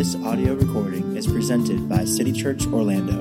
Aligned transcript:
This 0.00 0.16
audio 0.24 0.54
recording 0.54 1.14
is 1.14 1.26
presented 1.26 1.86
by 1.86 2.06
City 2.06 2.32
Church 2.32 2.66
Orlando. 2.68 3.18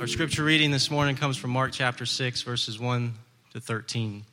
Our 0.00 0.08
scripture 0.08 0.42
reading 0.42 0.72
this 0.72 0.90
morning 0.90 1.14
comes 1.14 1.36
from 1.36 1.50
Mark 1.50 1.70
chapter 1.70 2.04
6, 2.04 2.42
verses 2.42 2.80
1 2.80 3.14
to 3.52 3.60
13. 3.60 4.24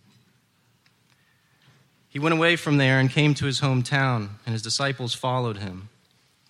He 2.10 2.18
went 2.18 2.34
away 2.34 2.56
from 2.56 2.78
there 2.78 2.98
and 2.98 3.12
came 3.12 3.36
to 3.36 3.46
his 3.46 3.62
hometown, 3.62 4.30
and 4.44 4.54
his 4.54 4.64
disciples 4.64 5.14
followed 5.14 5.58
him. 5.58 5.90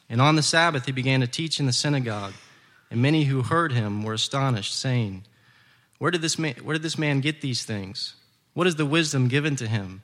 And 0.08 0.22
on 0.22 0.38
the 0.38 0.42
Sabbath 0.42 0.86
he 0.86 0.94
began 0.94 1.20
to 1.20 1.28
teach 1.28 1.60
in 1.60 1.66
the 1.66 1.74
synagogue, 1.74 2.36
and 2.90 3.02
many 3.02 3.26
who 3.26 3.42
heard 3.42 3.74
him 3.74 4.02
were 4.02 4.14
astonished, 4.14 4.74
saying, 4.74 5.26
Where 5.98 6.10
did 6.10 6.22
this 6.22 6.40
man, 6.40 6.56
where 6.64 6.72
did 6.76 6.84
this 6.84 6.98
man 6.98 7.20
get 7.20 7.42
these 7.42 7.66
things? 7.66 8.16
What 8.54 8.66
is 8.66 8.78
the 8.78 8.86
wisdom 8.86 9.28
given 9.28 9.58
to 9.58 9.68
him? 9.68 10.04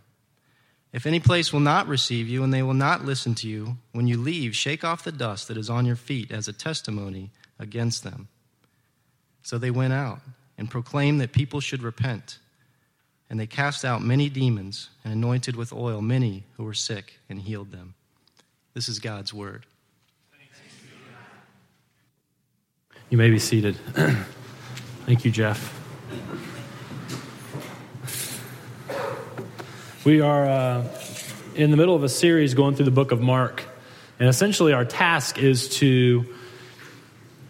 If 0.93 1.05
any 1.05 1.19
place 1.19 1.53
will 1.53 1.61
not 1.61 1.87
receive 1.87 2.27
you 2.27 2.43
and 2.43 2.53
they 2.53 2.63
will 2.63 2.73
not 2.73 3.05
listen 3.05 3.33
to 3.35 3.47
you, 3.47 3.77
when 3.93 4.07
you 4.07 4.17
leave, 4.17 4.55
shake 4.55 4.83
off 4.83 5.03
the 5.03 5.11
dust 5.11 5.47
that 5.47 5.57
is 5.57 5.69
on 5.69 5.85
your 5.85 5.95
feet 5.95 6.31
as 6.31 6.47
a 6.47 6.53
testimony 6.53 7.31
against 7.57 8.03
them. 8.03 8.27
So 9.41 9.57
they 9.57 9.71
went 9.71 9.93
out 9.93 10.19
and 10.57 10.69
proclaimed 10.69 11.21
that 11.21 11.31
people 11.31 11.61
should 11.61 11.81
repent. 11.81 12.39
And 13.29 13.39
they 13.39 13.47
cast 13.47 13.85
out 13.85 14.01
many 14.01 14.27
demons 14.27 14.89
and 15.05 15.13
anointed 15.13 15.55
with 15.55 15.71
oil 15.71 16.01
many 16.01 16.43
who 16.57 16.65
were 16.65 16.73
sick 16.73 17.19
and 17.29 17.39
healed 17.39 17.71
them. 17.71 17.93
This 18.73 18.89
is 18.89 18.99
God's 18.99 19.33
word. 19.33 19.65
You 23.09 23.17
may 23.17 23.29
be 23.29 23.39
seated. 23.39 23.75
Thank 25.05 25.25
you, 25.25 25.31
Jeff. 25.31 25.77
We 30.03 30.19
are 30.19 30.45
uh, 30.45 30.87
in 31.53 31.69
the 31.69 31.77
middle 31.77 31.95
of 31.95 32.03
a 32.03 32.09
series 32.09 32.55
going 32.55 32.75
through 32.75 32.85
the 32.85 32.91
book 32.91 33.11
of 33.11 33.21
Mark. 33.21 33.63
And 34.17 34.27
essentially, 34.27 34.73
our 34.73 34.83
task 34.83 35.37
is 35.37 35.69
to, 35.77 36.25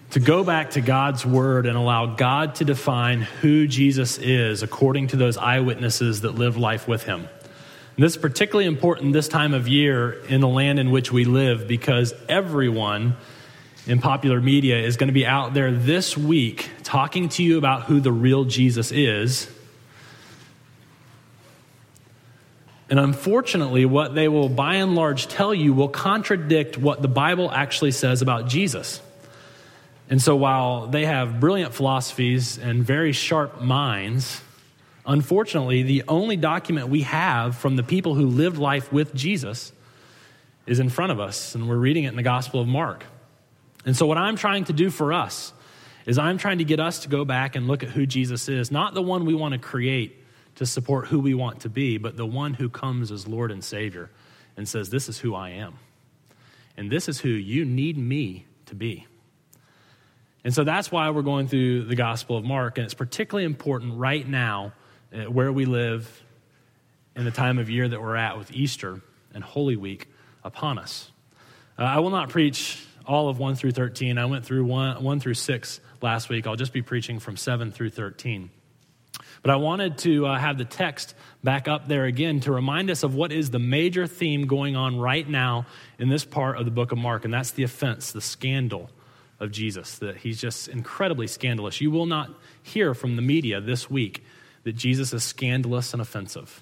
to 0.10 0.20
go 0.20 0.44
back 0.44 0.72
to 0.72 0.82
God's 0.82 1.26
word 1.26 1.66
and 1.66 1.78
allow 1.78 2.08
God 2.08 2.56
to 2.56 2.66
define 2.66 3.22
who 3.22 3.68
Jesus 3.68 4.18
is 4.18 4.64
according 4.64 5.08
to 5.08 5.16
those 5.16 5.38
eyewitnesses 5.38 6.22
that 6.22 6.36
live 6.36 6.58
life 6.58 6.90
with 6.90 7.04
him. 7.04 7.22
And 7.22 8.04
this 8.04 8.18
is 8.18 8.22
particularly 8.22 8.66
important 8.66 9.14
this 9.14 9.30
time 9.30 9.54
of 9.54 9.70
year 9.70 10.12
in 10.12 10.42
the 10.42 10.50
land 10.50 10.78
in 10.78 10.92
which 10.92 11.10
we 11.10 11.24
live 11.24 11.70
because 11.70 12.14
everyone 12.28 13.16
in 13.88 14.00
popular 14.00 14.42
media 14.42 14.78
is 14.78 14.98
going 14.98 15.08
to 15.08 15.14
be 15.14 15.26
out 15.26 15.54
there 15.54 15.72
this 15.72 16.18
week 16.18 16.70
talking 16.84 17.30
to 17.30 17.44
you 17.44 17.58
about 17.58 17.84
who 17.84 18.02
the 18.02 18.12
real 18.12 18.44
Jesus 18.44 18.92
is 18.92 19.50
And 22.92 23.00
unfortunately, 23.00 23.86
what 23.86 24.16
they 24.16 24.28
will 24.28 24.50
by 24.50 24.76
and 24.76 24.96
large 24.96 25.28
tell 25.28 25.56
you 25.56 25.74
will 25.74 25.88
contradict 25.88 26.78
what 26.78 27.02
the 27.02 27.08
Bible 27.08 27.50
actually 27.50 27.92
says 27.92 28.22
about 28.22 28.50
Jesus. 28.50 29.02
And 30.10 30.22
so 30.22 30.36
while 30.36 30.88
they 30.88 31.06
have 31.06 31.40
brilliant 31.40 31.74
philosophies 31.74 32.58
and 32.58 32.84
very 32.84 33.14
sharp 33.14 33.62
minds, 33.62 34.42
unfortunately, 35.06 35.84
the 35.84 36.04
only 36.10 36.36
document 36.36 36.90
we 36.90 37.04
have 37.04 37.56
from 37.56 37.78
the 37.78 37.84
people 37.84 38.14
who 38.14 38.28
lived 38.28 38.58
life 38.58 38.92
with 38.92 39.16
Jesus 39.16 39.72
is 40.68 40.82
in 40.82 40.90
front 40.90 41.14
of 41.14 41.20
us, 41.22 41.56
and 41.56 41.70
we're 41.70 41.78
reading 41.78 42.04
it 42.04 42.10
in 42.10 42.18
the 42.18 42.24
Gospel 42.24 42.60
of 42.60 42.68
Mark. 42.68 43.06
And 43.86 43.96
so, 43.96 44.06
what 44.06 44.18
I'm 44.18 44.36
trying 44.36 44.66
to 44.66 44.74
do 44.74 44.90
for 44.90 45.14
us 45.14 45.54
is 46.06 46.18
I'm 46.18 46.38
trying 46.38 46.58
to 46.58 46.66
get 46.66 46.82
us 46.82 47.00
to 47.00 47.10
go 47.10 47.24
back 47.24 47.56
and 47.56 47.70
look 47.70 47.84
at 47.84 47.90
who 47.90 48.06
Jesus 48.06 48.50
is, 48.50 48.70
not 48.70 48.94
the 48.94 49.02
one 49.02 49.26
we 49.26 49.34
want 49.34 49.54
to 49.54 49.60
create 49.60 50.21
to 50.56 50.66
support 50.66 51.08
who 51.08 51.20
we 51.20 51.34
want 51.34 51.62
to 51.62 51.70
be, 51.70 51.98
but 51.98 52.18
the 52.18 52.26
one 52.26 52.54
who 52.54 52.70
comes 52.70 53.12
as 53.12 53.28
Lord 53.28 53.52
and 53.52 53.64
Savior 53.64 54.10
and 54.58 54.68
says, 54.68 54.90
This 54.90 55.10
is 55.10 55.20
who 55.20 55.34
I 55.36 55.50
am. 55.52 55.76
And 56.78 56.90
this 56.90 57.10
is 57.10 57.20
who 57.20 57.30
you 57.30 57.66
need 57.66 57.98
me 57.98 58.46
to 58.68 58.76
be. 58.76 59.08
And 60.44 60.54
so 60.54 60.64
that's 60.64 60.92
why 60.92 61.10
we're 61.10 61.22
going 61.22 61.48
through 61.48 61.86
the 61.86 61.96
Gospel 61.96 62.38
of 62.38 62.44
Mark. 62.44 62.78
And 62.78 62.86
it's 62.86 62.94
particularly 62.94 63.46
important 63.46 63.98
right 63.98 64.28
now 64.28 64.74
uh, 65.14 65.24
where 65.26 65.52
we 65.52 65.66
live 65.66 66.24
in 67.16 67.26
the 67.26 67.32
time 67.32 67.60
of 67.60 67.70
year 67.70 67.88
that 67.88 68.02
we're 68.02 68.16
at 68.16 68.38
with 68.38 68.52
Easter 68.52 69.02
and 69.34 69.44
Holy 69.44 69.76
Week 69.76 70.08
upon 70.44 70.80
us. 70.80 71.12
Uh, 71.78 71.84
I 71.84 72.00
will 72.00 72.10
not 72.10 72.30
preach 72.30 72.84
all 73.06 73.30
of 73.30 73.40
1 73.40 73.56
through 73.56 73.72
13. 73.72 74.18
I 74.18 74.26
went 74.26 74.46
through 74.46 74.66
1, 74.66 75.04
1 75.04 75.20
through 75.20 75.34
6 75.34 75.80
last 76.02 76.30
week. 76.30 76.48
I'll 76.48 76.56
just 76.56 76.74
be 76.74 76.82
preaching 76.82 77.20
from 77.20 77.38
7 77.38 77.72
through 77.72 77.90
13. 77.92 78.50
But 79.42 79.52
I 79.52 79.56
wanted 79.56 79.98
to 80.00 80.28
uh, 80.28 80.38
have 80.38 80.58
the 80.58 80.66
text 80.66 81.16
back 81.44 81.68
up 81.68 81.88
there 81.88 82.06
again 82.06 82.42
to 82.42 82.52
remind 82.52 82.92
us 82.92 83.04
of 83.04 83.16
what 83.16 83.32
is 83.32 83.50
the 83.50 83.60
major 83.60 84.06
theme 84.06 84.46
going 84.46 84.76
on 84.76 85.00
right 85.00 85.28
now 85.28 85.66
in 85.98 86.10
this 86.10 86.24
part 86.24 86.58
of 86.58 86.66
the 86.66 86.72
book 86.72 86.92
of 86.92 87.00
Mark, 87.00 87.26
and 87.26 87.34
that's 87.34 87.52
the 87.52 87.64
offense, 87.64 88.12
the 88.12 88.22
scandal 88.22 88.90
of 89.40 89.52
Jesus, 89.52 89.98
that 89.98 90.18
he's 90.18 90.40
just 90.40 90.68
incredibly 90.68 91.26
scandalous. 91.26 91.82
You 91.82 91.90
will 91.90 92.06
not 92.06 92.30
hear 92.62 92.94
from 92.94 93.16
the 93.16 93.24
media 93.24 93.60
this 93.60 93.90
week 93.90 94.24
that 94.64 94.74
Jesus 94.74 95.12
is 95.14 95.24
scandalous 95.24 95.94
and 95.94 96.02
offensive. 96.02 96.62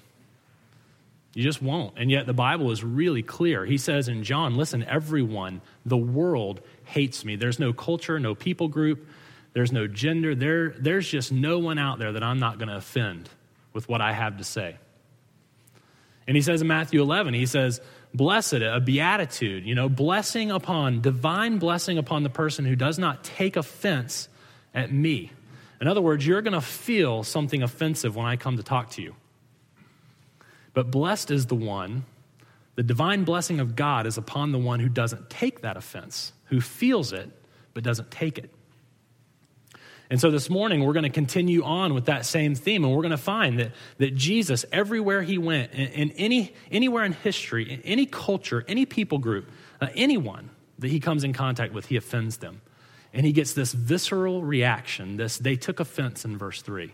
You 1.34 1.42
just 1.42 1.62
won't. 1.62 1.96
And 1.96 2.10
yet 2.10 2.26
the 2.26 2.32
Bible 2.32 2.70
is 2.72 2.82
really 2.82 3.22
clear. 3.22 3.64
He 3.64 3.78
says 3.78 4.08
in 4.08 4.24
John, 4.24 4.56
listen, 4.56 4.82
everyone, 4.84 5.60
the 5.84 5.96
world 5.96 6.60
hates 6.84 7.24
me. 7.24 7.36
There's 7.36 7.58
no 7.60 7.72
culture, 7.72 8.18
no 8.18 8.34
people 8.34 8.68
group, 8.68 9.06
there's 9.52 9.72
no 9.72 9.86
gender. 9.86 10.34
There, 10.34 10.70
there's 10.70 11.08
just 11.08 11.32
no 11.32 11.58
one 11.58 11.78
out 11.78 11.98
there 11.98 12.12
that 12.12 12.22
I'm 12.22 12.38
not 12.38 12.58
going 12.58 12.68
to 12.68 12.76
offend 12.76 13.28
with 13.72 13.88
what 13.88 14.00
I 14.00 14.12
have 14.12 14.38
to 14.38 14.44
say. 14.44 14.76
And 16.26 16.36
he 16.36 16.42
says 16.42 16.62
in 16.62 16.68
Matthew 16.68 17.02
11, 17.02 17.34
he 17.34 17.46
says, 17.46 17.80
Blessed, 18.12 18.54
a 18.54 18.80
beatitude, 18.80 19.64
you 19.64 19.74
know, 19.74 19.88
blessing 19.88 20.50
upon, 20.50 21.00
divine 21.00 21.58
blessing 21.58 21.98
upon 21.98 22.24
the 22.24 22.30
person 22.30 22.64
who 22.64 22.74
does 22.74 22.98
not 22.98 23.22
take 23.22 23.56
offense 23.56 24.28
at 24.74 24.92
me. 24.92 25.30
In 25.80 25.86
other 25.86 26.02
words, 26.02 26.26
you're 26.26 26.42
going 26.42 26.54
to 26.54 26.60
feel 26.60 27.22
something 27.22 27.62
offensive 27.62 28.16
when 28.16 28.26
I 28.26 28.36
come 28.36 28.56
to 28.56 28.62
talk 28.62 28.90
to 28.90 29.02
you. 29.02 29.14
But 30.74 30.90
blessed 30.90 31.30
is 31.30 31.46
the 31.46 31.54
one, 31.54 32.04
the 32.74 32.82
divine 32.82 33.24
blessing 33.24 33.60
of 33.60 33.76
God 33.76 34.06
is 34.06 34.18
upon 34.18 34.52
the 34.52 34.58
one 34.58 34.80
who 34.80 34.88
doesn't 34.88 35.30
take 35.30 35.62
that 35.62 35.76
offense, 35.76 36.32
who 36.46 36.60
feels 36.60 37.12
it, 37.12 37.30
but 37.74 37.84
doesn't 37.84 38.10
take 38.10 38.38
it. 38.38 38.50
And 40.10 40.20
so 40.20 40.32
this 40.32 40.50
morning, 40.50 40.84
we're 40.84 40.92
going 40.92 41.04
to 41.04 41.08
continue 41.08 41.62
on 41.62 41.94
with 41.94 42.06
that 42.06 42.26
same 42.26 42.56
theme, 42.56 42.84
and 42.84 42.92
we're 42.92 43.02
going 43.02 43.12
to 43.12 43.16
find 43.16 43.60
that, 43.60 43.70
that 43.98 44.16
Jesus, 44.16 44.64
everywhere 44.72 45.22
he 45.22 45.38
went, 45.38 45.72
in, 45.72 45.86
in 45.86 46.10
any, 46.12 46.52
anywhere 46.72 47.04
in 47.04 47.12
history, 47.12 47.70
in 47.70 47.80
any 47.82 48.06
culture, 48.06 48.64
any 48.66 48.86
people 48.86 49.18
group, 49.18 49.48
uh, 49.80 49.86
anyone 49.94 50.50
that 50.80 50.90
he 50.90 50.98
comes 50.98 51.22
in 51.22 51.32
contact 51.32 51.72
with, 51.72 51.86
he 51.86 51.96
offends 51.96 52.38
them. 52.38 52.60
And 53.12 53.24
he 53.24 53.32
gets 53.32 53.52
this 53.54 53.72
visceral 53.72 54.42
reaction, 54.42 55.16
this 55.16 55.38
they 55.38 55.54
took 55.54 55.78
offense 55.78 56.24
in 56.24 56.36
verse 56.36 56.60
3. 56.60 56.92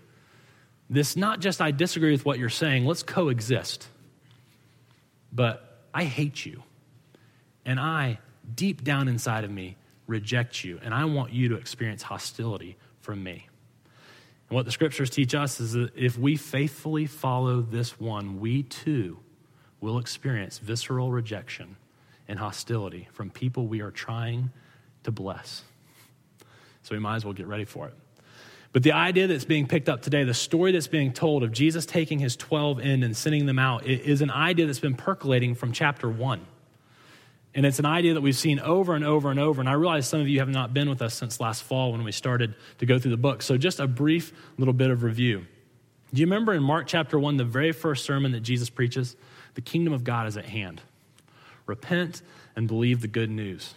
This 0.90 1.16
not 1.16 1.40
just 1.40 1.62
I 1.62 1.70
disagree 1.70 2.12
with 2.12 2.26
what 2.26 2.38
you're 2.38 2.48
saying, 2.50 2.84
let's 2.84 3.02
coexist. 3.02 3.88
But 5.32 5.80
I 5.92 6.04
hate 6.04 6.44
you. 6.44 6.62
And 7.64 7.80
I, 7.80 8.18
deep 8.54 8.84
down 8.84 9.08
inside 9.08 9.44
of 9.44 9.50
me, 9.50 9.76
reject 10.06 10.64
you. 10.64 10.78
And 10.82 10.94
I 10.94 11.06
want 11.06 11.32
you 11.32 11.48
to 11.48 11.56
experience 11.56 12.02
hostility 12.02 12.76
from 13.06 13.22
me. 13.22 13.46
And 14.48 14.56
what 14.56 14.64
the 14.64 14.72
scriptures 14.72 15.10
teach 15.10 15.32
us 15.32 15.60
is 15.60 15.74
that 15.74 15.96
if 15.96 16.18
we 16.18 16.36
faithfully 16.36 17.06
follow 17.06 17.60
this 17.60 18.00
one, 18.00 18.40
we 18.40 18.64
too 18.64 19.20
will 19.80 19.98
experience 19.98 20.58
visceral 20.58 21.12
rejection 21.12 21.76
and 22.26 22.40
hostility 22.40 23.08
from 23.12 23.30
people 23.30 23.68
we 23.68 23.80
are 23.80 23.92
trying 23.92 24.50
to 25.04 25.12
bless. 25.12 25.62
So 26.82 26.96
we 26.96 26.98
might 26.98 27.14
as 27.14 27.24
well 27.24 27.32
get 27.32 27.46
ready 27.46 27.64
for 27.64 27.86
it. 27.86 27.94
But 28.72 28.82
the 28.82 28.92
idea 28.92 29.28
that's 29.28 29.44
being 29.44 29.68
picked 29.68 29.88
up 29.88 30.02
today, 30.02 30.24
the 30.24 30.34
story 30.34 30.72
that's 30.72 30.88
being 30.88 31.12
told 31.12 31.44
of 31.44 31.52
Jesus 31.52 31.86
taking 31.86 32.18
his 32.18 32.34
12 32.34 32.80
in 32.80 33.04
and 33.04 33.16
sending 33.16 33.46
them 33.46 33.60
out, 33.60 33.86
is 33.86 34.20
an 34.20 34.32
idea 34.32 34.66
that's 34.66 34.80
been 34.80 34.96
percolating 34.96 35.54
from 35.54 35.70
chapter 35.70 36.10
1. 36.10 36.44
And 37.56 37.64
it's 37.64 37.78
an 37.78 37.86
idea 37.86 38.12
that 38.12 38.20
we've 38.20 38.36
seen 38.36 38.60
over 38.60 38.94
and 38.94 39.02
over 39.02 39.30
and 39.30 39.40
over. 39.40 39.62
And 39.62 39.68
I 39.68 39.72
realize 39.72 40.06
some 40.06 40.20
of 40.20 40.28
you 40.28 40.40
have 40.40 40.48
not 40.50 40.74
been 40.74 40.90
with 40.90 41.00
us 41.00 41.14
since 41.14 41.40
last 41.40 41.62
fall 41.62 41.90
when 41.90 42.04
we 42.04 42.12
started 42.12 42.54
to 42.78 42.86
go 42.86 42.98
through 42.98 43.12
the 43.12 43.16
book. 43.16 43.40
So, 43.40 43.56
just 43.56 43.80
a 43.80 43.86
brief 43.86 44.34
little 44.58 44.74
bit 44.74 44.90
of 44.90 45.02
review. 45.02 45.46
Do 46.12 46.20
you 46.20 46.26
remember 46.26 46.52
in 46.52 46.62
Mark 46.62 46.86
chapter 46.86 47.18
1, 47.18 47.38
the 47.38 47.44
very 47.44 47.72
first 47.72 48.04
sermon 48.04 48.32
that 48.32 48.40
Jesus 48.40 48.68
preaches? 48.68 49.16
The 49.54 49.62
kingdom 49.62 49.94
of 49.94 50.04
God 50.04 50.26
is 50.26 50.36
at 50.36 50.44
hand. 50.44 50.82
Repent 51.64 52.20
and 52.54 52.68
believe 52.68 53.00
the 53.00 53.08
good 53.08 53.30
news. 53.30 53.74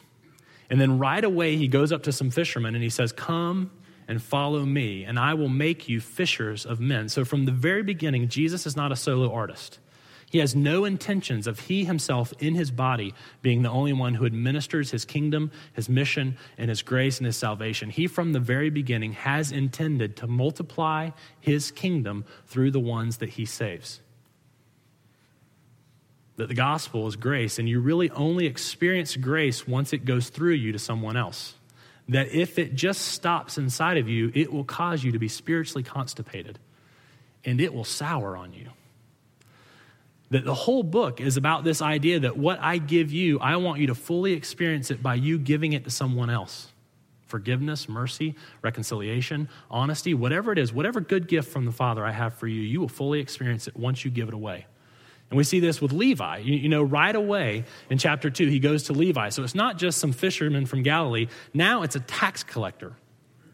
And 0.70 0.80
then 0.80 1.00
right 1.00 1.24
away, 1.24 1.56
he 1.56 1.70
goes 1.70 1.94
up 1.94 2.04
to 2.04 2.12
some 2.12 2.30
fishermen 2.32 2.76
and 2.76 2.84
he 2.84 2.90
says, 2.90 3.14
Come 3.14 3.72
and 4.10 4.22
follow 4.22 4.66
me, 4.66 5.06
and 5.06 5.18
I 5.18 5.36
will 5.36 5.50
make 5.50 5.88
you 5.88 6.02
fishers 6.02 6.66
of 6.66 6.82
men. 6.82 7.08
So, 7.08 7.24
from 7.24 7.46
the 7.46 7.54
very 7.54 7.84
beginning, 7.84 8.28
Jesus 8.28 8.66
is 8.66 8.76
not 8.76 8.92
a 8.92 8.98
solo 8.98 9.32
artist. 9.32 9.80
He 10.30 10.38
has 10.38 10.56
no 10.56 10.86
intentions 10.86 11.48
of 11.48 11.60
he 11.60 11.86
himself 11.86 12.34
in 12.40 12.54
his 12.54 12.70
body 12.70 13.14
being 13.42 13.64
the 13.64 13.70
only 13.70 13.94
one 13.94 14.14
who 14.14 14.26
administers 14.26 14.92
his 14.92 15.06
kingdom, 15.06 15.52
his 15.74 15.90
mission, 15.90 16.38
and 16.58 16.70
his 16.70 16.84
grace 16.84 17.18
and 17.18 17.26
his 17.26 17.38
salvation. 17.38 17.90
He, 17.90 18.06
from 18.08 18.34
the 18.34 18.40
very 18.40 18.70
beginning, 18.70 19.14
has 19.14 19.52
intended 19.52 20.18
to 20.18 20.28
multiply 20.28 21.10
his 21.40 21.72
kingdom 21.72 22.26
through 22.46 22.72
the 22.72 22.80
ones 22.80 23.18
that 23.18 23.30
he 23.30 23.46
saves. 23.46 24.02
That 26.36 26.48
the 26.48 26.54
gospel 26.54 27.08
is 27.08 27.16
grace, 27.16 27.58
and 27.58 27.68
you 27.68 27.80
really 27.80 28.12
only 28.12 28.46
experience 28.46 29.16
grace 29.16 29.68
once 29.68 29.94
it 29.94 30.06
goes 30.06 30.30
through 30.30 30.54
you 30.54 30.72
to 30.72 30.80
someone 30.80 31.18
else. 31.18 31.56
That 32.08 32.30
if 32.30 32.58
it 32.60 32.76
just 32.76 33.02
stops 33.02 33.58
inside 33.58 33.98
of 33.98 34.08
you, 34.08 34.32
it 34.34 34.54
will 34.54 34.64
cause 34.64 35.04
you 35.04 35.12
to 35.12 35.20
be 35.20 35.28
spiritually 35.28 35.84
constipated 35.84 36.60
and 37.46 37.62
it 37.62 37.74
will 37.74 37.84
sour 37.84 38.36
on 38.36 38.54
you. 38.54 38.70
That 40.32 40.46
the 40.46 40.54
whole 40.54 40.84
book 40.84 41.20
is 41.20 41.38
about 41.38 41.64
this 41.64 41.82
idea 41.82 42.20
that 42.20 42.38
what 42.38 42.60
I 42.62 42.78
give 42.78 43.12
you, 43.12 43.40
I 43.40 43.56
want 43.56 43.80
you 43.80 43.88
to 43.88 43.96
fully 43.96 44.34
experience 44.34 44.92
it 44.92 45.02
by 45.02 45.16
you 45.16 45.40
giving 45.40 45.74
it 45.74 45.84
to 45.86 45.90
someone 45.90 46.30
else. 46.30 46.72
Forgiveness, 47.26 47.90
mercy, 47.90 48.36
reconciliation, 48.62 49.50
honesty, 49.70 50.14
whatever 50.14 50.52
it 50.52 50.60
is, 50.60 50.72
whatever 50.74 51.00
good 51.00 51.28
gift 51.28 51.52
from 51.52 51.66
the 51.66 51.72
Father 51.72 52.06
I 52.06 52.12
have 52.12 52.36
for 52.36 52.48
you, 52.48 52.62
you 52.62 52.80
will 52.80 52.90
fully 52.90 53.20
experience 53.20 53.68
it 53.68 53.76
once 53.76 54.06
you 54.06 54.12
give 54.12 54.28
it 54.28 54.34
away. 54.34 54.66
And 55.30 55.38
we 55.38 55.44
see 55.44 55.60
this 55.60 55.80
with 55.80 55.92
Levi. 55.92 56.38
You, 56.40 56.56
you, 56.56 56.70
know, 56.70 56.82
right 56.82 57.16
away 57.16 57.66
in 57.90 57.98
chapter 57.98 58.30
2, 58.30 58.48
he 58.48 58.60
goes 58.60 58.84
to 58.84 58.94
Levi. 58.94 59.30
So 59.30 59.44
it's 59.44 59.56
not 59.56 59.78
just 59.78 60.00
some 60.00 60.12
fisherman 60.12 60.66
from 60.66 60.82
Galilee. 60.82 61.28
Now 61.54 61.84
it's 61.84 61.96
a 61.96 62.00
tax 62.00 62.44
collector 62.44 62.96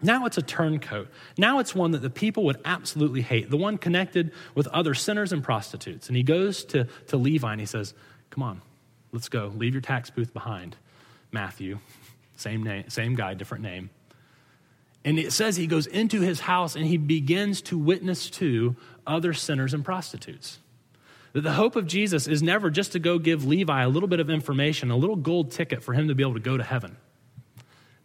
now 0.02 0.26
it's 0.26 0.38
a 0.38 0.42
turncoat. 0.42 1.10
Now 1.38 1.60
it's 1.60 1.74
one 1.74 1.92
that 1.92 2.02
the 2.02 2.10
people 2.10 2.44
would 2.46 2.60
absolutely 2.66 3.22
hate, 3.22 3.50
the 3.50 3.58
one 3.58 3.78
connected 3.78 4.32
with 4.54 4.68
other 4.68 4.94
sinners 4.94 5.32
and 5.32 5.44
prostitutes. 5.44 6.08
And 6.08 6.18
he 6.18 6.24
goes 6.24 6.64
to, 6.66 6.88
to 7.08 7.18
Levi 7.18 7.52
and 7.52 7.60
he 7.60 7.66
says, 7.66 7.94
Come 8.30 8.44
on, 8.44 8.62
let's 9.12 9.30
go. 9.30 9.52
Leave 9.56 9.74
your 9.74 9.82
tax 9.82 10.10
booth 10.10 10.34
behind. 10.34 10.76
Matthew, 11.32 11.80
same 12.36 12.64
name, 12.64 12.90
same 12.90 13.16
guy, 13.16 13.34
different 13.34 13.64
name. 13.64 13.90
And 15.04 15.20
it 15.20 15.32
says 15.32 15.56
he 15.56 15.68
goes 15.68 15.86
into 15.88 16.22
his 16.22 16.42
house 16.42 16.76
and 16.76 16.86
he 16.86 16.98
begins 16.98 17.62
to 17.64 17.78
witness 17.78 18.30
to 18.32 18.76
other 19.06 19.34
sinners 19.34 19.74
and 19.74 19.86
prostitutes. 19.86 20.60
That 21.34 21.42
the 21.42 21.54
hope 21.54 21.76
of 21.76 21.86
Jesus 21.86 22.28
is 22.28 22.42
never 22.42 22.70
just 22.70 22.94
to 22.94 23.00
go 23.00 23.20
give 23.20 23.46
Levi 23.46 23.84
a 23.84 23.90
little 23.90 24.08
bit 24.08 24.20
of 24.20 24.30
information, 24.30 24.90
a 24.90 24.98
little 24.98 25.16
gold 25.16 25.52
ticket 25.52 25.84
for 25.84 25.94
him 25.94 26.08
to 26.08 26.16
be 26.16 26.24
able 26.24 26.34
to 26.34 26.40
go 26.40 26.58
to 26.58 26.64
heaven 26.64 26.98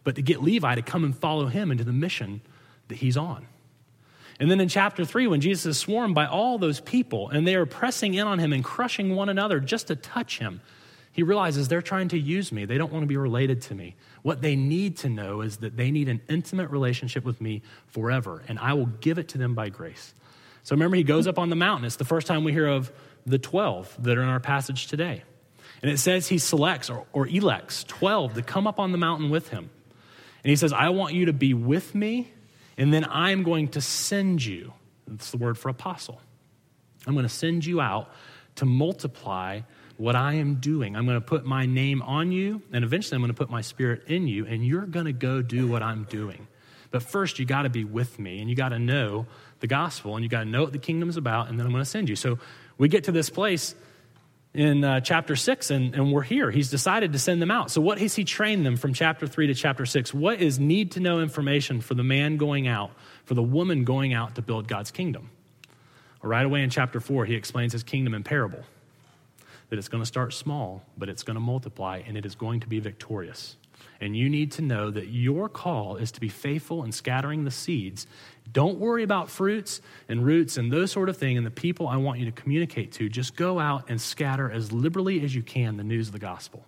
but 0.03 0.15
to 0.15 0.21
get 0.21 0.41
Levi 0.41 0.75
to 0.75 0.81
come 0.81 1.03
and 1.03 1.15
follow 1.15 1.47
him 1.47 1.71
into 1.71 1.83
the 1.83 1.93
mission 1.93 2.41
that 2.87 2.95
he's 2.95 3.17
on. 3.17 3.47
And 4.39 4.49
then 4.49 4.59
in 4.59 4.69
chapter 4.69 5.05
3, 5.05 5.27
when 5.27 5.41
Jesus 5.41 5.65
is 5.65 5.77
swarmed 5.77 6.15
by 6.15 6.25
all 6.25 6.57
those 6.57 6.79
people 6.79 7.29
and 7.29 7.47
they 7.47 7.55
are 7.55 7.67
pressing 7.67 8.15
in 8.15 8.25
on 8.25 8.39
him 8.39 8.53
and 8.53 8.63
crushing 8.63 9.15
one 9.15 9.29
another 9.29 9.59
just 9.59 9.87
to 9.87 9.95
touch 9.95 10.39
him, 10.39 10.61
he 11.11 11.23
realizes 11.23 11.67
they're 11.67 11.81
trying 11.81 12.07
to 12.09 12.17
use 12.17 12.51
me. 12.51 12.65
They 12.65 12.77
don't 12.77 12.91
want 12.91 13.03
to 13.03 13.07
be 13.07 13.17
related 13.17 13.61
to 13.63 13.75
me. 13.75 13.95
What 14.23 14.41
they 14.41 14.55
need 14.55 14.97
to 14.97 15.09
know 15.09 15.41
is 15.41 15.57
that 15.57 15.75
they 15.75 15.91
need 15.91 16.09
an 16.09 16.21
intimate 16.29 16.69
relationship 16.69 17.25
with 17.25 17.41
me 17.41 17.61
forever, 17.87 18.41
and 18.47 18.57
I 18.57 18.73
will 18.73 18.85
give 18.85 19.17
it 19.17 19.27
to 19.29 19.37
them 19.37 19.53
by 19.53 19.69
grace. 19.69 20.13
So 20.63 20.75
remember, 20.75 20.95
he 20.95 21.03
goes 21.03 21.27
up 21.27 21.37
on 21.37 21.49
the 21.49 21.55
mountain. 21.55 21.85
It's 21.85 21.97
the 21.97 22.05
first 22.05 22.27
time 22.27 22.43
we 22.43 22.51
hear 22.51 22.67
of 22.67 22.91
the 23.25 23.37
12 23.37 24.03
that 24.03 24.17
are 24.17 24.23
in 24.23 24.29
our 24.29 24.39
passage 24.39 24.87
today. 24.87 25.23
And 25.81 25.91
it 25.91 25.97
says 25.97 26.27
he 26.27 26.37
selects 26.37 26.89
or, 26.89 27.05
or 27.13 27.27
elects 27.27 27.83
12 27.85 28.35
to 28.35 28.41
come 28.41 28.67
up 28.67 28.79
on 28.79 28.91
the 28.91 28.97
mountain 28.97 29.29
with 29.29 29.49
him. 29.49 29.69
And 30.43 30.49
he 30.49 30.55
says, 30.55 30.73
I 30.73 30.89
want 30.89 31.13
you 31.13 31.25
to 31.25 31.33
be 31.33 31.53
with 31.53 31.93
me, 31.93 32.31
and 32.77 32.93
then 32.93 33.05
I'm 33.09 33.43
going 33.43 33.69
to 33.69 33.81
send 33.81 34.43
you. 34.43 34.73
That's 35.07 35.31
the 35.31 35.37
word 35.37 35.57
for 35.57 35.69
apostle. 35.69 36.21
I'm 37.05 37.13
going 37.13 37.23
to 37.27 37.29
send 37.29 37.65
you 37.65 37.81
out 37.81 38.09
to 38.55 38.65
multiply 38.65 39.61
what 39.97 40.15
I 40.15 40.33
am 40.33 40.55
doing. 40.55 40.95
I'm 40.95 41.05
going 41.05 41.19
to 41.19 41.25
put 41.25 41.45
my 41.45 41.65
name 41.65 42.01
on 42.01 42.31
you, 42.31 42.61
and 42.71 42.83
eventually 42.83 43.15
I'm 43.15 43.21
going 43.21 43.33
to 43.33 43.37
put 43.37 43.49
my 43.49 43.61
spirit 43.61 44.03
in 44.07 44.27
you, 44.27 44.45
and 44.47 44.65
you're 44.65 44.85
going 44.85 45.05
to 45.05 45.13
go 45.13 45.41
do 45.41 45.67
what 45.67 45.83
I'm 45.83 46.05
doing. 46.05 46.47
But 46.89 47.03
first, 47.03 47.39
you 47.39 47.45
got 47.45 47.63
to 47.63 47.69
be 47.69 47.83
with 47.83 48.19
me, 48.19 48.39
and 48.39 48.49
you 48.49 48.55
got 48.55 48.69
to 48.69 48.79
know 48.79 49.27
the 49.59 49.67
gospel, 49.67 50.15
and 50.15 50.23
you 50.23 50.29
got 50.29 50.39
to 50.39 50.49
know 50.49 50.63
what 50.63 50.73
the 50.73 50.79
kingdom's 50.79 51.17
about, 51.17 51.49
and 51.49 51.59
then 51.59 51.65
I'm 51.65 51.71
going 51.71 51.83
to 51.83 51.89
send 51.89 52.09
you. 52.09 52.15
So 52.15 52.39
we 52.77 52.87
get 52.89 53.03
to 53.05 53.11
this 53.11 53.29
place 53.29 53.75
in 54.53 54.83
uh, 54.83 54.99
chapter 54.99 55.35
6, 55.35 55.71
and, 55.71 55.95
and 55.95 56.11
we're 56.11 56.21
here. 56.21 56.51
He's 56.51 56.69
decided 56.69 57.13
to 57.13 57.19
send 57.19 57.41
them 57.41 57.51
out. 57.51 57.71
So, 57.71 57.79
what 57.79 57.99
has 57.99 58.15
he 58.15 58.23
trained 58.23 58.65
them 58.65 58.75
from 58.75 58.93
chapter 58.93 59.27
3 59.27 59.47
to 59.47 59.53
chapter 59.53 59.85
6? 59.85 60.13
What 60.13 60.41
is 60.41 60.59
need 60.59 60.91
to 60.91 60.99
know 60.99 61.21
information 61.21 61.81
for 61.81 61.93
the 61.93 62.03
man 62.03 62.37
going 62.37 62.67
out, 62.67 62.91
for 63.23 63.33
the 63.33 63.43
woman 63.43 63.85
going 63.85 64.13
out 64.13 64.35
to 64.35 64.41
build 64.41 64.67
God's 64.67 64.91
kingdom? 64.91 65.29
Right 66.21 66.45
away 66.45 66.61
in 66.61 66.69
chapter 66.69 66.99
4, 66.99 67.25
he 67.25 67.35
explains 67.35 67.73
his 67.73 67.83
kingdom 67.83 68.13
in 68.13 68.23
parable 68.23 68.63
that 69.69 69.79
it's 69.79 69.87
going 69.87 70.01
to 70.01 70.07
start 70.07 70.33
small, 70.33 70.83
but 70.97 71.07
it's 71.07 71.23
going 71.23 71.35
to 71.35 71.41
multiply, 71.41 72.01
and 72.05 72.17
it 72.17 72.25
is 72.25 72.35
going 72.35 72.59
to 72.59 72.67
be 72.67 72.79
victorious. 72.79 73.55
And 74.01 74.17
you 74.17 74.29
need 74.29 74.51
to 74.53 74.61
know 74.61 74.89
that 74.91 75.07
your 75.07 75.47
call 75.47 75.95
is 75.95 76.11
to 76.13 76.19
be 76.19 76.27
faithful 76.27 76.83
in 76.83 76.91
scattering 76.91 77.45
the 77.45 77.51
seeds 77.51 78.07
don't 78.51 78.79
worry 78.79 79.03
about 79.03 79.29
fruits 79.29 79.81
and 80.09 80.25
roots 80.25 80.57
and 80.57 80.71
those 80.71 80.91
sort 80.91 81.09
of 81.09 81.17
things 81.17 81.37
and 81.37 81.45
the 81.45 81.51
people 81.51 81.87
I 81.87 81.97
want 81.97 82.19
you 82.19 82.25
to 82.25 82.31
communicate 82.31 82.91
to. 82.93 83.09
Just 83.09 83.35
go 83.35 83.59
out 83.59 83.89
and 83.89 84.01
scatter 84.01 84.49
as 84.49 84.71
liberally 84.71 85.23
as 85.23 85.33
you 85.33 85.41
can 85.41 85.77
the 85.77 85.83
news 85.83 86.07
of 86.07 86.13
the 86.13 86.19
gospel. 86.19 86.65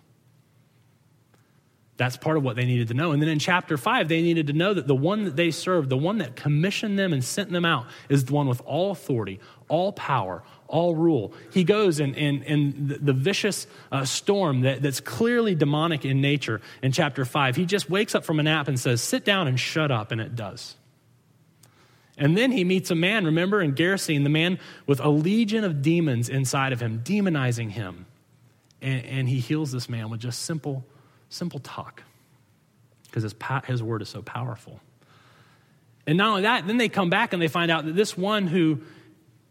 That's 1.96 2.16
part 2.16 2.36
of 2.36 2.42
what 2.42 2.56
they 2.56 2.64
needed 2.64 2.88
to 2.88 2.94
know. 2.94 3.12
And 3.12 3.22
then 3.22 3.28
in 3.28 3.38
chapter 3.38 3.76
5, 3.76 4.08
they 4.08 4.20
needed 4.20 4.48
to 4.48 4.52
know 4.52 4.74
that 4.74 4.88
the 4.88 4.96
one 4.96 5.24
that 5.24 5.36
they 5.36 5.52
served, 5.52 5.90
the 5.90 5.96
one 5.96 6.18
that 6.18 6.34
commissioned 6.34 6.98
them 6.98 7.12
and 7.12 7.22
sent 7.22 7.50
them 7.50 7.64
out, 7.64 7.86
is 8.08 8.24
the 8.24 8.32
one 8.32 8.48
with 8.48 8.60
all 8.64 8.90
authority, 8.90 9.38
all 9.68 9.92
power, 9.92 10.42
all 10.66 10.96
rule. 10.96 11.32
He 11.52 11.62
goes 11.62 12.00
in, 12.00 12.14
in, 12.14 12.42
in 12.42 12.98
the, 13.00 13.12
vicious 13.12 13.68
uh, 13.92 14.04
storm 14.04 14.62
that, 14.62 14.82
that's 14.82 14.98
clearly 14.98 15.54
demonic 15.54 16.04
in 16.04 16.20
nature 16.20 16.60
in 16.82 16.90
chapter 16.90 17.24
5. 17.24 17.54
He 17.54 17.64
just 17.64 17.88
wakes 17.88 18.16
up 18.16 18.24
from 18.24 18.40
a 18.40 18.42
nap 18.42 18.66
and 18.66 18.78
says, 18.78 19.00
Sit 19.00 19.24
down 19.24 19.46
and 19.46 19.58
shut 19.58 19.92
up, 19.92 20.10
and 20.10 20.20
it 20.20 20.34
does. 20.34 20.74
And 22.16 22.36
then 22.36 22.50
he 22.50 22.64
meets 22.64 22.90
a 22.90 22.94
man, 22.96 23.24
remember, 23.24 23.60
in 23.60 23.74
Gerasene, 23.74 24.24
the 24.24 24.30
man 24.30 24.58
with 24.86 25.00
a 25.00 25.08
legion 25.08 25.62
of 25.62 25.80
demons 25.80 26.28
inside 26.28 26.72
of 26.72 26.80
him, 26.80 27.00
demonizing 27.04 27.70
him. 27.70 28.06
And, 28.82 29.04
and 29.04 29.28
he 29.28 29.38
heals 29.38 29.70
this 29.70 29.88
man 29.88 30.10
with 30.10 30.20
just 30.20 30.42
simple, 30.42 30.84
simple 31.34 31.60
talk 31.60 32.02
because 33.04 33.22
his, 33.22 33.34
his 33.66 33.82
word 33.82 34.02
is 34.02 34.08
so 34.08 34.22
powerful. 34.22 34.80
And 36.06 36.18
not 36.18 36.30
only 36.30 36.42
that, 36.42 36.66
then 36.66 36.78
they 36.78 36.88
come 36.88 37.10
back 37.10 37.32
and 37.32 37.40
they 37.40 37.48
find 37.48 37.70
out 37.70 37.84
that 37.86 37.94
this 37.94 38.16
one 38.16 38.46
who 38.46 38.80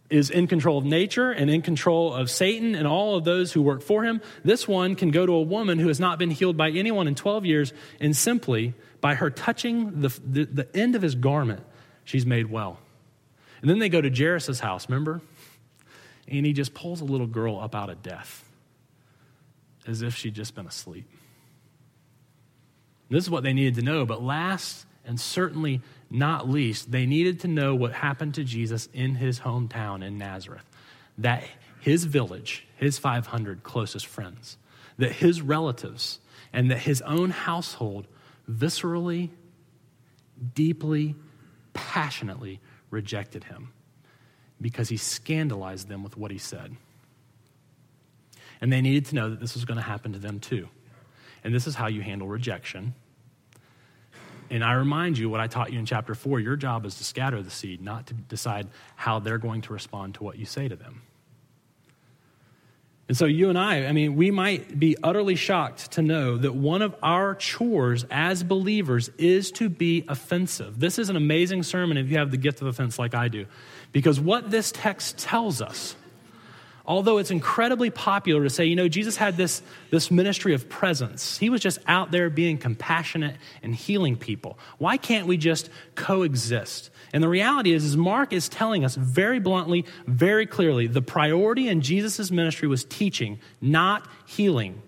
is 0.10 0.30
in 0.30 0.48
control 0.48 0.78
of 0.78 0.86
nature 0.86 1.32
and 1.32 1.50
in 1.50 1.62
control 1.62 2.14
of 2.14 2.30
Satan 2.30 2.76
and 2.76 2.86
all 2.86 3.16
of 3.16 3.24
those 3.24 3.52
who 3.52 3.62
work 3.62 3.82
for 3.82 4.04
him, 4.04 4.22
this 4.44 4.68
one 4.68 4.96
can 4.96 5.10
go 5.10 5.26
to 5.26 5.34
a 5.34 5.42
woman 5.42 5.80
who 5.80 5.88
has 5.88 6.00
not 6.00 6.20
been 6.20 6.30
healed 6.30 6.56
by 6.56 6.70
anyone 6.70 7.08
in 7.08 7.16
12 7.16 7.46
years 7.46 7.74
and 8.00 8.16
simply 8.16 8.74
by 9.02 9.16
her 9.16 9.30
touching 9.30 10.02
the, 10.02 10.10
the, 10.26 10.46
the 10.46 10.78
end 10.78 10.96
of 10.96 11.02
his 11.02 11.16
garment 11.16 11.64
she's 12.04 12.26
made 12.26 12.52
well. 12.52 12.80
And 13.62 13.70
then 13.70 13.80
they 13.80 13.90
go 13.90 14.02
to 14.02 14.10
Jairus' 14.10 14.60
house, 14.60 14.88
remember? 14.88 15.22
And 16.28 16.46
he 16.46 16.54
just 16.54 16.74
pulls 16.74 17.02
a 17.02 17.06
little 17.06 17.28
girl 17.28 17.60
up 17.60 17.74
out 17.74 17.90
of 17.90 18.04
death 18.04 18.44
as 19.88 20.02
if 20.02 20.16
she'd 20.16 20.36
just 20.36 20.54
been 20.54 20.68
asleep. 20.68 21.10
This 23.14 23.26
is 23.26 23.30
what 23.30 23.44
they 23.44 23.54
needed 23.54 23.76
to 23.76 23.84
know, 23.84 24.06
but 24.08 24.24
last 24.24 24.88
and 25.06 25.20
certainly 25.20 25.82
not 26.10 26.50
least, 26.50 26.92
they 26.92 27.06
needed 27.06 27.42
to 27.42 27.48
know 27.48 27.76
what 27.76 27.94
happened 27.94 28.34
to 28.36 28.44
Jesus 28.44 28.90
in 28.92 29.16
his 29.16 29.42
hometown 29.42 30.04
in 30.04 30.18
Nazareth. 30.18 30.66
That 31.20 31.44
his 31.80 32.06
village, 32.06 32.66
his 32.76 32.98
500 32.98 33.62
closest 33.62 34.08
friends, 34.08 34.58
that 34.98 35.12
his 35.12 35.42
relatives, 35.42 36.20
and 36.52 36.72
that 36.72 36.80
his 36.80 37.02
own 37.04 37.30
household 37.30 38.08
viscerally, 38.50 39.30
deeply, 40.56 41.16
passionately 41.74 42.60
rejected 42.90 43.44
him 43.44 43.74
because 44.60 44.90
he 44.90 44.98
scandalized 44.98 45.88
them 45.88 46.04
with 46.04 46.18
what 46.18 46.32
he 46.32 46.40
said. 46.40 46.76
And 48.60 48.74
they 48.74 48.82
needed 48.82 49.06
to 49.08 49.16
know 49.16 49.30
that 49.30 49.40
this 49.40 49.54
was 49.54 49.66
going 49.66 49.78
to 49.78 49.84
happen 49.84 50.14
to 50.14 50.20
them 50.20 50.40
too. 50.40 50.68
And 51.44 51.54
this 51.54 51.68
is 51.68 51.76
how 51.76 51.88
you 51.88 52.02
handle 52.02 52.28
rejection. 52.28 52.96
And 54.50 54.64
I 54.64 54.74
remind 54.74 55.18
you 55.18 55.30
what 55.30 55.40
I 55.40 55.48
taught 55.48 55.72
you 55.72 55.80
in 55.80 55.86
chapter 55.86 56.16
four 56.16 56.40
your 56.40 56.56
job 56.56 56.86
is 56.86 56.96
to 56.96 57.04
scatter 57.04 57.42
the 57.42 57.52
seed, 57.52 57.82
not 57.82 58.08
to 58.08 58.14
decide 58.14 58.68
how 58.96 59.20
they're 59.20 59.38
going 59.38 59.62
to 59.62 59.74
respond 59.74 60.16
to 60.16 60.24
what 60.24 60.38
you 60.38 60.46
say 60.46 60.68
to 60.68 60.76
them. 60.76 61.02
And 63.10 63.18
so, 63.18 63.26
you 63.26 63.50
and 63.50 63.60
I, 63.60 63.86
I 63.86 63.92
mean, 63.92 64.16
we 64.16 64.32
might 64.32 64.80
be 64.80 64.96
utterly 65.04 65.36
shocked 65.36 65.92
to 65.92 66.02
know 66.02 66.38
that 66.38 66.56
one 66.56 66.82
of 66.82 66.96
our 67.04 67.36
chores 67.36 68.06
as 68.10 68.44
believers 68.44 69.10
is 69.18 69.52
to 69.54 69.68
be 69.68 70.06
offensive. 70.08 70.80
This 70.80 70.98
is 70.98 71.10
an 71.10 71.18
amazing 71.18 71.64
sermon 71.64 71.98
if 71.98 72.10
you 72.10 72.18
have 72.18 72.32
the 72.32 72.38
gift 72.38 72.62
of 72.62 72.68
offense 72.68 72.98
like 72.98 73.14
I 73.14 73.28
do. 73.28 73.46
Because 73.92 74.22
what 74.22 74.50
this 74.50 74.72
text 74.72 75.18
tells 75.18 75.62
us 75.62 75.98
Although 76.86 77.18
it's 77.18 77.32
incredibly 77.32 77.90
popular 77.90 78.44
to 78.44 78.50
say, 78.50 78.66
you 78.66 78.76
know, 78.76 78.90
Jesus 78.90 79.16
had 79.16 79.38
this, 79.38 79.62
this 79.90 80.12
ministry 80.12 80.54
of 80.54 80.68
presence. 80.68 81.38
He 81.38 81.50
was 81.50 81.62
just 81.62 81.80
out 81.88 82.12
there 82.12 82.30
being 82.30 82.58
compassionate 82.58 83.38
and 83.62 83.74
healing 83.74 84.18
people. 84.18 84.60
Why 84.80 84.98
can't 84.98 85.26
we 85.26 85.38
just 85.38 85.70
coexist? 85.96 86.90
And 87.14 87.24
the 87.24 87.30
reality 87.30 87.72
is, 87.72 87.86
is 87.86 87.96
Mark 87.96 88.34
is 88.34 88.50
telling 88.50 88.84
us 88.84 88.96
very 88.96 89.40
bluntly, 89.40 89.86
very 90.08 90.46
clearly, 90.46 90.88
the 90.88 91.02
priority 91.02 91.70
in 91.70 91.80
Jesus' 91.80 92.32
ministry 92.32 92.68
was 92.68 92.84
teaching, 92.84 93.40
not 93.62 94.06
healing. 94.26 94.82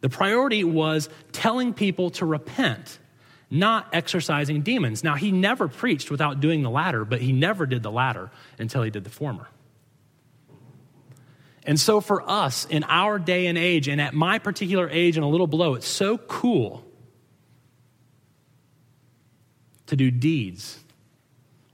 The 0.00 0.08
priority 0.08 0.64
was 0.64 1.08
telling 1.30 1.74
people 1.74 2.10
to 2.10 2.26
repent, 2.26 2.98
not 3.50 3.86
exorcising 3.92 4.62
demons. 4.62 5.04
Now, 5.04 5.14
he 5.14 5.30
never 5.30 5.68
preached 5.68 6.10
without 6.10 6.40
doing 6.40 6.62
the 6.62 6.70
latter, 6.70 7.04
but 7.04 7.20
he 7.20 7.30
never 7.30 7.66
did 7.66 7.84
the 7.84 7.92
latter 7.92 8.32
until 8.58 8.82
he 8.82 8.90
did 8.90 9.04
the 9.04 9.10
former. 9.10 9.46
And 11.64 11.80
so, 11.80 12.00
for 12.00 12.28
us 12.28 12.66
in 12.66 12.84
our 12.84 13.18
day 13.18 13.46
and 13.46 13.56
age, 13.56 13.88
and 13.88 14.00
at 14.00 14.12
my 14.12 14.38
particular 14.38 14.88
age 14.88 15.16
and 15.16 15.24
a 15.24 15.28
little 15.28 15.46
below, 15.46 15.74
it's 15.74 15.88
so 15.88 16.18
cool 16.18 16.84
to 19.86 19.96
do 19.96 20.10
deeds 20.10 20.78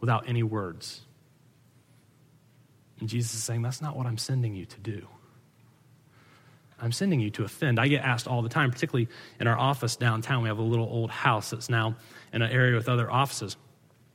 without 0.00 0.28
any 0.28 0.42
words. 0.42 1.02
And 3.00 3.08
Jesus 3.08 3.34
is 3.34 3.42
saying, 3.42 3.62
That's 3.62 3.82
not 3.82 3.96
what 3.96 4.06
I'm 4.06 4.18
sending 4.18 4.54
you 4.54 4.66
to 4.66 4.80
do. 4.80 5.06
I'm 6.82 6.92
sending 6.92 7.20
you 7.20 7.30
to 7.30 7.44
offend. 7.44 7.78
I 7.78 7.88
get 7.88 8.02
asked 8.02 8.26
all 8.26 8.42
the 8.42 8.48
time, 8.48 8.70
particularly 8.70 9.08
in 9.38 9.46
our 9.46 9.58
office 9.58 9.96
downtown. 9.96 10.42
We 10.42 10.48
have 10.48 10.58
a 10.58 10.62
little 10.62 10.86
old 10.86 11.10
house 11.10 11.50
that's 11.50 11.68
now 11.68 11.96
in 12.32 12.42
an 12.42 12.50
area 12.50 12.76
with 12.76 12.88
other 12.88 13.10
offices. 13.10 13.56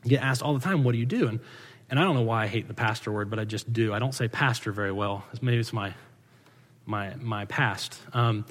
Get 0.03 0.21
asked 0.21 0.41
all 0.41 0.53
the 0.53 0.61
time, 0.61 0.83
What 0.83 0.93
do 0.93 0.97
you 0.97 1.05
do? 1.05 1.27
And 1.27 1.39
and 1.95 2.03
I 2.03 2.03
don't 2.03 2.15
know 2.15 2.23
why 2.23 2.43
I 2.43 2.47
hate 2.47 2.67
the 2.67 2.73
pastor 2.73 3.09
word, 3.09 3.29
but 3.29 3.39
I 3.39 3.45
just 3.45 3.71
do. 3.71 3.93
I 3.93 3.99
don't 3.99 4.13
say 4.13 4.27
pastor 4.27 4.73
very 4.73 4.91
well. 4.91 5.23
Maybe 5.41 5.59
it's 5.59 5.71
my, 5.71 5.93
my, 6.85 7.15
my 7.15 7.45
past. 7.45 7.97
Um, 8.11 8.45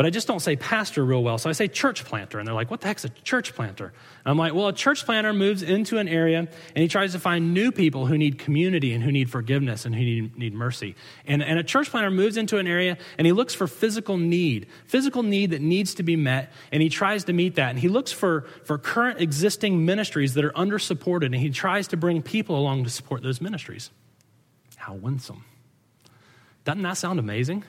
but 0.00 0.06
I 0.06 0.08
just 0.08 0.26
don't 0.26 0.40
say 0.40 0.56
pastor 0.56 1.04
real 1.04 1.22
well. 1.22 1.36
So 1.36 1.50
I 1.50 1.52
say 1.52 1.68
church 1.68 2.06
planter. 2.06 2.38
And 2.38 2.48
they're 2.48 2.54
like, 2.54 2.70
what 2.70 2.80
the 2.80 2.86
heck's 2.86 3.04
a 3.04 3.10
church 3.10 3.54
planter? 3.54 3.92
And 4.24 4.30
I'm 4.30 4.38
like, 4.38 4.54
well, 4.54 4.68
a 4.68 4.72
church 4.72 5.04
planter 5.04 5.34
moves 5.34 5.62
into 5.62 5.98
an 5.98 6.08
area 6.08 6.38
and 6.38 6.48
he 6.82 6.88
tries 6.88 7.12
to 7.12 7.18
find 7.18 7.52
new 7.52 7.70
people 7.70 8.06
who 8.06 8.16
need 8.16 8.38
community 8.38 8.94
and 8.94 9.04
who 9.04 9.12
need 9.12 9.28
forgiveness 9.28 9.84
and 9.84 9.94
who 9.94 10.00
need, 10.00 10.38
need 10.38 10.54
mercy. 10.54 10.94
And, 11.26 11.42
and 11.42 11.58
a 11.58 11.62
church 11.62 11.90
planter 11.90 12.10
moves 12.10 12.38
into 12.38 12.56
an 12.56 12.66
area 12.66 12.96
and 13.18 13.26
he 13.26 13.34
looks 13.34 13.54
for 13.54 13.66
physical 13.66 14.16
need, 14.16 14.68
physical 14.86 15.22
need 15.22 15.50
that 15.50 15.60
needs 15.60 15.92
to 15.96 16.02
be 16.02 16.16
met. 16.16 16.50
And 16.72 16.82
he 16.82 16.88
tries 16.88 17.24
to 17.24 17.34
meet 17.34 17.56
that. 17.56 17.68
And 17.68 17.78
he 17.78 17.88
looks 17.88 18.10
for, 18.10 18.46
for 18.64 18.78
current 18.78 19.20
existing 19.20 19.84
ministries 19.84 20.32
that 20.32 20.46
are 20.46 20.56
under 20.56 20.78
supported 20.78 21.34
and 21.34 21.42
he 21.42 21.50
tries 21.50 21.88
to 21.88 21.98
bring 21.98 22.22
people 22.22 22.56
along 22.56 22.84
to 22.84 22.90
support 22.90 23.22
those 23.22 23.42
ministries. 23.42 23.90
How 24.76 24.94
winsome. 24.94 25.44
Doesn't 26.64 26.84
that 26.84 26.96
sound 26.96 27.18
amazing? 27.18 27.64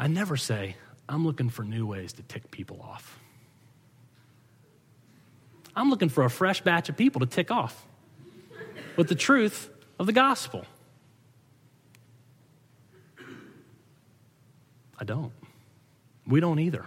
I 0.00 0.06
never 0.06 0.38
say, 0.38 0.76
I'm 1.10 1.26
looking 1.26 1.50
for 1.50 1.62
new 1.62 1.86
ways 1.86 2.14
to 2.14 2.22
tick 2.22 2.50
people 2.50 2.80
off. 2.80 3.20
I'm 5.76 5.90
looking 5.90 6.08
for 6.08 6.24
a 6.24 6.30
fresh 6.30 6.62
batch 6.62 6.88
of 6.88 6.96
people 6.96 7.20
to 7.20 7.26
tick 7.26 7.50
off 7.50 7.84
with 8.96 9.08
the 9.08 9.14
truth 9.14 9.68
of 9.98 10.06
the 10.06 10.14
gospel. 10.14 10.64
I 14.98 15.04
don't. 15.04 15.32
We 16.26 16.40
don't 16.40 16.60
either. 16.60 16.86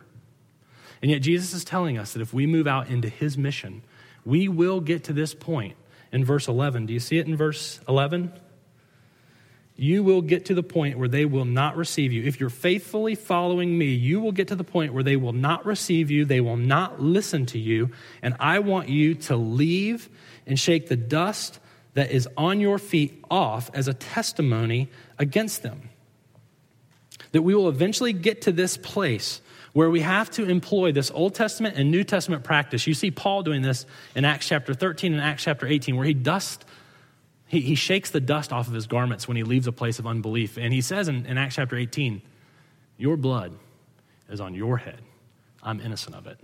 And 1.03 1.11
yet, 1.11 1.21
Jesus 1.21 1.53
is 1.53 1.63
telling 1.63 1.99
us 1.99 2.13
that 2.13 2.21
if 2.21 2.33
we 2.33 2.47
move 2.47 2.65
out 2.65 2.87
into 2.87 3.09
his 3.09 3.37
mission, 3.37 3.83
we 4.25 4.47
will 4.47 4.81
get 4.81 5.03
to 5.03 5.13
this 5.13 5.35
point 5.35 5.75
in 6.11 6.25
verse 6.25 6.47
11. 6.47 6.87
Do 6.87 6.93
you 6.93 6.99
see 6.99 7.19
it 7.19 7.27
in 7.27 7.37
verse 7.37 7.79
11? 7.87 8.33
You 9.75 10.03
will 10.03 10.21
get 10.21 10.45
to 10.45 10.53
the 10.53 10.63
point 10.63 10.99
where 10.99 11.07
they 11.07 11.25
will 11.25 11.45
not 11.45 11.75
receive 11.75 12.11
you. 12.11 12.23
If 12.23 12.39
you're 12.39 12.49
faithfully 12.49 13.15
following 13.15 13.75
me, 13.77 13.87
you 13.87 14.19
will 14.19 14.31
get 14.31 14.49
to 14.49 14.55
the 14.55 14.63
point 14.63 14.93
where 14.93 15.03
they 15.03 15.15
will 15.15 15.33
not 15.33 15.65
receive 15.65 16.11
you, 16.11 16.25
they 16.25 16.41
will 16.41 16.57
not 16.57 17.01
listen 17.01 17.45
to 17.47 17.59
you, 17.59 17.89
and 18.21 18.35
I 18.39 18.59
want 18.59 18.89
you 18.89 19.15
to 19.15 19.35
leave 19.35 20.09
and 20.45 20.59
shake 20.59 20.89
the 20.89 20.95
dust 20.95 21.59
that 21.95 22.11
is 22.11 22.27
on 22.37 22.59
your 22.59 22.77
feet 22.77 23.23
off 23.29 23.71
as 23.73 23.87
a 23.87 23.93
testimony 23.93 24.89
against 25.17 25.63
them. 25.63 25.89
That 27.31 27.41
we 27.41 27.55
will 27.55 27.69
eventually 27.69 28.13
get 28.13 28.43
to 28.43 28.51
this 28.51 28.77
place 28.77 29.41
where 29.73 29.89
we 29.89 30.01
have 30.01 30.29
to 30.31 30.47
employ 30.47 30.91
this 30.91 31.09
Old 31.09 31.33
Testament 31.33 31.77
and 31.77 31.89
New 31.89 32.03
Testament 32.03 32.43
practice. 32.43 32.85
You 32.85 32.93
see 32.93 33.09
Paul 33.09 33.41
doing 33.41 33.63
this 33.63 33.87
in 34.15 34.23
Acts 34.23 34.47
chapter 34.47 34.75
13 34.75 35.13
and 35.13 35.21
Acts 35.21 35.43
chapter 35.43 35.65
18, 35.65 35.95
where 35.95 36.05
he 36.05 36.13
dusts 36.13 36.63
he, 37.53 37.61
he 37.61 37.75
shakes 37.75 38.09
the 38.09 38.19
dust 38.19 38.51
off 38.51 38.67
of 38.67 38.73
his 38.73 38.87
garments 38.87 39.27
when 39.27 39.37
he 39.37 39.43
leaves 39.43 39.67
a 39.67 39.71
place 39.71 39.99
of 39.99 40.07
unbelief. 40.07 40.57
And 40.57 40.73
he 40.73 40.81
says 40.81 41.07
in, 41.07 41.27
in 41.27 41.37
Acts 41.37 41.55
chapter 41.55 41.77
18, 41.77 42.21
Your 42.97 43.15
blood 43.15 43.53
is 44.27 44.41
on 44.41 44.55
your 44.55 44.77
head. 44.77 44.99
I'm 45.61 45.79
innocent 45.79 46.15
of 46.15 46.25
it. 46.25 46.39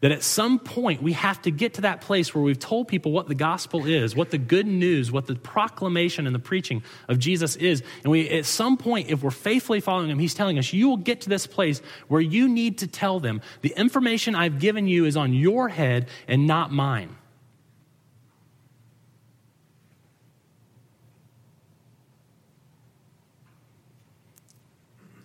That 0.00 0.12
at 0.12 0.22
some 0.22 0.58
point 0.58 1.02
we 1.02 1.14
have 1.14 1.40
to 1.42 1.50
get 1.50 1.74
to 1.74 1.80
that 1.82 2.02
place 2.02 2.34
where 2.34 2.44
we've 2.44 2.58
told 2.58 2.86
people 2.86 3.12
what 3.12 3.28
the 3.28 3.34
gospel 3.34 3.86
is, 3.86 4.14
what 4.14 4.30
the 4.30 4.36
good 4.36 4.66
news, 4.66 5.10
what 5.10 5.26
the 5.26 5.36
proclamation 5.36 6.26
and 6.26 6.34
the 6.34 6.40
preaching 6.40 6.82
of 7.08 7.18
Jesus 7.18 7.56
is. 7.56 7.82
And 8.02 8.10
we, 8.10 8.28
at 8.28 8.44
some 8.44 8.76
point, 8.76 9.08
if 9.08 9.22
we're 9.22 9.30
faithfully 9.30 9.80
following 9.80 10.10
him, 10.10 10.18
he's 10.18 10.34
telling 10.34 10.58
us, 10.58 10.70
you 10.72 10.88
will 10.88 10.98
get 10.98 11.22
to 11.22 11.30
this 11.30 11.46
place 11.46 11.80
where 12.08 12.20
you 12.20 12.46
need 12.46 12.78
to 12.78 12.86
tell 12.86 13.20
them, 13.20 13.40
the 13.62 13.72
information 13.74 14.34
I've 14.34 14.58
given 14.58 14.86
you 14.86 15.06
is 15.06 15.16
on 15.16 15.32
your 15.32 15.70
head 15.70 16.08
and 16.28 16.46
not 16.46 16.70
mine. 16.72 17.16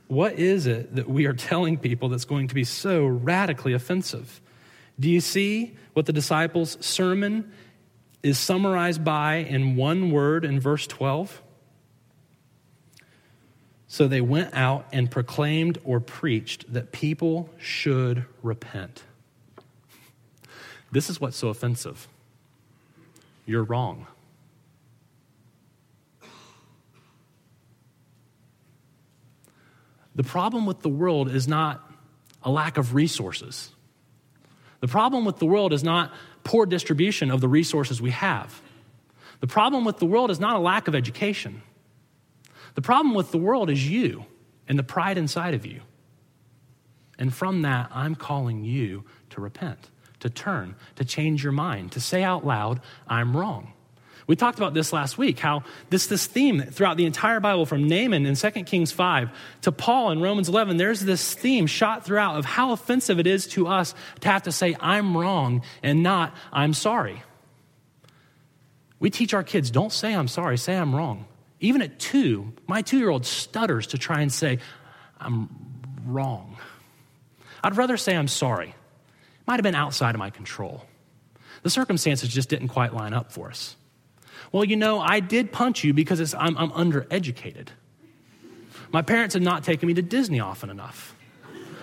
What 0.08 0.34
is 0.34 0.68
it 0.68 0.96
that 0.96 1.10
we 1.10 1.26
are 1.26 1.34
telling 1.34 1.78
people 1.78 2.10
that's 2.10 2.26
going 2.26 2.48
to 2.50 2.56
be 2.56 2.64
so 2.64 3.06
radically 3.06 3.74
offensive? 3.74 4.42
Do 5.00 5.10
you 5.10 5.20
see 5.20 5.76
what 5.94 6.06
the 6.06 6.14
disciples' 6.14 6.78
sermon 6.86 7.52
is 8.22 8.38
summarized 8.38 9.04
by 9.04 9.36
in 9.36 9.76
one 9.76 10.12
word 10.12 10.46
in 10.46 10.60
verse 10.60 10.88
12? 10.88 11.42
So 13.88 14.08
they 14.08 14.22
went 14.22 14.54
out 14.54 14.88
and 14.92 15.10
proclaimed 15.10 15.80
or 15.84 16.00
preached 16.00 16.72
that 16.74 16.92
people 16.92 17.50
should 17.58 18.26
repent. 18.44 19.04
This 20.92 21.10
is 21.10 21.20
what's 21.20 21.38
so 21.38 21.50
offensive. 21.50 22.08
You're 23.46 23.64
wrong. 23.64 24.08
The 30.16 30.24
problem 30.24 30.66
with 30.66 30.82
the 30.82 30.90
world 30.90 31.30
is 31.30 31.48
not 31.48 31.84
a 32.42 32.50
lack 32.50 32.78
of 32.78 32.94
resources. 32.96 33.70
The 34.80 34.88
problem 34.88 35.26
with 35.26 35.40
the 35.40 35.46
world 35.46 35.74
is 35.74 35.84
not 35.84 36.14
poor 36.44 36.66
distribution 36.66 37.32
of 37.32 37.42
the 37.42 37.48
resources 37.48 38.02
we 38.02 38.12
have. 38.12 38.62
The 39.42 39.48
problem 39.48 39.84
with 39.84 39.98
the 39.98 40.06
world 40.06 40.32
is 40.32 40.40
not 40.40 40.56
a 40.56 40.60
lack 40.60 40.88
of 40.88 40.96
education. 40.96 41.62
The 42.76 42.82
problem 42.82 43.14
with 43.16 43.32
the 43.32 43.38
world 43.38 43.70
is 43.70 43.90
you 43.90 44.26
and 44.68 44.78
the 44.78 44.84
pride 44.84 45.18
inside 45.18 45.54
of 45.54 45.66
you. 45.66 45.82
And 47.18 47.34
from 47.34 47.62
that, 47.64 47.90
I'm 47.94 48.16
calling 48.16 48.64
you 48.64 49.06
to 49.32 49.42
repent, 49.42 49.90
to 50.20 50.30
turn, 50.30 50.76
to 50.96 51.06
change 51.06 51.44
your 51.44 51.54
mind, 51.54 51.94
to 51.94 52.02
say 52.02 52.24
out 52.24 52.46
loud, 52.46 52.82
I'm 53.08 53.36
wrong. 53.36 53.74
We 54.28 54.36
talked 54.36 54.58
about 54.58 54.74
this 54.74 54.92
last 54.92 55.20
week, 55.20 55.38
how 55.38 55.64
this, 55.92 56.08
this 56.08 56.26
theme 56.26 56.62
throughout 56.62 56.98
the 56.98 57.06
entire 57.06 57.40
Bible, 57.40 57.66
from 57.66 57.88
Naaman 57.88 58.26
in 58.26 58.36
2 58.36 58.50
Kings 58.64 58.92
5 58.92 59.30
to 59.62 59.72
Paul 59.72 60.12
in 60.12 60.22
Romans 60.22 60.50
11, 60.50 60.78
there's 60.78 61.02
this 61.02 61.36
theme 61.36 61.68
shot 61.68 62.06
throughout 62.06 62.38
of 62.38 62.46
how 62.46 62.72
offensive 62.72 63.20
it 63.20 63.28
is 63.28 63.46
to 63.50 63.68
us 63.68 63.94
to 64.22 64.30
have 64.30 64.44
to 64.44 64.52
say, 64.52 64.76
I'm 64.80 65.16
wrong 65.16 65.62
and 65.84 66.02
not, 66.02 66.34
I'm 66.52 66.74
sorry. 66.74 67.22
We 69.00 69.12
teach 69.12 69.36
our 69.36 69.44
kids, 69.44 69.70
don't 69.70 69.92
say 69.92 70.16
I'm 70.16 70.28
sorry, 70.28 70.58
say 70.58 70.76
I'm 70.76 70.96
wrong. 70.96 71.26
Even 71.60 71.84
at 71.84 72.00
two, 72.00 72.54
my 72.66 72.82
two 72.82 72.98
year 72.98 73.10
old 73.10 73.28
stutters 73.28 73.88
to 73.88 74.00
try 74.00 74.22
and 74.22 74.34
say, 74.34 74.58
I'm 75.20 75.50
wrong. 76.04 76.58
I'd 77.64 77.78
rather 77.78 77.98
say 77.98 78.16
I'm 78.16 78.28
sorry. 78.28 78.70
It 78.70 79.48
might 79.48 79.56
have 79.56 79.64
been 79.64 79.76
outside 79.76 80.16
of 80.16 80.20
my 80.20 80.32
control. 80.32 80.84
The 81.62 81.70
circumstances 81.70 82.30
just 82.30 82.50
didn't 82.50 82.70
quite 82.70 82.94
line 82.94 83.14
up 83.14 83.32
for 83.32 83.50
us. 83.50 83.76
Well, 84.56 84.64
you 84.64 84.78
know, 84.78 85.02
I 85.02 85.20
did 85.20 85.52
punch 85.52 85.84
you 85.84 85.94
because 85.94 86.34
I'm, 86.34 86.58
I'm 86.58 86.72
undereducated. 86.72 87.68
My 88.90 89.02
parents 89.02 89.34
have 89.34 89.44
not 89.44 89.66
taken 89.66 89.86
me 89.86 89.96
to 89.96 90.02
Disney 90.02 90.40
often 90.40 90.70
enough. 90.70 91.14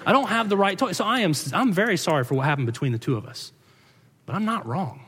I 0.06 0.12
don't 0.12 0.28
have 0.28 0.48
the 0.48 0.56
right 0.56 0.78
toy. 0.78 0.92
So 0.92 1.04
I 1.04 1.20
am, 1.20 1.34
I'm 1.52 1.74
very 1.74 1.98
sorry 1.98 2.24
for 2.24 2.34
what 2.34 2.46
happened 2.46 2.64
between 2.64 2.92
the 2.92 2.98
two 2.98 3.14
of 3.14 3.26
us. 3.26 3.52
But 4.24 4.36
I'm 4.36 4.46
not 4.46 4.64
wrong. 4.66 5.04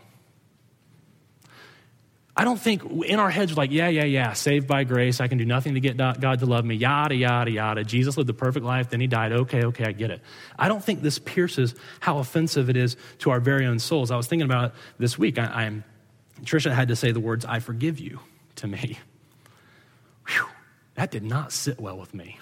I 2.36 2.44
don't 2.44 2.60
think 2.60 2.82
in 3.06 3.18
our 3.18 3.30
heads, 3.30 3.52
we're 3.52 3.62
like, 3.62 3.70
yeah, 3.70 3.88
yeah, 3.88 4.04
yeah, 4.04 4.34
saved 4.34 4.66
by 4.66 4.84
grace. 4.84 5.22
I 5.22 5.28
can 5.28 5.38
do 5.38 5.46
nothing 5.46 5.72
to 5.72 5.80
get 5.80 5.96
God 5.96 6.40
to 6.40 6.44
love 6.44 6.66
me, 6.66 6.74
yada, 6.74 7.14
yada, 7.14 7.50
yada. 7.50 7.82
Jesus 7.82 8.18
lived 8.18 8.28
the 8.28 8.34
perfect 8.34 8.66
life, 8.66 8.90
then 8.90 9.00
he 9.00 9.06
died. 9.06 9.32
Okay, 9.32 9.64
okay, 9.64 9.86
I 9.86 9.92
get 9.92 10.10
it. 10.10 10.20
I 10.58 10.68
don't 10.68 10.84
think 10.84 11.00
this 11.00 11.18
pierces 11.18 11.74
how 12.00 12.18
offensive 12.18 12.68
it 12.68 12.76
is 12.76 12.98
to 13.20 13.30
our 13.30 13.40
very 13.40 13.64
own 13.64 13.78
souls. 13.78 14.10
I 14.10 14.18
was 14.18 14.26
thinking 14.26 14.44
about 14.44 14.66
it 14.66 14.72
this 14.98 15.16
week. 15.16 15.38
I, 15.38 15.82
I'm, 16.44 16.60
Trisha 16.60 16.72
had 16.72 16.88
to 16.88 16.96
say 16.96 17.12
the 17.12 17.20
words, 17.20 17.44
I 17.44 17.60
forgive 17.60 17.98
you 17.98 18.20
to 18.56 18.66
me. 18.66 18.98
Whew, 20.28 20.46
that 20.94 21.10
did 21.10 21.22
not 21.22 21.52
sit 21.52 21.80
well 21.80 21.98
with 21.98 22.14
me. 22.14 22.38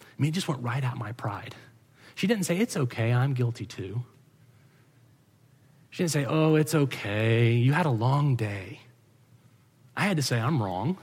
I 0.00 0.04
mean, 0.18 0.30
it 0.30 0.34
just 0.34 0.48
went 0.48 0.62
right 0.62 0.82
at 0.82 0.96
my 0.96 1.12
pride. 1.12 1.54
She 2.14 2.26
didn't 2.26 2.44
say, 2.44 2.58
It's 2.58 2.76
okay, 2.76 3.12
I'm 3.12 3.34
guilty 3.34 3.66
too. 3.66 4.02
She 5.90 6.02
didn't 6.02 6.12
say, 6.12 6.24
Oh, 6.24 6.56
it's 6.56 6.74
okay, 6.74 7.52
you 7.52 7.72
had 7.72 7.86
a 7.86 7.90
long 7.90 8.36
day. 8.36 8.80
I 9.96 10.02
had 10.02 10.16
to 10.16 10.22
say, 10.22 10.38
I'm 10.38 10.62
wrong. 10.62 10.96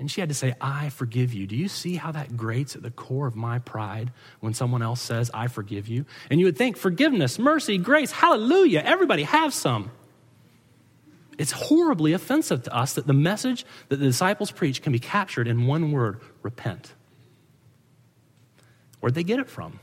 And 0.00 0.08
she 0.08 0.20
had 0.20 0.28
to 0.28 0.34
say, 0.34 0.54
I 0.60 0.90
forgive 0.90 1.34
you. 1.34 1.48
Do 1.48 1.56
you 1.56 1.66
see 1.66 1.96
how 1.96 2.12
that 2.12 2.36
grates 2.36 2.76
at 2.76 2.82
the 2.82 2.90
core 2.92 3.26
of 3.26 3.34
my 3.34 3.58
pride 3.58 4.12
when 4.38 4.54
someone 4.54 4.80
else 4.80 5.00
says, 5.00 5.28
I 5.34 5.48
forgive 5.48 5.88
you? 5.88 6.06
And 6.30 6.38
you 6.38 6.46
would 6.46 6.56
think, 6.56 6.76
forgiveness, 6.76 7.36
mercy, 7.36 7.78
grace, 7.78 8.12
hallelujah, 8.12 8.82
everybody 8.84 9.24
have 9.24 9.52
some. 9.52 9.90
It's 11.38 11.52
horribly 11.52 12.12
offensive 12.12 12.64
to 12.64 12.76
us 12.76 12.94
that 12.94 13.06
the 13.06 13.12
message 13.12 13.64
that 13.88 13.96
the 13.96 14.06
disciples 14.06 14.50
preach 14.50 14.82
can 14.82 14.92
be 14.92 14.98
captured 14.98 15.46
in 15.46 15.66
one 15.66 15.92
word 15.92 16.20
repent. 16.42 16.92
Where'd 19.00 19.14
they 19.14 19.22
get 19.22 19.38
it 19.38 19.48
from? 19.48 19.78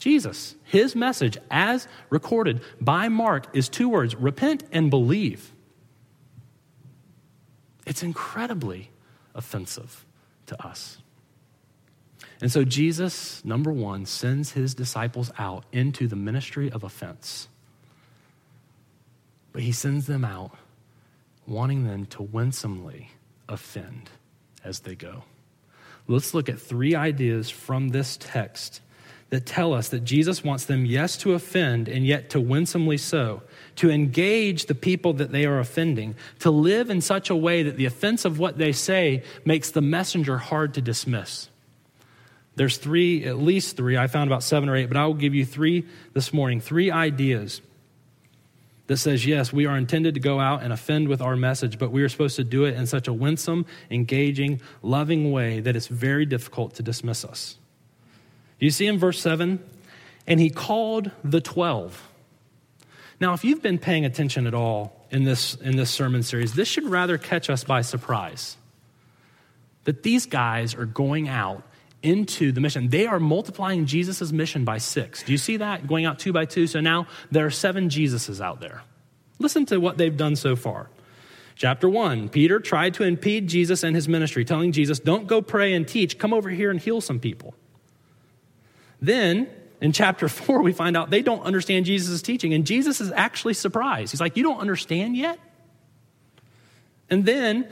Jesus. 0.00 0.56
His 0.64 0.96
message, 0.96 1.38
as 1.48 1.86
recorded 2.10 2.60
by 2.80 3.08
Mark, 3.08 3.46
is 3.54 3.68
two 3.68 3.88
words 3.88 4.16
repent 4.16 4.64
and 4.72 4.90
believe. 4.90 5.52
It's 7.86 8.02
incredibly 8.02 8.90
offensive 9.36 10.04
to 10.46 10.66
us. 10.66 10.98
And 12.40 12.50
so 12.50 12.64
Jesus, 12.64 13.44
number 13.44 13.70
one, 13.70 14.04
sends 14.04 14.50
his 14.50 14.74
disciples 14.74 15.30
out 15.38 15.64
into 15.70 16.08
the 16.08 16.16
ministry 16.16 16.72
of 16.72 16.82
offense. 16.82 17.46
But 19.52 19.62
he 19.62 19.70
sends 19.70 20.08
them 20.08 20.24
out 20.24 20.56
wanting 21.46 21.84
them 21.84 22.06
to 22.06 22.22
winsomely 22.22 23.10
offend 23.48 24.10
as 24.64 24.80
they 24.80 24.94
go. 24.94 25.24
Let's 26.08 26.34
look 26.34 26.48
at 26.48 26.58
three 26.58 26.94
ideas 26.94 27.50
from 27.50 27.90
this 27.90 28.16
text 28.20 28.80
that 29.30 29.46
tell 29.46 29.72
us 29.72 29.88
that 29.88 30.04
Jesus 30.04 30.44
wants 30.44 30.66
them, 30.66 30.84
yes, 30.84 31.16
to 31.16 31.32
offend, 31.32 31.88
and 31.88 32.04
yet 32.04 32.28
to 32.30 32.40
winsomely 32.40 32.98
so, 32.98 33.42
to 33.76 33.90
engage 33.90 34.66
the 34.66 34.74
people 34.74 35.14
that 35.14 35.32
they 35.32 35.46
are 35.46 35.58
offending, 35.58 36.14
to 36.40 36.50
live 36.50 36.90
in 36.90 37.00
such 37.00 37.30
a 37.30 37.36
way 37.36 37.62
that 37.62 37.78
the 37.78 37.86
offense 37.86 38.26
of 38.26 38.38
what 38.38 38.58
they 38.58 38.72
say 38.72 39.22
makes 39.46 39.70
the 39.70 39.80
messenger 39.80 40.36
hard 40.36 40.74
to 40.74 40.82
dismiss. 40.82 41.48
There's 42.56 42.76
three, 42.76 43.24
at 43.24 43.38
least 43.38 43.76
three, 43.76 43.96
I 43.96 44.06
found 44.06 44.28
about 44.28 44.42
seven 44.42 44.68
or 44.68 44.76
eight, 44.76 44.88
but 44.88 44.98
I 44.98 45.06
will 45.06 45.14
give 45.14 45.34
you 45.34 45.46
three 45.46 45.86
this 46.12 46.34
morning, 46.34 46.60
three 46.60 46.90
ideas 46.90 47.62
that 48.88 48.96
says, 48.96 49.24
yes, 49.24 49.52
we 49.52 49.66
are 49.66 49.76
intended 49.76 50.14
to 50.14 50.20
go 50.20 50.40
out 50.40 50.62
and 50.62 50.72
offend 50.72 51.08
with 51.08 51.22
our 51.22 51.36
message, 51.36 51.78
but 51.78 51.90
we 51.90 52.02
are 52.02 52.08
supposed 52.08 52.36
to 52.36 52.44
do 52.44 52.64
it 52.64 52.74
in 52.74 52.86
such 52.86 53.08
a 53.08 53.12
winsome, 53.12 53.64
engaging, 53.90 54.60
loving 54.82 55.30
way 55.30 55.60
that 55.60 55.76
it's 55.76 55.86
very 55.86 56.26
difficult 56.26 56.74
to 56.74 56.82
dismiss 56.82 57.24
us. 57.24 57.58
You 58.58 58.70
see 58.70 58.86
in 58.86 58.98
verse 58.98 59.20
7? 59.20 59.62
And 60.26 60.40
he 60.40 60.50
called 60.50 61.10
the 61.24 61.40
12. 61.40 62.08
Now, 63.20 63.34
if 63.34 63.44
you've 63.44 63.62
been 63.62 63.78
paying 63.78 64.04
attention 64.04 64.46
at 64.46 64.54
all 64.54 65.06
in 65.10 65.24
this, 65.24 65.54
in 65.54 65.76
this 65.76 65.90
sermon 65.90 66.22
series, 66.22 66.54
this 66.54 66.68
should 66.68 66.84
rather 66.84 67.18
catch 67.18 67.50
us 67.50 67.64
by 67.64 67.82
surprise. 67.82 68.56
That 69.84 70.02
these 70.02 70.26
guys 70.26 70.74
are 70.74 70.86
going 70.86 71.28
out 71.28 71.62
into 72.02 72.52
the 72.52 72.60
mission. 72.60 72.88
They 72.88 73.06
are 73.06 73.20
multiplying 73.20 73.86
Jesus' 73.86 74.32
mission 74.32 74.64
by 74.64 74.78
six. 74.78 75.22
Do 75.22 75.32
you 75.32 75.38
see 75.38 75.58
that? 75.58 75.86
Going 75.86 76.04
out 76.04 76.18
two 76.18 76.32
by 76.32 76.44
two. 76.44 76.66
So 76.66 76.80
now 76.80 77.06
there 77.30 77.46
are 77.46 77.50
seven 77.50 77.88
Jesuses 77.88 78.40
out 78.40 78.60
there. 78.60 78.82
Listen 79.38 79.66
to 79.66 79.78
what 79.78 79.98
they've 79.98 80.16
done 80.16 80.36
so 80.36 80.56
far. 80.56 80.88
Chapter 81.54 81.88
one 81.88 82.28
Peter 82.28 82.60
tried 82.60 82.94
to 82.94 83.04
impede 83.04 83.48
Jesus 83.48 83.82
and 83.82 83.94
his 83.94 84.08
ministry, 84.08 84.44
telling 84.44 84.72
Jesus, 84.72 84.98
Don't 84.98 85.26
go 85.26 85.42
pray 85.42 85.74
and 85.74 85.86
teach, 85.86 86.18
come 86.18 86.32
over 86.32 86.50
here 86.50 86.70
and 86.70 86.80
heal 86.80 87.00
some 87.00 87.20
people. 87.20 87.54
Then 89.00 89.48
in 89.80 89.92
chapter 89.92 90.28
four, 90.28 90.62
we 90.62 90.72
find 90.72 90.96
out 90.96 91.10
they 91.10 91.22
don't 91.22 91.42
understand 91.42 91.86
Jesus' 91.86 92.22
teaching, 92.22 92.54
and 92.54 92.64
Jesus 92.64 93.00
is 93.00 93.10
actually 93.12 93.54
surprised. 93.54 94.12
He's 94.12 94.20
like, 94.20 94.36
You 94.36 94.42
don't 94.42 94.60
understand 94.60 95.16
yet? 95.16 95.38
And 97.10 97.26
then 97.26 97.68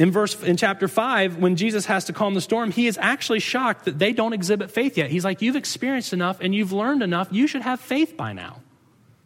in 0.00 0.10
verse 0.10 0.42
in 0.42 0.56
chapter 0.56 0.88
5 0.88 1.36
when 1.36 1.56
jesus 1.56 1.84
has 1.84 2.06
to 2.06 2.14
calm 2.14 2.32
the 2.32 2.40
storm 2.40 2.70
he 2.70 2.86
is 2.86 2.96
actually 2.96 3.38
shocked 3.38 3.84
that 3.84 3.98
they 3.98 4.14
don't 4.14 4.32
exhibit 4.32 4.70
faith 4.70 4.96
yet. 4.96 5.10
He's 5.10 5.26
like 5.26 5.42
you've 5.42 5.56
experienced 5.56 6.14
enough 6.14 6.40
and 6.40 6.54
you've 6.54 6.72
learned 6.72 7.02
enough. 7.02 7.28
You 7.30 7.46
should 7.46 7.60
have 7.60 7.80
faith 7.80 8.16
by 8.16 8.32
now. 8.32 8.62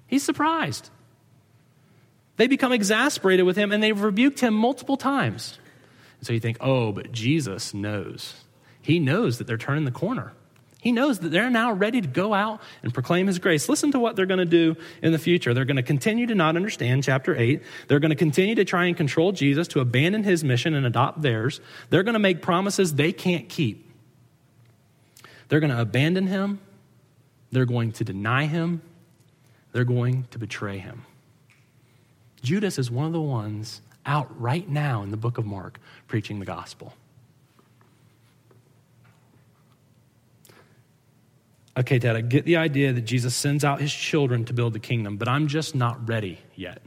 He's 0.09 0.25
surprised. 0.25 0.91
They 2.37 2.49
become 2.49 2.73
exasperated 2.73 3.47
with 3.47 3.57
him 3.57 3.71
and 3.71 3.81
they've 3.81 3.99
rebuked 3.99 4.41
him 4.41 4.53
multiple 4.53 4.97
times. 4.97 5.61
And 6.19 6.27
so 6.27 6.33
you 6.33 6.41
think 6.41 6.57
oh 6.61 6.91
but 6.91 7.13
jesus 7.13 7.73
knows. 7.73 8.45
He 8.83 8.99
knows 8.99 9.39
that 9.39 9.47
they're 9.47 9.57
turning 9.57 9.85
the 9.85 9.93
corner 9.93 10.33
he 10.85 10.93
knows 10.93 11.21
that 11.21 11.31
they're 11.31 11.49
now 11.49 11.73
ready 11.73 12.03
to 12.03 12.07
go 12.07 12.35
out 12.35 12.61
and 12.83 12.93
proclaim 12.93 13.27
His 13.27 13.39
grace. 13.39 13.71
Listen 13.71 13.91
to 13.93 13.99
what 13.99 14.17
they're 14.17 14.27
going 14.27 14.37
to 14.37 14.45
do 14.45 14.77
in 15.01 15.13
the 15.13 15.19
future. 15.19 15.55
They're 15.55 15.65
going 15.65 15.79
to 15.79 15.83
continue 15.83 16.27
to 16.27 16.35
not 16.35 16.57
understand, 16.57 17.03
chapter 17.03 17.35
8. 17.35 17.63
They're 17.89 18.01
going 18.01 18.11
to 18.11 18.17
continue 18.17 18.55
to 18.57 18.67
try 18.67 18.85
and 18.85 18.95
control 18.95 19.33
Jesus, 19.33 19.67
to 19.69 19.81
abandon 19.81 20.25
His 20.25 20.45
mission 20.45 20.75
and 20.75 20.85
adopt 20.85 21.23
theirs. 21.23 21.63
They're 21.89 22.03
going 22.03 22.13
to 22.13 22.19
make 22.19 22.43
promises 22.43 22.97
they 22.97 23.13
can't 23.13 23.49
keep. 23.49 23.91
They're 25.49 25.61
going 25.61 25.73
to 25.73 25.81
abandon 25.81 26.27
Him. 26.27 26.61
They're 27.51 27.65
going 27.65 27.93
to 27.93 28.05
deny 28.05 28.45
Him. 28.45 28.83
They're 29.73 29.85
going 29.85 30.27
to 30.33 30.39
betray 30.39 30.77
Him. 30.77 31.07
Judas 32.43 32.79
is 32.79 32.91
one 32.91 33.07
of 33.07 33.15
the 33.15 33.23
ones 33.23 33.81
out 34.05 34.39
right 34.39 34.69
now 34.69 35.03
in 35.03 35.11
the 35.11 35.17
book 35.17 35.39
of 35.39 35.47
Mark 35.47 35.81
preaching 36.09 36.41
the 36.41 36.45
gospel. 36.45 36.93
Okay, 41.77 41.99
Dad, 41.99 42.17
I 42.17 42.21
get 42.21 42.45
the 42.45 42.57
idea 42.57 42.93
that 42.93 43.03
Jesus 43.03 43.35
sends 43.35 43.65
out 43.65 43.81
his 43.81 43.93
children 43.93 44.45
to 44.47 44.53
build 44.53 44.73
the 44.73 44.79
kingdom, 44.79 45.17
but 45.17 45.29
I'm 45.29 45.49
just 45.49 45.75
not 45.75 46.09
ready 46.09 46.39
yet. 46.55 46.83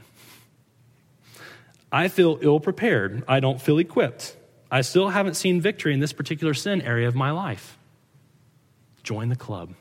I 1.92 2.08
feel 2.08 2.38
ill 2.42 2.60
prepared. 2.60 3.24
I 3.28 3.40
don't 3.40 3.62
feel 3.62 3.78
equipped. 3.78 4.36
I 4.70 4.82
still 4.82 5.10
haven't 5.10 5.36
seen 5.36 5.62
victory 5.62 5.94
in 5.94 6.00
this 6.00 6.14
particular 6.14 6.54
sin 6.54 6.82
area 6.82 7.08
of 7.08 7.16
my 7.16 7.32
life. 7.32 7.78
Join 9.04 9.30
the 9.30 9.36
club. 9.36 9.74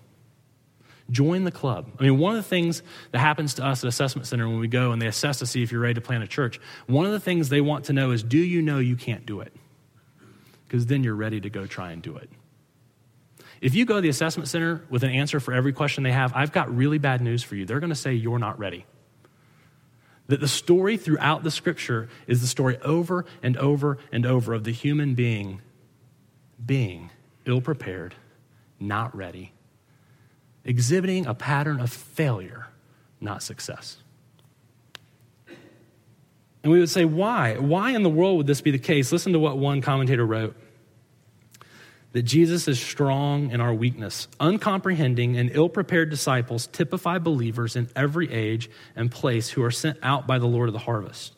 Join 1.11 1.45
the 1.45 1.53
club. 1.53 1.89
I 1.99 2.05
mean, 2.05 2.19
one 2.19 2.37
of 2.37 2.43
the 2.43 2.49
things 2.49 2.83
that 3.13 3.19
happens 3.19 3.55
to 3.55 3.65
us 3.65 3.85
at 3.85 3.89
Assessment 3.89 4.27
Center 4.27 4.49
when 4.49 4.59
we 4.59 4.69
go 4.69 4.93
and 4.93 5.01
they 5.01 5.07
assess 5.07 5.39
to 5.39 5.47
see 5.47 5.63
if 5.63 5.71
you're 5.71 5.81
ready 5.81 5.95
to 5.95 6.01
plant 6.01 6.25
a 6.25 6.27
church, 6.27 6.61
one 6.87 7.07
of 7.07 7.13
the 7.13 7.21
things 7.21 7.49
they 7.49 7.61
want 7.61 7.85
to 7.87 7.93
know 7.93 8.11
is 8.11 8.23
do 8.23 8.39
you 8.39 8.63
know 8.63 8.79
you 8.79 8.97
can't 8.97 9.25
do 9.27 9.41
it? 9.41 9.53
Because 10.67 10.87
then 10.87 11.05
you're 11.05 11.15
ready 11.15 11.41
to 11.41 11.51
go 11.51 11.67
try 11.67 11.93
and 11.93 12.03
do 12.03 12.17
it. 12.17 12.29
If 13.61 13.75
you 13.75 13.85
go 13.85 13.97
to 13.97 14.01
the 14.01 14.09
assessment 14.09 14.49
center 14.49 14.85
with 14.91 15.03
an 15.03 15.11
answer 15.11 15.41
for 15.41 15.55
every 15.55 15.73
question 15.73 16.05
they 16.05 16.13
have, 16.13 16.33
I've 16.35 16.53
got 16.53 16.75
really 16.75 16.99
bad 16.99 17.21
news 17.21 17.43
for 17.43 17.57
you. 17.57 17.65
They're 17.65 17.81
going 17.81 17.91
to 17.91 17.97
say 17.97 18.13
you're 18.13 18.39
not 18.39 18.59
ready. 18.59 18.85
That 20.29 20.41
the 20.41 20.49
story 20.49 20.97
throughout 20.97 21.45
the 21.45 21.51
scripture 21.51 22.09
is 22.27 22.41
the 22.41 22.47
story 22.47 22.79
over 22.79 23.25
and 23.43 23.57
over 23.57 23.99
and 24.13 24.27
over 24.27 24.55
of 24.55 24.65
the 24.65 24.73
human 24.73 25.15
being 25.15 25.63
being 26.65 27.11
ill 27.45 27.61
prepared, 27.61 28.15
not 28.81 29.15
ready, 29.15 29.53
exhibiting 30.65 31.27
a 31.27 31.35
pattern 31.35 31.81
of 31.81 31.93
failure, 31.93 32.67
not 33.21 33.43
success. 33.43 33.99
And 36.63 36.73
we 36.73 36.81
would 36.81 36.91
say, 36.91 37.05
why? 37.05 37.59
Why 37.59 37.91
in 37.91 38.03
the 38.03 38.11
world 38.11 38.39
would 38.39 38.47
this 38.49 38.61
be 38.61 38.73
the 38.73 38.79
case? 38.79 39.13
Listen 39.13 39.33
to 39.35 39.39
what 39.39 39.59
one 39.59 39.81
commentator 39.83 40.27
wrote 40.27 40.57
that 42.13 42.23
Jesus 42.23 42.67
is 42.69 42.81
strong 42.81 43.51
in 43.51 43.61
our 43.61 43.75
weakness. 43.75 44.29
Uncomprehending 44.41 45.37
and 45.37 45.51
ill 45.53 45.69
prepared 45.69 46.11
disciples 46.11 46.67
typify 46.69 47.19
believers 47.19 47.77
in 47.77 47.89
every 47.95 48.33
age 48.33 48.71
and 48.95 49.11
place 49.11 49.51
who 49.51 49.63
are 49.63 49.71
sent 49.71 49.99
out 50.03 50.27
by 50.27 50.39
the 50.39 50.47
Lord 50.47 50.69
of 50.69 50.73
the 50.73 50.79
harvest. 50.79 51.33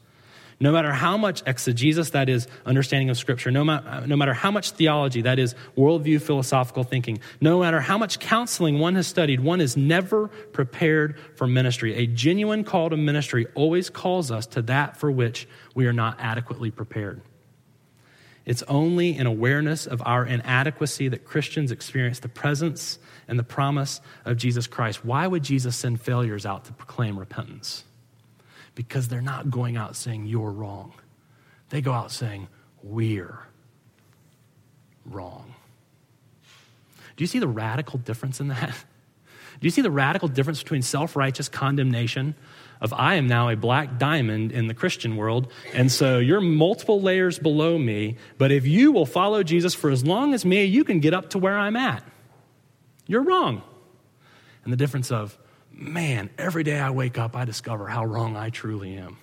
No 0.61 0.72
matter 0.72 0.92
how 0.92 1.16
much 1.16 1.42
exegesis, 1.46 2.11
that 2.11 2.28
is, 2.28 2.48
understanding 2.66 3.11
of 3.11 3.16
Scripture, 3.16 3.52
no, 3.52 3.62
ma- 3.62 4.00
no 4.07 4.16
matter 4.16 4.35
how 4.35 4.50
much 4.50 4.72
theology, 4.72 5.22
that 5.22 5.38
is, 5.38 5.54
worldview, 5.76 6.20
philosophical 6.20 6.83
thinking, 6.83 7.20
no 7.40 7.61
matter 7.61 7.81
how 7.81 7.96
much 7.96 8.18
counseling 8.18 8.81
one 8.81 8.96
has 8.96 9.07
studied, 9.07 9.38
one 9.38 9.61
is 9.61 9.76
never 9.76 10.26
prepared 10.26 11.16
for 11.37 11.46
ministry. 11.46 11.94
A 11.94 12.07
genuine 12.07 12.64
call 12.64 12.90
to 12.90 12.96
ministry 12.96 13.46
always 13.54 13.88
calls 13.88 14.33
us 14.33 14.46
to 14.48 14.62
that 14.62 14.96
for 14.96 15.12
which 15.12 15.46
we 15.76 15.87
are 15.87 15.92
not 15.92 16.16
adequately 16.18 16.72
prepared. 16.72 17.20
It's 18.48 18.62
only 18.62 19.14
in 19.14 19.26
awareness 19.26 19.87
of 19.87 20.00
our 20.06 20.24
inadequacy 20.24 21.08
that 21.08 21.26
Christians 21.26 21.70
experience 21.70 22.20
the 22.20 22.30
presence 22.30 22.98
and 23.28 23.38
the 23.38 23.44
promise 23.44 24.00
of 24.24 24.38
Jesus 24.38 24.66
Christ. 24.66 25.04
Why 25.04 25.26
would 25.26 25.42
Jesus 25.42 25.76
send 25.76 26.00
failures 26.00 26.46
out 26.46 26.64
to 26.64 26.72
proclaim 26.72 27.18
repentance? 27.18 27.84
Because 28.74 29.08
they're 29.08 29.20
not 29.20 29.50
going 29.50 29.76
out 29.76 29.96
saying, 29.96 30.24
You're 30.24 30.50
wrong. 30.50 30.94
They 31.68 31.82
go 31.82 31.92
out 31.92 32.11
saying, 32.11 32.48
We're 32.82 33.38
wrong. 35.04 35.54
Do 37.18 37.24
you 37.24 37.26
see 37.26 37.40
the 37.40 37.48
radical 37.48 37.98
difference 37.98 38.40
in 38.40 38.48
that? 38.48 38.70
Do 39.61 39.66
you 39.66 39.70
see 39.70 39.82
the 39.82 39.90
radical 39.90 40.28
difference 40.28 40.62
between 40.62 40.80
self 40.80 41.16
righteous 41.16 41.50
condemnation 41.50 42.34
of 42.80 42.92
I 42.92 43.14
am 43.14 43.26
now 43.26 43.48
a 43.48 43.56
black 43.56 43.98
diamond 43.98 44.52
in 44.52 44.66
the 44.66 44.74
Christian 44.74 45.16
world, 45.16 45.50
and 45.74 45.90
so 45.90 46.18
you're 46.18 46.40
multiple 46.40 47.00
layers 47.00 47.38
below 47.38 47.78
me, 47.78 48.16
but 48.36 48.52
if 48.52 48.66
you 48.66 48.92
will 48.92 49.06
follow 49.06 49.42
Jesus 49.42 49.74
for 49.74 49.90
as 49.90 50.04
long 50.04 50.34
as 50.34 50.44
me, 50.44 50.64
you 50.64 50.84
can 50.84 51.00
get 51.00 51.14
up 51.14 51.30
to 51.30 51.38
where 51.38 51.58
I'm 51.58 51.76
at. 51.76 52.04
You're 53.06 53.22
wrong. 53.22 53.62
And 54.64 54.72
the 54.72 54.76
difference 54.76 55.10
of, 55.10 55.38
man, 55.72 56.30
every 56.36 56.62
day 56.62 56.78
I 56.78 56.90
wake 56.90 57.18
up, 57.18 57.34
I 57.34 57.44
discover 57.44 57.88
how 57.88 58.04
wrong 58.04 58.36
I 58.36 58.50
truly 58.50 58.96
am. 58.96 59.16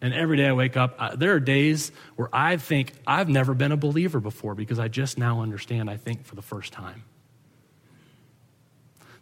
And 0.00 0.12
every 0.12 0.36
day 0.36 0.48
I 0.48 0.52
wake 0.52 0.76
up, 0.76 1.18
there 1.18 1.32
are 1.34 1.40
days 1.40 1.92
where 2.16 2.28
I 2.32 2.56
think 2.56 2.92
I've 3.06 3.28
never 3.28 3.54
been 3.54 3.70
a 3.70 3.76
believer 3.76 4.18
before 4.18 4.56
because 4.56 4.80
I 4.80 4.88
just 4.88 5.16
now 5.16 5.40
understand, 5.40 5.88
I 5.88 5.96
think, 5.96 6.24
for 6.26 6.34
the 6.34 6.42
first 6.42 6.72
time. 6.72 7.04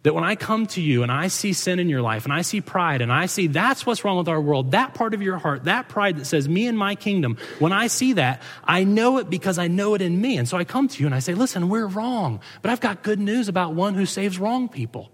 That 0.03 0.15
when 0.15 0.23
I 0.23 0.35
come 0.35 0.65
to 0.67 0.81
you 0.81 1.03
and 1.03 1.11
I 1.11 1.27
see 1.27 1.53
sin 1.53 1.77
in 1.77 1.87
your 1.87 2.01
life 2.01 2.25
and 2.25 2.33
I 2.33 2.41
see 2.41 2.59
pride 2.59 3.01
and 3.01 3.13
I 3.13 3.27
see 3.27 3.45
that's 3.45 3.85
what's 3.85 4.03
wrong 4.03 4.17
with 4.17 4.27
our 4.27 4.41
world, 4.41 4.71
that 4.71 4.95
part 4.95 5.13
of 5.13 5.21
your 5.21 5.37
heart, 5.37 5.65
that 5.65 5.89
pride 5.89 6.17
that 6.17 6.25
says, 6.25 6.49
me 6.49 6.65
and 6.65 6.75
my 6.75 6.95
kingdom, 6.95 7.37
when 7.59 7.71
I 7.71 7.85
see 7.85 8.13
that, 8.13 8.41
I 8.63 8.83
know 8.83 9.19
it 9.19 9.29
because 9.29 9.59
I 9.59 9.67
know 9.67 9.93
it 9.93 10.01
in 10.01 10.19
me. 10.19 10.37
And 10.37 10.49
so 10.49 10.57
I 10.57 10.63
come 10.63 10.87
to 10.87 10.99
you 10.99 11.05
and 11.05 11.13
I 11.13 11.19
say, 11.19 11.35
listen, 11.35 11.69
we're 11.69 11.85
wrong, 11.85 12.39
but 12.63 12.71
I've 12.71 12.79
got 12.79 13.03
good 13.03 13.19
news 13.19 13.47
about 13.47 13.75
one 13.75 13.93
who 13.93 14.07
saves 14.07 14.39
wrong 14.39 14.69
people. 14.69 15.11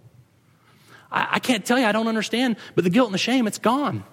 I, 1.11 1.27
I 1.31 1.39
can't 1.39 1.65
tell 1.65 1.77
you, 1.77 1.85
I 1.85 1.91
don't 1.91 2.07
understand, 2.07 2.55
but 2.73 2.85
the 2.85 2.89
guilt 2.89 3.07
and 3.07 3.13
the 3.13 3.19
shame, 3.19 3.45
it's 3.45 3.59
gone. 3.59 4.05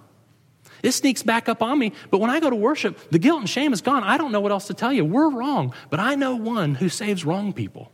It 0.82 0.90
sneaks 0.90 1.22
back 1.22 1.48
up 1.48 1.62
on 1.62 1.78
me, 1.78 1.92
but 2.10 2.18
when 2.18 2.30
I 2.30 2.40
go 2.40 2.50
to 2.50 2.56
worship, 2.56 3.10
the 3.10 3.20
guilt 3.20 3.38
and 3.38 3.48
shame 3.48 3.72
is 3.72 3.80
gone. 3.80 4.02
I 4.02 4.18
don't 4.18 4.32
know 4.32 4.40
what 4.40 4.50
else 4.50 4.66
to 4.66 4.74
tell 4.74 4.92
you. 4.92 5.04
We're 5.04 5.30
wrong, 5.30 5.72
but 5.88 6.00
I 6.00 6.16
know 6.16 6.34
one 6.34 6.74
who 6.74 6.88
saves 6.88 7.24
wrong 7.24 7.52
people. 7.52 7.92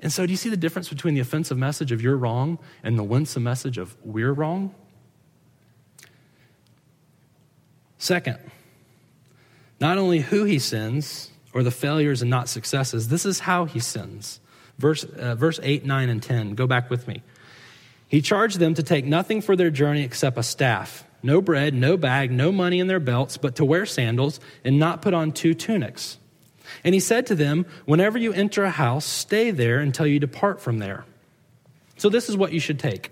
And 0.00 0.12
so, 0.12 0.26
do 0.26 0.32
you 0.32 0.36
see 0.36 0.50
the 0.50 0.56
difference 0.56 0.88
between 0.88 1.14
the 1.14 1.20
offensive 1.20 1.56
message 1.56 1.90
of 1.90 2.02
you're 2.02 2.16
wrong 2.16 2.58
and 2.82 2.98
the 2.98 3.02
winsome 3.02 3.42
message 3.42 3.78
of 3.78 3.96
we're 4.04 4.32
wrong? 4.32 4.74
Second, 7.98 8.38
not 9.80 9.98
only 9.98 10.20
who 10.20 10.44
he 10.44 10.58
sins 10.58 11.30
or 11.52 11.62
the 11.62 11.70
failures 11.70 12.22
and 12.22 12.30
not 12.30 12.48
successes, 12.48 13.08
this 13.08 13.24
is 13.24 13.40
how 13.40 13.64
he 13.64 13.80
sins. 13.80 14.40
Verse, 14.78 15.04
uh, 15.04 15.34
verse 15.34 15.58
8, 15.62 15.84
9, 15.84 16.08
and 16.08 16.22
10. 16.22 16.54
Go 16.54 16.66
back 16.66 16.90
with 16.90 17.08
me. 17.08 17.22
He 18.08 18.20
charged 18.20 18.58
them 18.58 18.74
to 18.74 18.82
take 18.82 19.04
nothing 19.04 19.40
for 19.40 19.56
their 19.56 19.70
journey 19.70 20.02
except 20.02 20.38
a 20.38 20.42
staff, 20.42 21.04
no 21.22 21.40
bread, 21.40 21.74
no 21.74 21.96
bag, 21.96 22.30
no 22.30 22.52
money 22.52 22.78
in 22.78 22.86
their 22.86 23.00
belts, 23.00 23.36
but 23.36 23.56
to 23.56 23.64
wear 23.64 23.86
sandals 23.86 24.38
and 24.64 24.78
not 24.78 25.02
put 25.02 25.14
on 25.14 25.32
two 25.32 25.54
tunics. 25.54 26.18
And 26.86 26.94
he 26.94 27.00
said 27.00 27.26
to 27.26 27.34
them, 27.34 27.66
Whenever 27.84 28.16
you 28.16 28.32
enter 28.32 28.64
a 28.64 28.70
house, 28.70 29.04
stay 29.04 29.50
there 29.50 29.80
until 29.80 30.06
you 30.06 30.20
depart 30.20 30.60
from 30.60 30.78
there. 30.78 31.04
So, 31.98 32.08
this 32.08 32.28
is 32.28 32.36
what 32.36 32.52
you 32.52 32.60
should 32.60 32.78
take 32.78 33.10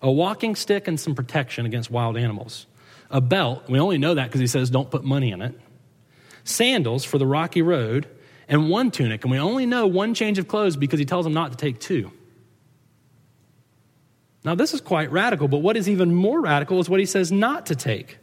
a 0.00 0.10
walking 0.10 0.56
stick 0.56 0.88
and 0.88 0.98
some 0.98 1.14
protection 1.14 1.66
against 1.66 1.90
wild 1.90 2.16
animals, 2.16 2.66
a 3.10 3.20
belt, 3.20 3.68
we 3.68 3.78
only 3.78 3.96
know 3.96 4.14
that 4.14 4.24
because 4.26 4.40
he 4.40 4.46
says 4.46 4.70
don't 4.70 4.90
put 4.90 5.04
money 5.04 5.32
in 5.32 5.40
it, 5.40 5.58
sandals 6.44 7.04
for 7.04 7.18
the 7.18 7.26
rocky 7.26 7.62
road, 7.62 8.06
and 8.48 8.68
one 8.68 8.90
tunic. 8.90 9.22
And 9.22 9.30
we 9.30 9.38
only 9.38 9.66
know 9.66 9.86
one 9.86 10.14
change 10.14 10.38
of 10.38 10.48
clothes 10.48 10.76
because 10.76 10.98
he 10.98 11.04
tells 11.04 11.24
them 11.24 11.34
not 11.34 11.52
to 11.52 11.56
take 11.58 11.80
two. 11.80 12.10
Now, 14.44 14.54
this 14.54 14.72
is 14.72 14.80
quite 14.80 15.12
radical, 15.12 15.48
but 15.48 15.58
what 15.58 15.76
is 15.76 15.88
even 15.88 16.14
more 16.14 16.40
radical 16.40 16.80
is 16.80 16.88
what 16.88 17.00
he 17.00 17.06
says 17.06 17.30
not 17.30 17.66
to 17.66 17.76
take. 17.76 18.18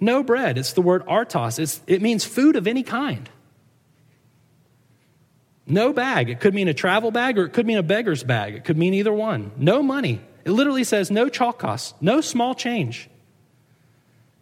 No 0.00 0.22
bread. 0.22 0.56
It's 0.56 0.72
the 0.72 0.82
word 0.82 1.04
artos. 1.06 1.58
It's, 1.58 1.80
it 1.86 2.00
means 2.00 2.24
food 2.24 2.56
of 2.56 2.66
any 2.66 2.82
kind. 2.82 3.28
No 5.66 5.92
bag. 5.92 6.28
It 6.28 6.40
could 6.40 6.54
mean 6.54 6.68
a 6.68 6.74
travel 6.74 7.10
bag 7.10 7.38
or 7.38 7.44
it 7.44 7.52
could 7.52 7.66
mean 7.66 7.78
a 7.78 7.82
beggar's 7.82 8.22
bag. 8.22 8.54
It 8.54 8.64
could 8.64 8.76
mean 8.76 8.94
either 8.94 9.12
one. 9.12 9.50
No 9.56 9.82
money. 9.82 10.20
It 10.44 10.50
literally 10.50 10.84
says 10.84 11.10
no 11.10 11.28
chalk 11.28 11.60
chalkos, 11.60 11.94
no 12.00 12.20
small 12.20 12.54
change, 12.54 13.08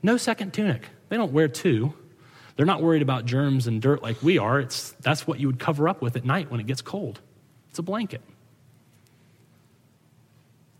no 0.02 0.16
second 0.16 0.52
tunic. 0.52 0.88
They 1.08 1.16
don't 1.16 1.32
wear 1.32 1.46
two. 1.46 1.94
They're 2.56 2.66
not 2.66 2.82
worried 2.82 3.02
about 3.02 3.24
germs 3.24 3.66
and 3.66 3.80
dirt 3.80 4.02
like 4.02 4.22
we 4.22 4.38
are. 4.38 4.58
It's, 4.60 4.90
that's 5.00 5.26
what 5.26 5.38
you 5.38 5.46
would 5.46 5.60
cover 5.60 5.88
up 5.88 6.02
with 6.02 6.16
at 6.16 6.24
night 6.24 6.50
when 6.50 6.58
it 6.58 6.66
gets 6.66 6.82
cold. 6.82 7.20
It's 7.70 7.78
a 7.78 7.82
blanket. 7.82 8.20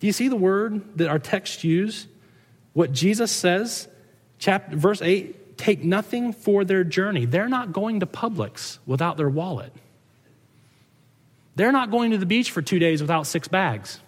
Do 0.00 0.07
you 0.07 0.12
see 0.12 0.28
the 0.28 0.37
word 0.37 0.98
that 0.98 1.09
our 1.09 1.20
text 1.20 1.62
use? 1.62 2.09
What 2.72 2.92
Jesus 2.92 3.31
says, 3.31 3.88
chapter, 4.38 4.76
verse 4.76 5.00
8 5.00 5.57
take 5.57 5.85
nothing 5.85 6.33
for 6.33 6.64
their 6.64 6.83
journey. 6.83 7.24
They're 7.24 7.48
not 7.48 7.72
going 7.72 8.00
to 8.00 8.07
Publix 8.07 8.78
without 8.85 9.16
their 9.16 9.28
wallet. 9.28 9.72
They're 11.54 11.72
not 11.72 11.90
going 11.90 12.12
to 12.12 12.18
the 12.18 12.26
beach 12.26 12.50
for 12.50 12.62
two 12.62 12.78
days 12.78 13.00
without 13.00 13.26
six 13.26 13.48
bags. 13.48 14.00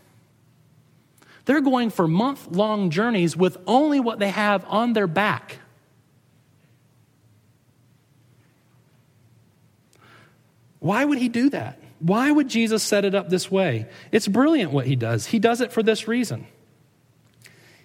They're 1.44 1.60
going 1.60 1.90
for 1.90 2.08
month 2.08 2.48
long 2.50 2.90
journeys 2.90 3.36
with 3.36 3.58
only 3.66 4.00
what 4.00 4.18
they 4.18 4.30
have 4.30 4.64
on 4.66 4.94
their 4.94 5.06
back. 5.06 5.58
Why 10.78 11.04
would 11.04 11.18
he 11.18 11.28
do 11.28 11.50
that? 11.50 11.80
Why 11.98 12.30
would 12.30 12.48
Jesus 12.48 12.82
set 12.82 13.04
it 13.04 13.14
up 13.14 13.30
this 13.30 13.50
way? 13.50 13.86
It's 14.12 14.28
brilliant 14.28 14.72
what 14.72 14.86
he 14.86 14.96
does. 14.96 15.26
He 15.26 15.38
does 15.38 15.60
it 15.60 15.72
for 15.72 15.82
this 15.82 16.06
reason. 16.06 16.46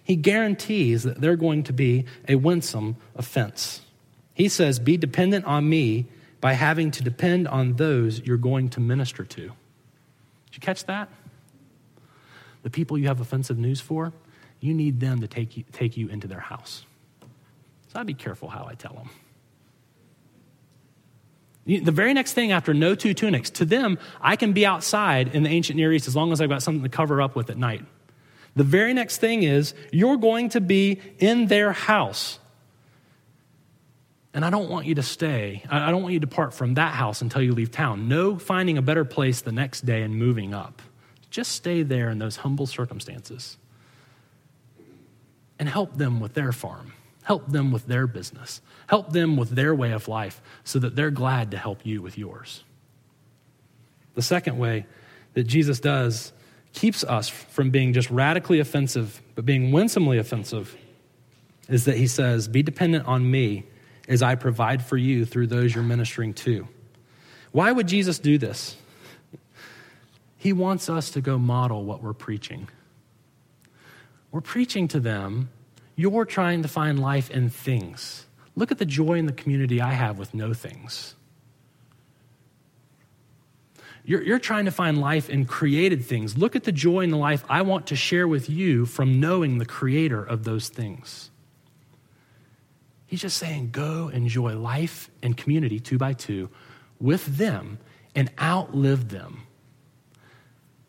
He 0.02 0.16
guarantees 0.16 1.04
that 1.04 1.20
they're 1.20 1.36
going 1.36 1.62
to 1.64 1.72
be 1.72 2.04
a 2.28 2.34
winsome 2.34 2.96
offense. 3.14 3.82
He 4.34 4.48
says, 4.48 4.78
Be 4.78 4.96
dependent 4.96 5.44
on 5.44 5.68
me 5.68 6.06
by 6.40 6.54
having 6.54 6.90
to 6.92 7.02
depend 7.02 7.48
on 7.48 7.74
those 7.74 8.20
you're 8.20 8.36
going 8.36 8.70
to 8.70 8.80
minister 8.80 9.24
to. 9.24 9.42
Did 9.42 9.52
you 10.54 10.60
catch 10.60 10.84
that? 10.86 11.08
The 12.62 12.70
people 12.70 12.98
you 12.98 13.08
have 13.08 13.20
offensive 13.20 13.58
news 13.58 13.80
for, 13.80 14.12
you 14.60 14.74
need 14.74 15.00
them 15.00 15.20
to 15.20 15.26
take 15.26 15.56
you, 15.56 15.64
take 15.72 15.96
you 15.96 16.08
into 16.08 16.26
their 16.26 16.40
house. 16.40 16.84
So 17.88 17.98
I'd 18.00 18.06
be 18.06 18.14
careful 18.14 18.48
how 18.48 18.66
I 18.68 18.74
tell 18.74 18.94
them. 18.94 19.10
The 21.66 21.92
very 21.92 22.14
next 22.14 22.32
thing 22.32 22.52
after 22.52 22.74
no 22.74 22.94
two 22.94 23.14
tunics, 23.14 23.50
to 23.50 23.64
them, 23.64 23.98
I 24.20 24.36
can 24.36 24.52
be 24.52 24.66
outside 24.66 25.34
in 25.34 25.42
the 25.42 25.50
ancient 25.50 25.76
Near 25.76 25.92
East 25.92 26.08
as 26.08 26.16
long 26.16 26.32
as 26.32 26.40
I've 26.40 26.48
got 26.48 26.62
something 26.62 26.82
to 26.82 26.88
cover 26.88 27.20
up 27.22 27.36
with 27.36 27.50
at 27.50 27.58
night. 27.58 27.84
The 28.56 28.64
very 28.64 28.92
next 28.92 29.18
thing 29.18 29.42
is, 29.44 29.74
you're 29.92 30.16
going 30.16 30.48
to 30.50 30.60
be 30.60 31.00
in 31.18 31.46
their 31.46 31.72
house. 31.72 32.38
And 34.32 34.44
I 34.44 34.50
don't 34.50 34.70
want 34.70 34.86
you 34.86 34.94
to 34.94 35.02
stay. 35.02 35.64
I 35.68 35.90
don't 35.90 36.02
want 36.02 36.14
you 36.14 36.20
to 36.20 36.26
depart 36.26 36.54
from 36.54 36.74
that 36.74 36.94
house 36.94 37.20
until 37.20 37.42
you 37.42 37.52
leave 37.52 37.72
town. 37.72 38.08
No 38.08 38.38
finding 38.38 38.78
a 38.78 38.82
better 38.82 39.04
place 39.04 39.40
the 39.40 39.52
next 39.52 39.84
day 39.84 40.02
and 40.02 40.14
moving 40.14 40.54
up. 40.54 40.82
Just 41.30 41.52
stay 41.52 41.82
there 41.82 42.10
in 42.10 42.18
those 42.18 42.36
humble 42.36 42.66
circumstances 42.66 43.56
and 45.58 45.68
help 45.68 45.96
them 45.96 46.20
with 46.20 46.34
their 46.34 46.52
farm, 46.52 46.92
help 47.22 47.46
them 47.50 47.72
with 47.72 47.86
their 47.86 48.06
business, 48.06 48.60
help 48.86 49.12
them 49.12 49.36
with 49.36 49.50
their 49.50 49.74
way 49.74 49.92
of 49.92 50.08
life 50.08 50.40
so 50.64 50.78
that 50.78 50.96
they're 50.96 51.10
glad 51.10 51.50
to 51.50 51.58
help 51.58 51.84
you 51.84 52.00
with 52.00 52.16
yours. 52.16 52.64
The 54.14 54.22
second 54.22 54.58
way 54.58 54.86
that 55.34 55.44
Jesus 55.44 55.80
does 55.80 56.32
keeps 56.72 57.02
us 57.04 57.28
from 57.28 57.70
being 57.70 57.92
just 57.92 58.10
radically 58.10 58.60
offensive, 58.60 59.20
but 59.34 59.44
being 59.44 59.72
winsomely 59.72 60.18
offensive, 60.18 60.76
is 61.68 61.84
that 61.84 61.96
he 61.96 62.06
says, 62.06 62.48
Be 62.48 62.62
dependent 62.62 63.06
on 63.06 63.30
me 63.30 63.64
as 64.10 64.22
I 64.22 64.34
provide 64.34 64.84
for 64.84 64.96
you 64.96 65.24
through 65.24 65.46
those 65.46 65.72
you're 65.72 65.84
ministering 65.84 66.34
to. 66.34 66.66
Why 67.52 67.70
would 67.70 67.86
Jesus 67.86 68.18
do 68.18 68.38
this? 68.38 68.76
He 70.36 70.52
wants 70.52 70.90
us 70.90 71.10
to 71.12 71.20
go 71.20 71.38
model 71.38 71.84
what 71.84 72.02
we're 72.02 72.12
preaching. 72.12 72.68
We're 74.32 74.40
preaching 74.40 74.88
to 74.88 75.00
them, 75.00 75.50
you're 75.94 76.24
trying 76.24 76.62
to 76.62 76.68
find 76.68 76.98
life 76.98 77.30
in 77.30 77.50
things. 77.50 78.26
Look 78.56 78.72
at 78.72 78.78
the 78.78 78.84
joy 78.84 79.14
in 79.14 79.26
the 79.26 79.32
community 79.32 79.80
I 79.80 79.92
have 79.92 80.18
with 80.18 80.34
no 80.34 80.54
things. 80.54 81.14
You're, 84.04 84.22
you're, 84.22 84.38
trying 84.38 84.64
to 84.64 84.70
find 84.70 84.98
life 84.98 85.28
in 85.30 85.44
created 85.44 86.04
things. 86.04 86.36
Look 86.36 86.56
at 86.56 86.64
the 86.64 86.72
joy 86.72 87.00
in 87.00 87.10
the 87.10 87.16
life 87.16 87.44
I 87.48 87.62
want 87.62 87.86
to 87.88 87.96
share 87.96 88.26
with 88.26 88.48
you 88.48 88.86
from 88.86 89.20
knowing 89.20 89.58
the 89.58 89.66
creator 89.66 90.24
of 90.24 90.44
those 90.44 90.68
things. 90.68 91.29
He's 93.10 93.20
just 93.20 93.38
saying, 93.38 93.70
go 93.72 94.06
enjoy 94.06 94.56
life 94.56 95.10
and 95.20 95.36
community 95.36 95.80
two 95.80 95.98
by 95.98 96.12
two 96.12 96.48
with 97.00 97.26
them 97.38 97.78
and 98.14 98.30
outlive 98.40 99.08
them. 99.08 99.48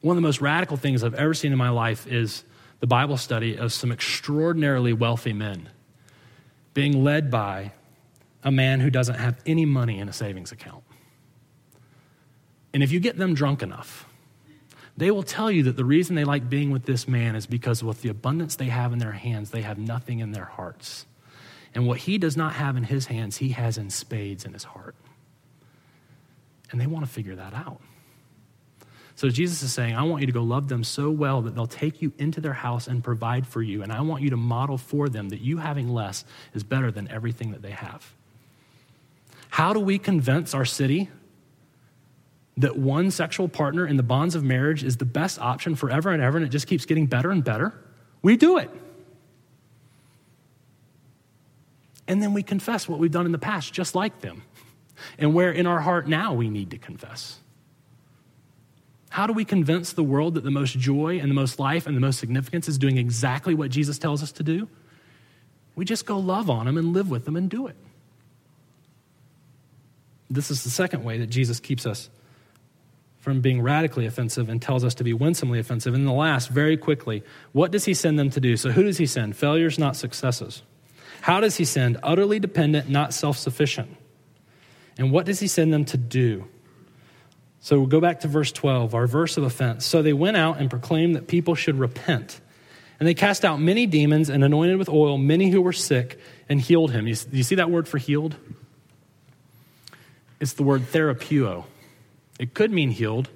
One 0.01 0.17
of 0.17 0.21
the 0.21 0.27
most 0.27 0.39
radical 0.39 0.77
things 0.77 1.03
I've 1.03 1.15
ever 1.15 1.33
seen 1.33 1.51
in 1.51 1.57
my 1.57 1.69
life 1.69 2.05
is 2.05 2.43
the 2.79 2.85
Bible 2.85 3.17
study 3.17 3.57
of 3.57 3.73
some 3.73 3.91
extraordinarily 3.91 4.93
wealthy 4.93 5.33
men 5.33 5.69
being 6.75 7.03
led 7.03 7.31
by 7.31 7.71
a 8.43 8.51
man 8.51 8.81
who 8.81 8.91
doesn't 8.91 9.15
have 9.15 9.41
any 9.47 9.65
money 9.65 9.97
in 9.97 10.07
a 10.07 10.13
savings 10.13 10.51
account. 10.51 10.83
And 12.71 12.83
if 12.83 12.91
you 12.91 12.99
get 12.99 13.17
them 13.17 13.33
drunk 13.33 13.63
enough, 13.63 14.07
they 14.95 15.09
will 15.09 15.23
tell 15.23 15.49
you 15.49 15.63
that 15.63 15.75
the 15.75 15.85
reason 15.85 16.15
they 16.15 16.23
like 16.23 16.51
being 16.51 16.69
with 16.69 16.85
this 16.85 17.07
man 17.07 17.35
is 17.35 17.47
because 17.47 17.83
with 17.83 18.03
the 18.03 18.09
abundance 18.09 18.57
they 18.57 18.67
have 18.67 18.93
in 18.93 18.99
their 18.99 19.13
hands, 19.13 19.49
they 19.49 19.63
have 19.63 19.79
nothing 19.79 20.19
in 20.19 20.33
their 20.33 20.45
hearts. 20.45 21.07
And 21.73 21.87
what 21.87 21.99
he 21.99 22.17
does 22.17 22.35
not 22.35 22.53
have 22.53 22.75
in 22.75 22.83
his 22.83 23.05
hands, 23.05 23.37
he 23.37 23.49
has 23.49 23.77
in 23.77 23.89
spades 23.89 24.45
in 24.45 24.53
his 24.53 24.63
heart. 24.63 24.95
And 26.71 26.79
they 26.79 26.87
want 26.87 27.05
to 27.05 27.11
figure 27.11 27.35
that 27.35 27.53
out. 27.53 27.81
So 29.15 29.29
Jesus 29.29 29.61
is 29.61 29.71
saying, 29.71 29.95
I 29.95 30.03
want 30.03 30.21
you 30.21 30.27
to 30.27 30.33
go 30.33 30.41
love 30.41 30.67
them 30.67 30.83
so 30.83 31.11
well 31.11 31.41
that 31.43 31.53
they'll 31.53 31.67
take 31.67 32.01
you 32.01 32.11
into 32.17 32.41
their 32.41 32.53
house 32.53 32.87
and 32.87 33.03
provide 33.03 33.45
for 33.45 33.61
you. 33.61 33.83
And 33.83 33.91
I 33.91 34.01
want 34.01 34.23
you 34.23 34.31
to 34.31 34.37
model 34.37 34.77
for 34.77 35.09
them 35.09 35.29
that 35.29 35.41
you 35.41 35.57
having 35.57 35.89
less 35.89 36.25
is 36.53 36.63
better 36.63 36.91
than 36.91 37.07
everything 37.09 37.51
that 37.51 37.61
they 37.61 37.71
have. 37.71 38.13
How 39.49 39.73
do 39.73 39.79
we 39.79 39.99
convince 39.99 40.53
our 40.53 40.65
city 40.65 41.09
that 42.57 42.77
one 42.77 43.11
sexual 43.11 43.47
partner 43.47 43.85
in 43.85 43.97
the 43.97 44.03
bonds 44.03 44.33
of 44.33 44.43
marriage 44.43 44.83
is 44.83 44.97
the 44.97 45.05
best 45.05 45.39
option 45.39 45.75
forever 45.75 46.09
and 46.09 46.21
ever 46.23 46.37
and 46.37 46.45
it 46.45 46.49
just 46.49 46.67
keeps 46.67 46.85
getting 46.85 47.05
better 47.05 47.31
and 47.31 47.43
better? 47.43 47.73
We 48.21 48.37
do 48.37 48.57
it. 48.57 48.69
And 52.11 52.21
then 52.21 52.33
we 52.33 52.43
confess 52.43 52.89
what 52.89 52.99
we've 52.99 53.09
done 53.09 53.25
in 53.25 53.31
the 53.31 53.37
past, 53.37 53.71
just 53.71 53.95
like 53.95 54.19
them, 54.19 54.43
and 55.17 55.33
where 55.33 55.49
in 55.49 55.65
our 55.65 55.79
heart 55.79 56.09
now 56.09 56.33
we 56.33 56.49
need 56.49 56.71
to 56.71 56.77
confess. 56.77 57.39
How 59.07 59.27
do 59.27 59.31
we 59.31 59.45
convince 59.45 59.93
the 59.93 60.03
world 60.03 60.33
that 60.33 60.43
the 60.43 60.51
most 60.51 60.77
joy 60.77 61.19
and 61.19 61.31
the 61.31 61.33
most 61.33 61.57
life 61.57 61.87
and 61.87 61.95
the 61.95 62.01
most 62.01 62.19
significance 62.19 62.67
is 62.67 62.77
doing 62.77 62.97
exactly 62.97 63.55
what 63.55 63.71
Jesus 63.71 63.97
tells 63.97 64.21
us 64.21 64.33
to 64.33 64.43
do? 64.43 64.67
We 65.75 65.85
just 65.85 66.05
go 66.05 66.19
love 66.19 66.49
on 66.49 66.65
them 66.65 66.77
and 66.77 66.91
live 66.91 67.09
with 67.09 67.23
them 67.23 67.37
and 67.37 67.49
do 67.49 67.67
it. 67.67 67.77
This 70.29 70.51
is 70.51 70.65
the 70.65 70.69
second 70.69 71.05
way 71.05 71.17
that 71.19 71.27
Jesus 71.27 71.61
keeps 71.61 71.85
us 71.85 72.09
from 73.19 73.39
being 73.39 73.61
radically 73.61 74.05
offensive 74.05 74.49
and 74.49 74.61
tells 74.61 74.83
us 74.83 74.95
to 74.95 75.05
be 75.05 75.13
winsomely 75.13 75.59
offensive. 75.59 75.93
And 75.93 76.05
the 76.05 76.11
last, 76.11 76.49
very 76.49 76.75
quickly, 76.75 77.23
what 77.53 77.71
does 77.71 77.85
he 77.85 77.93
send 77.93 78.19
them 78.19 78.29
to 78.31 78.41
do? 78.41 78.57
So, 78.57 78.69
who 78.69 78.83
does 78.83 78.97
he 78.97 79.05
send? 79.05 79.37
Failures, 79.37 79.79
not 79.79 79.95
successes. 79.95 80.61
How 81.21 81.39
does 81.39 81.57
he 81.57 81.65
send? 81.65 81.97
Utterly 82.03 82.39
dependent, 82.39 82.89
not 82.89 83.13
self 83.13 83.37
sufficient. 83.37 83.95
And 84.97 85.11
what 85.11 85.25
does 85.25 85.39
he 85.39 85.47
send 85.47 85.71
them 85.73 85.85
to 85.85 85.97
do? 85.97 86.47
So 87.61 87.77
we'll 87.77 87.87
go 87.87 88.01
back 88.01 88.21
to 88.21 88.27
verse 88.27 88.51
12, 88.51 88.95
our 88.95 89.05
verse 89.05 89.37
of 89.37 89.43
offense. 89.43 89.85
So 89.85 90.01
they 90.01 90.13
went 90.13 90.35
out 90.35 90.59
and 90.59 90.69
proclaimed 90.69 91.15
that 91.15 91.27
people 91.27 91.53
should 91.53 91.77
repent. 91.77 92.41
And 92.99 93.07
they 93.07 93.13
cast 93.13 93.45
out 93.45 93.59
many 93.59 93.85
demons 93.85 94.29
and 94.29 94.43
anointed 94.43 94.77
with 94.77 94.89
oil 94.89 95.17
many 95.17 95.49
who 95.51 95.61
were 95.61 95.73
sick 95.73 96.19
and 96.49 96.59
healed 96.59 96.91
him. 96.91 97.07
You, 97.07 97.15
you 97.31 97.43
see 97.43 97.55
that 97.55 97.69
word 97.69 97.87
for 97.87 97.99
healed? 97.99 98.35
It's 100.39 100.53
the 100.53 100.63
word 100.63 100.81
therapeuo. 100.91 101.65
It 102.39 102.55
could 102.55 102.71
mean 102.71 102.89
healed, 102.89 103.29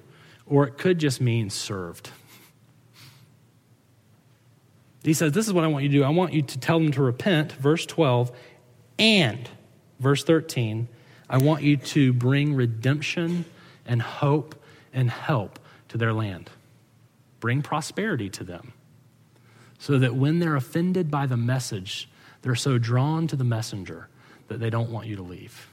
or 0.44 0.66
it 0.66 0.76
could 0.76 0.98
just 0.98 1.20
mean 1.20 1.50
served. 1.50 2.10
He 5.06 5.14
says, 5.14 5.32
This 5.32 5.46
is 5.46 5.52
what 5.52 5.62
I 5.62 5.68
want 5.68 5.84
you 5.84 5.90
to 5.90 5.96
do. 5.98 6.04
I 6.04 6.08
want 6.08 6.32
you 6.32 6.42
to 6.42 6.58
tell 6.58 6.80
them 6.80 6.90
to 6.92 7.02
repent, 7.02 7.52
verse 7.52 7.86
12, 7.86 8.32
and 8.98 9.48
verse 10.00 10.24
13, 10.24 10.88
I 11.30 11.38
want 11.38 11.62
you 11.62 11.76
to 11.76 12.12
bring 12.12 12.54
redemption 12.54 13.44
and 13.86 14.02
hope 14.02 14.60
and 14.92 15.08
help 15.08 15.60
to 15.88 15.98
their 15.98 16.12
land. 16.12 16.50
Bring 17.38 17.62
prosperity 17.62 18.28
to 18.30 18.44
them 18.44 18.72
so 19.78 19.98
that 19.98 20.16
when 20.16 20.40
they're 20.40 20.56
offended 20.56 21.08
by 21.10 21.26
the 21.26 21.36
message, 21.36 22.08
they're 22.42 22.56
so 22.56 22.76
drawn 22.76 23.28
to 23.28 23.36
the 23.36 23.44
messenger 23.44 24.08
that 24.48 24.58
they 24.58 24.70
don't 24.70 24.90
want 24.90 25.06
you 25.06 25.14
to 25.16 25.22
leave. 25.22 25.68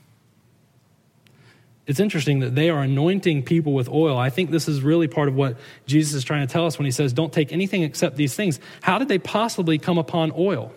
It's 1.85 1.99
interesting 1.99 2.39
that 2.39 2.55
they 2.55 2.69
are 2.69 2.81
anointing 2.81 3.43
people 3.43 3.73
with 3.73 3.89
oil. 3.89 4.17
I 4.17 4.29
think 4.29 4.51
this 4.51 4.69
is 4.69 4.81
really 4.81 5.07
part 5.07 5.27
of 5.27 5.35
what 5.35 5.57
Jesus 5.85 6.13
is 6.13 6.23
trying 6.23 6.47
to 6.47 6.51
tell 6.51 6.65
us 6.65 6.77
when 6.77 6.85
he 6.85 6.91
says, 6.91 7.11
Don't 7.11 7.33
take 7.33 7.51
anything 7.51 7.83
except 7.83 8.15
these 8.15 8.35
things. 8.35 8.59
How 8.81 8.97
did 8.97 9.09
they 9.09 9.19
possibly 9.19 9.77
come 9.77 9.97
upon 9.97 10.31
oil? 10.37 10.71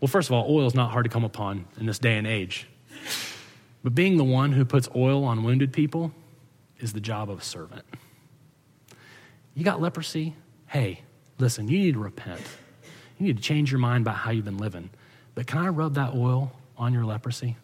Well, 0.00 0.08
first 0.08 0.28
of 0.28 0.32
all, 0.32 0.52
oil 0.52 0.66
is 0.66 0.74
not 0.74 0.90
hard 0.90 1.04
to 1.04 1.10
come 1.10 1.22
upon 1.22 1.66
in 1.78 1.86
this 1.86 2.00
day 2.00 2.18
and 2.18 2.26
age. 2.26 2.66
But 3.84 3.94
being 3.94 4.16
the 4.16 4.24
one 4.24 4.50
who 4.50 4.64
puts 4.64 4.88
oil 4.96 5.24
on 5.24 5.44
wounded 5.44 5.72
people 5.72 6.12
is 6.80 6.92
the 6.92 7.00
job 7.00 7.30
of 7.30 7.38
a 7.38 7.42
servant. 7.42 7.84
You 9.54 9.64
got 9.64 9.80
leprosy? 9.80 10.34
Hey, 10.66 11.02
listen, 11.38 11.68
you 11.68 11.78
need 11.78 11.94
to 11.94 12.00
repent. 12.00 12.40
You 13.18 13.26
need 13.26 13.36
to 13.36 13.42
change 13.42 13.70
your 13.70 13.78
mind 13.78 14.02
about 14.02 14.16
how 14.16 14.32
you've 14.32 14.44
been 14.44 14.58
living. 14.58 14.90
But 15.36 15.46
can 15.46 15.58
I 15.58 15.68
rub 15.68 15.94
that 15.94 16.14
oil 16.14 16.52
on 16.76 16.92
your 16.92 17.04
leprosy? 17.04 17.56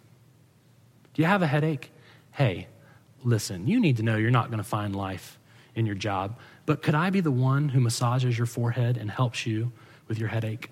Do 1.19 1.23
you 1.23 1.29
have 1.29 1.43
a 1.43 1.49
headache? 1.49 1.91
Hey, 2.31 2.69
listen, 3.25 3.67
you 3.67 3.81
need 3.81 3.97
to 3.97 4.05
know 4.05 4.17
you're 4.17 4.31
not 4.31 4.51
going 4.51 4.59
to 4.59 4.65
find 4.65 4.95
life 4.95 5.37
in 5.75 5.85
your 5.85 5.97
job. 5.97 6.39
But 6.65 6.81
could 6.81 6.95
I 6.95 7.11
be 7.11 7.19
the 7.19 7.33
one 7.33 7.71
who 7.71 7.81
massages 7.81 8.39
your 8.39 8.47
forehead 8.47 8.97
and 8.97 9.11
helps 9.11 9.45
you 9.45 9.73
with 10.07 10.21
your 10.21 10.29
headache? 10.29 10.71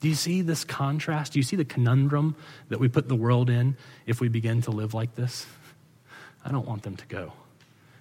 Do 0.00 0.08
you 0.08 0.14
see 0.14 0.40
this 0.40 0.64
contrast? 0.64 1.34
Do 1.34 1.38
you 1.38 1.42
see 1.42 1.54
the 1.54 1.66
conundrum 1.66 2.34
that 2.70 2.80
we 2.80 2.88
put 2.88 3.08
the 3.08 3.14
world 3.14 3.50
in 3.50 3.76
if 4.06 4.22
we 4.22 4.28
begin 4.28 4.62
to 4.62 4.70
live 4.70 4.94
like 4.94 5.14
this? 5.16 5.44
I 6.42 6.50
don't 6.50 6.66
want 6.66 6.82
them 6.82 6.96
to 6.96 7.06
go, 7.08 7.34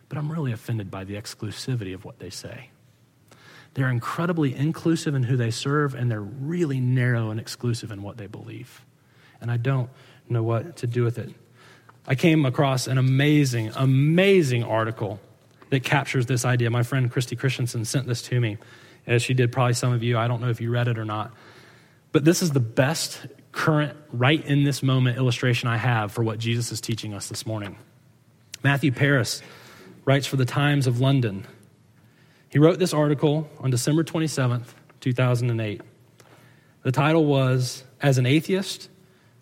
but 0.07 0.17
I'm 0.17 0.31
really 0.31 0.53
offended 0.53 0.89
by 0.89 1.03
the 1.03 1.15
exclusivity 1.15 1.93
of 1.93 2.05
what 2.05 2.19
they 2.19 2.29
say. 2.29 2.69
They're 3.73 3.89
incredibly 3.89 4.55
inclusive 4.55 5.15
in 5.15 5.23
who 5.23 5.35
they 5.35 5.51
serve, 5.51 5.95
and 5.95 6.09
they're 6.09 6.21
really 6.21 6.79
narrow 6.79 7.29
and 7.29 7.41
exclusive 7.41 7.91
in 7.91 8.03
what 8.03 8.15
they 8.15 8.27
believe. 8.27 8.85
And 9.41 9.51
I 9.51 9.57
don't 9.57 9.89
know 10.29 10.43
what 10.43 10.77
to 10.77 10.87
do 10.87 11.03
with 11.03 11.17
it. 11.17 11.29
I 12.05 12.15
came 12.15 12.45
across 12.45 12.87
an 12.87 12.97
amazing, 12.97 13.71
amazing 13.75 14.63
article 14.63 15.19
that 15.69 15.83
captures 15.83 16.25
this 16.25 16.45
idea. 16.45 16.69
My 16.69 16.83
friend 16.83 17.11
Christy 17.11 17.35
Christensen 17.35 17.85
sent 17.85 18.07
this 18.07 18.21
to 18.23 18.39
me, 18.39 18.57
as 19.05 19.21
she 19.21 19.33
did 19.33 19.51
probably 19.51 19.73
some 19.73 19.91
of 19.91 20.03
you. 20.03 20.17
I 20.17 20.27
don't 20.27 20.41
know 20.41 20.49
if 20.49 20.61
you 20.61 20.71
read 20.71 20.87
it 20.87 20.97
or 20.97 21.05
not. 21.05 21.33
But 22.11 22.23
this 22.23 22.41
is 22.41 22.51
the 22.51 22.61
best 22.61 23.25
current, 23.51 23.97
right 24.11 24.43
in 24.45 24.63
this 24.63 24.81
moment 24.81 25.17
illustration 25.17 25.67
I 25.67 25.77
have 25.77 26.11
for 26.11 26.23
what 26.23 26.39
Jesus 26.39 26.71
is 26.71 26.79
teaching 26.79 27.13
us 27.13 27.27
this 27.27 27.45
morning. 27.45 27.77
Matthew 28.63 28.91
Parris 28.91 29.41
writes 30.05 30.25
for 30.25 30.37
the 30.37 30.45
Times 30.45 30.87
of 30.87 31.01
London. 31.01 31.45
He 32.49 32.59
wrote 32.59 32.79
this 32.79 32.93
article 32.93 33.49
on 33.59 33.69
December 33.69 34.03
27th, 34.03 34.67
2008. 35.01 35.81
The 36.83 36.91
title 36.91 37.25
was 37.25 37.83
As 38.01 38.17
an 38.17 38.25
Atheist, 38.25 38.89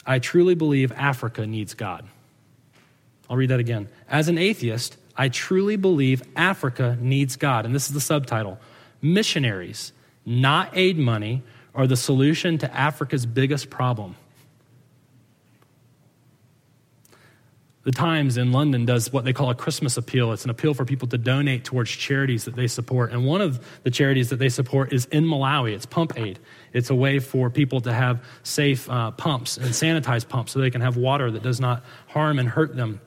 I 0.06 0.20
Truly 0.20 0.56
Believe 0.56 0.92
Africa 0.92 1.46
Needs 1.46 1.74
God. 1.74 2.06
I'll 3.30 3.38
read 3.38 3.50
that 3.50 3.60
again. 3.60 3.88
As 4.08 4.28
an 4.28 4.38
atheist, 4.38 4.98
I 5.18 5.30
truly 5.30 5.78
believe 5.78 6.24
Africa 6.36 6.98
needs 7.00 7.36
God. 7.36 7.66
And 7.66 7.74
this 7.74 7.88
is 7.88 7.94
the 7.94 8.02
subtitle 8.02 8.60
Missionaries, 9.02 9.94
not 10.26 10.76
aid 10.76 10.98
money, 10.98 11.44
are 11.74 11.88
the 11.88 11.98
solution 11.98 12.58
to 12.60 12.74
Africa's 12.74 13.26
biggest 13.26 13.70
problem. 13.70 14.16
The 17.84 17.92
Times 17.92 18.38
in 18.38 18.52
London 18.52 18.86
does 18.86 19.14
what 19.14 19.26
they 19.26 19.34
call 19.34 19.52
a 19.52 19.56
Christmas 19.56 19.96
appeal. 19.96 20.32
It's 20.32 20.44
an 20.44 20.50
appeal 20.50 20.74
for 20.74 20.86
people 20.86 21.08
to 21.10 21.20
donate 21.20 21.64
towards 21.64 21.92
charities 21.92 22.46
that 22.46 22.56
they 22.56 22.66
support. 22.66 23.12
And 23.12 23.28
one 23.28 23.42
of 23.42 23.64
the 23.84 23.92
charities 23.92 24.30
that 24.30 24.38
they 24.38 24.50
support 24.50 24.92
is 24.92 25.06
in 25.06 25.24
Malawi. 25.24 25.76
It's 25.76 25.86
Pump 25.86 26.18
Aid. 26.18 26.40
It's 26.76 26.90
a 26.90 26.96
way 26.96 27.20
for 27.20 27.50
people 27.50 27.80
to 27.82 27.94
have 27.94 28.22
safe 28.44 28.90
uh, 28.90 29.12
pumps 29.12 29.56
and 29.56 29.68
sanitized 29.68 30.28
pumps 30.28 30.52
so 30.52 30.60
they 30.60 30.70
can 30.70 30.82
have 30.82 30.98
water 30.98 31.32
that 31.32 31.42
does 31.42 31.62
not 31.62 31.86
harm 32.08 32.38
and 32.38 32.50
hurt 32.50 32.76
them. 32.76 33.00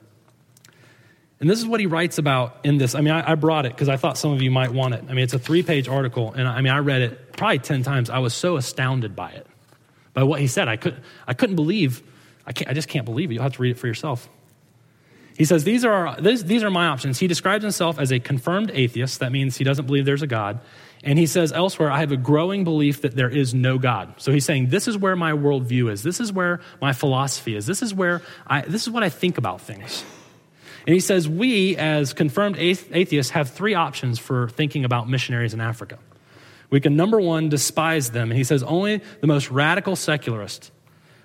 And 1.39 1.47
this 1.47 1.59
is 1.59 1.67
what 1.67 1.79
he 1.79 1.85
writes 1.85 2.17
about 2.17 2.57
in 2.63 2.79
this. 2.79 2.95
I 2.95 3.01
mean, 3.01 3.13
I, 3.13 3.31
I 3.31 3.35
brought 3.35 3.67
it 3.67 3.73
because 3.73 3.87
I 3.87 3.95
thought 3.95 4.17
some 4.17 4.31
of 4.31 4.41
you 4.41 4.49
might 4.49 4.73
want 4.73 4.95
it. 4.95 5.05
I 5.07 5.13
mean, 5.13 5.23
it's 5.23 5.35
a 5.35 5.39
three 5.39 5.61
page 5.61 5.87
article, 5.87 6.33
and 6.33 6.47
I 6.47 6.61
mean, 6.61 6.73
I 6.73 6.79
read 6.79 7.03
it 7.03 7.33
probably 7.33 7.59
10 7.59 7.83
times. 7.83 8.09
I 8.09 8.17
was 8.17 8.33
so 8.33 8.57
astounded 8.57 9.15
by 9.15 9.29
it, 9.29 9.45
by 10.15 10.23
what 10.23 10.41
he 10.41 10.47
said. 10.47 10.67
I, 10.67 10.75
could, 10.75 10.99
I 11.27 11.35
couldn't 11.35 11.55
believe, 11.55 12.01
I, 12.47 12.53
I 12.65 12.73
just 12.73 12.87
can't 12.87 13.05
believe 13.05 13.29
it. 13.29 13.35
You'll 13.35 13.43
have 13.43 13.53
to 13.53 13.61
read 13.61 13.71
it 13.71 13.77
for 13.77 13.85
yourself. 13.85 14.27
He 15.37 15.45
says, 15.45 15.63
these 15.63 15.85
are, 15.85 16.19
these, 16.19 16.43
these 16.43 16.63
are 16.63 16.71
my 16.71 16.87
options. 16.87 17.19
He 17.19 17.27
describes 17.27 17.63
himself 17.63 17.99
as 17.99 18.11
a 18.11 18.19
confirmed 18.19 18.71
atheist. 18.73 19.19
That 19.19 19.31
means 19.31 19.55
he 19.55 19.63
doesn't 19.63 19.85
believe 19.85 20.05
there's 20.05 20.23
a 20.23 20.27
God. 20.27 20.59
And 21.03 21.17
he 21.17 21.27
says 21.27 21.53
elsewhere, 21.53 21.89
I 21.89 21.99
have 21.99 22.11
a 22.11 22.17
growing 22.17 22.65
belief 22.65 23.03
that 23.03 23.15
there 23.15 23.29
is 23.29 23.53
no 23.53 23.77
God. 23.77 24.15
So 24.17 24.33
he's 24.33 24.43
saying, 24.43 24.67
this 24.67 24.87
is 24.87 24.97
where 24.97 25.15
my 25.15 25.31
worldview 25.31 25.91
is. 25.91 26.03
This 26.03 26.19
is 26.19 26.33
where 26.33 26.59
my 26.81 26.91
philosophy 26.91 27.55
is. 27.55 27.65
This 27.65 27.81
is 27.81 27.93
where 27.93 28.21
I, 28.45 28.61
this 28.61 28.83
is 28.83 28.89
what 28.89 29.03
I 29.03 29.09
think 29.09 29.37
about 29.37 29.61
things. 29.61 30.03
And 30.85 30.93
he 30.93 30.99
says, 30.99 31.27
We, 31.27 31.77
as 31.77 32.13
confirmed 32.13 32.57
atheists, 32.57 33.31
have 33.31 33.49
three 33.51 33.75
options 33.75 34.17
for 34.17 34.49
thinking 34.49 34.85
about 34.85 35.09
missionaries 35.09 35.53
in 35.53 35.61
Africa. 35.61 35.99
We 36.69 36.79
can, 36.79 36.95
number 36.95 37.19
one, 37.19 37.49
despise 37.49 38.11
them. 38.11 38.31
And 38.31 38.37
he 38.37 38.43
says, 38.43 38.63
Only 38.63 39.01
the 39.21 39.27
most 39.27 39.51
radical 39.51 39.95
secularist 39.95 40.71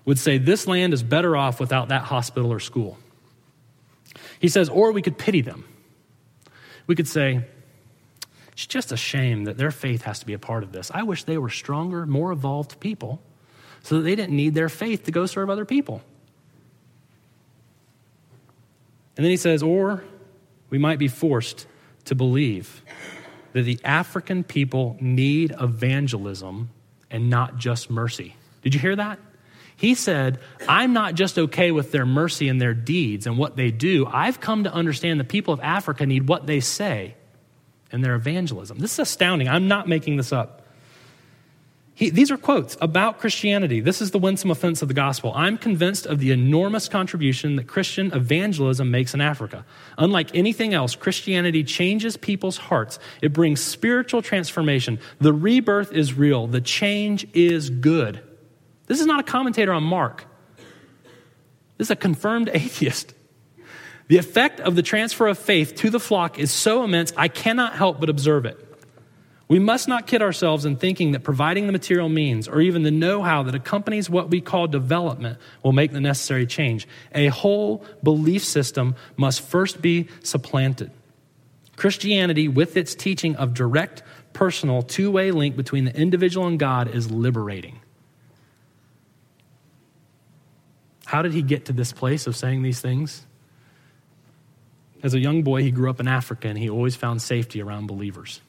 would 0.04 0.18
say 0.18 0.38
this 0.38 0.66
land 0.66 0.92
is 0.92 1.02
better 1.02 1.36
off 1.36 1.60
without 1.60 1.88
that 1.88 2.02
hospital 2.02 2.52
or 2.52 2.60
school. 2.60 2.98
He 4.38 4.48
says, 4.48 4.68
Or 4.68 4.92
we 4.92 5.02
could 5.02 5.18
pity 5.18 5.40
them. 5.40 5.64
We 6.86 6.94
could 6.94 7.08
say, 7.08 7.46
It's 8.54 8.66
just 8.66 8.92
a 8.92 8.96
shame 8.96 9.44
that 9.44 9.58
their 9.58 9.72
faith 9.72 10.02
has 10.02 10.20
to 10.20 10.26
be 10.26 10.32
a 10.32 10.38
part 10.38 10.62
of 10.62 10.72
this. 10.72 10.90
I 10.94 11.02
wish 11.02 11.24
they 11.24 11.38
were 11.38 11.50
stronger, 11.50 12.06
more 12.06 12.30
evolved 12.30 12.78
people 12.80 13.20
so 13.82 13.96
that 13.96 14.02
they 14.02 14.14
didn't 14.14 14.36
need 14.36 14.54
their 14.54 14.68
faith 14.68 15.04
to 15.04 15.10
go 15.10 15.26
serve 15.26 15.50
other 15.50 15.64
people. 15.64 16.02
And 19.16 19.24
then 19.24 19.30
he 19.30 19.36
says, 19.36 19.62
or 19.62 20.04
we 20.70 20.78
might 20.78 20.98
be 20.98 21.08
forced 21.08 21.66
to 22.06 22.14
believe 22.14 22.82
that 23.52 23.62
the 23.62 23.78
African 23.84 24.44
people 24.44 24.96
need 25.00 25.54
evangelism 25.60 26.70
and 27.10 27.30
not 27.30 27.58
just 27.58 27.90
mercy. 27.90 28.36
Did 28.62 28.74
you 28.74 28.80
hear 28.80 28.96
that? 28.96 29.18
He 29.76 29.94
said, 29.94 30.38
I'm 30.68 30.92
not 30.92 31.14
just 31.14 31.38
okay 31.38 31.72
with 31.72 31.90
their 31.90 32.06
mercy 32.06 32.48
and 32.48 32.60
their 32.60 32.74
deeds 32.74 33.26
and 33.26 33.36
what 33.36 33.56
they 33.56 33.72
do. 33.72 34.06
I've 34.06 34.40
come 34.40 34.64
to 34.64 34.72
understand 34.72 35.18
the 35.18 35.24
people 35.24 35.52
of 35.52 35.60
Africa 35.60 36.06
need 36.06 36.28
what 36.28 36.46
they 36.46 36.60
say 36.60 37.16
and 37.94 38.04
their 38.04 38.16
evangelism. 38.16 38.78
This 38.78 38.94
is 38.94 38.98
astounding. 38.98 39.48
I'm 39.48 39.68
not 39.68 39.88
making 39.88 40.16
this 40.16 40.32
up. 40.32 40.62
He, 41.94 42.10
these 42.10 42.32
are 42.32 42.36
quotes 42.36 42.76
about 42.80 43.20
Christianity. 43.20 43.78
This 43.80 44.02
is 44.02 44.10
the 44.10 44.18
winsome 44.18 44.50
offense 44.50 44.82
of 44.82 44.88
the 44.88 44.94
gospel. 44.94 45.32
I'm 45.36 45.56
convinced 45.56 46.06
of 46.06 46.18
the 46.18 46.32
enormous 46.32 46.88
contribution 46.88 47.54
that 47.54 47.68
Christian 47.68 48.12
evangelism 48.12 48.90
makes 48.90 49.14
in 49.14 49.20
Africa. 49.20 49.64
Unlike 49.96 50.34
anything 50.34 50.74
else, 50.74 50.96
Christianity 50.96 51.62
changes 51.62 52.16
people's 52.16 52.56
hearts. 52.56 52.98
It 53.22 53.32
brings 53.32 53.60
spiritual 53.60 54.22
transformation. 54.22 54.98
The 55.20 55.32
rebirth 55.32 55.92
is 55.92 56.14
real. 56.14 56.48
The 56.48 56.60
change 56.60 57.28
is 57.32 57.70
good. 57.70 58.20
This 58.88 58.98
is 58.98 59.06
not 59.06 59.20
a 59.20 59.22
commentator 59.24 59.72
on 59.72 59.84
Mark. 59.84 60.24
This 61.78 61.86
is 61.86 61.90
a 61.92 61.96
confirmed 61.96 62.50
atheist. 62.52 63.13
The 64.08 64.18
effect 64.18 64.60
of 64.60 64.76
the 64.76 64.82
transfer 64.82 65.26
of 65.26 65.38
faith 65.38 65.74
to 65.76 65.90
the 65.90 66.00
flock 66.00 66.38
is 66.38 66.50
so 66.50 66.84
immense, 66.84 67.12
I 67.16 67.28
cannot 67.28 67.74
help 67.74 68.00
but 68.00 68.10
observe 68.10 68.44
it. 68.44 68.60
We 69.46 69.58
must 69.58 69.88
not 69.88 70.06
kid 70.06 70.22
ourselves 70.22 70.64
in 70.64 70.76
thinking 70.76 71.12
that 71.12 71.20
providing 71.20 71.66
the 71.66 71.72
material 71.72 72.08
means 72.08 72.48
or 72.48 72.60
even 72.60 72.82
the 72.82 72.90
know 72.90 73.22
how 73.22 73.42
that 73.42 73.54
accompanies 73.54 74.08
what 74.08 74.30
we 74.30 74.40
call 74.40 74.66
development 74.66 75.38
will 75.62 75.72
make 75.72 75.92
the 75.92 76.00
necessary 76.00 76.46
change. 76.46 76.88
A 77.14 77.28
whole 77.28 77.84
belief 78.02 78.42
system 78.42 78.94
must 79.16 79.42
first 79.42 79.82
be 79.82 80.08
supplanted. 80.22 80.90
Christianity, 81.76 82.48
with 82.48 82.76
its 82.76 82.94
teaching 82.94 83.36
of 83.36 83.52
direct, 83.52 84.02
personal, 84.32 84.82
two 84.82 85.10
way 85.10 85.30
link 85.30 85.56
between 85.56 85.84
the 85.84 85.94
individual 85.94 86.46
and 86.46 86.58
God, 86.58 86.88
is 86.88 87.10
liberating. 87.10 87.80
How 91.04 91.20
did 91.20 91.32
he 91.32 91.42
get 91.42 91.66
to 91.66 91.72
this 91.72 91.92
place 91.92 92.26
of 92.26 92.34
saying 92.34 92.62
these 92.62 92.80
things? 92.80 93.26
As 95.04 95.12
a 95.12 95.20
young 95.20 95.42
boy, 95.42 95.62
he 95.62 95.70
grew 95.70 95.90
up 95.90 96.00
in 96.00 96.08
Africa 96.08 96.48
and 96.48 96.56
he 96.56 96.70
always 96.70 96.96
found 96.96 97.20
safety 97.20 97.60
around 97.60 97.86
believers. 97.86 98.40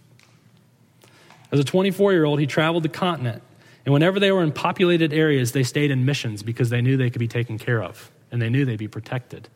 As 1.51 1.59
a 1.59 1.65
24 1.65 2.13
year 2.13 2.23
old, 2.23 2.39
he 2.39 2.47
traveled 2.47 2.83
the 2.83 2.89
continent. 2.89 3.43
And 3.83 3.93
whenever 3.93 4.21
they 4.21 4.31
were 4.31 4.41
in 4.41 4.53
populated 4.53 5.11
areas, 5.11 5.51
they 5.51 5.63
stayed 5.63 5.91
in 5.91 6.05
missions 6.05 6.43
because 6.43 6.69
they 6.69 6.81
knew 6.81 6.95
they 6.95 7.09
could 7.09 7.19
be 7.19 7.27
taken 7.27 7.59
care 7.59 7.83
of 7.83 8.09
and 8.31 8.41
they 8.41 8.49
knew 8.49 8.63
they'd 8.63 8.79
be 8.79 8.87
protected 8.87 9.49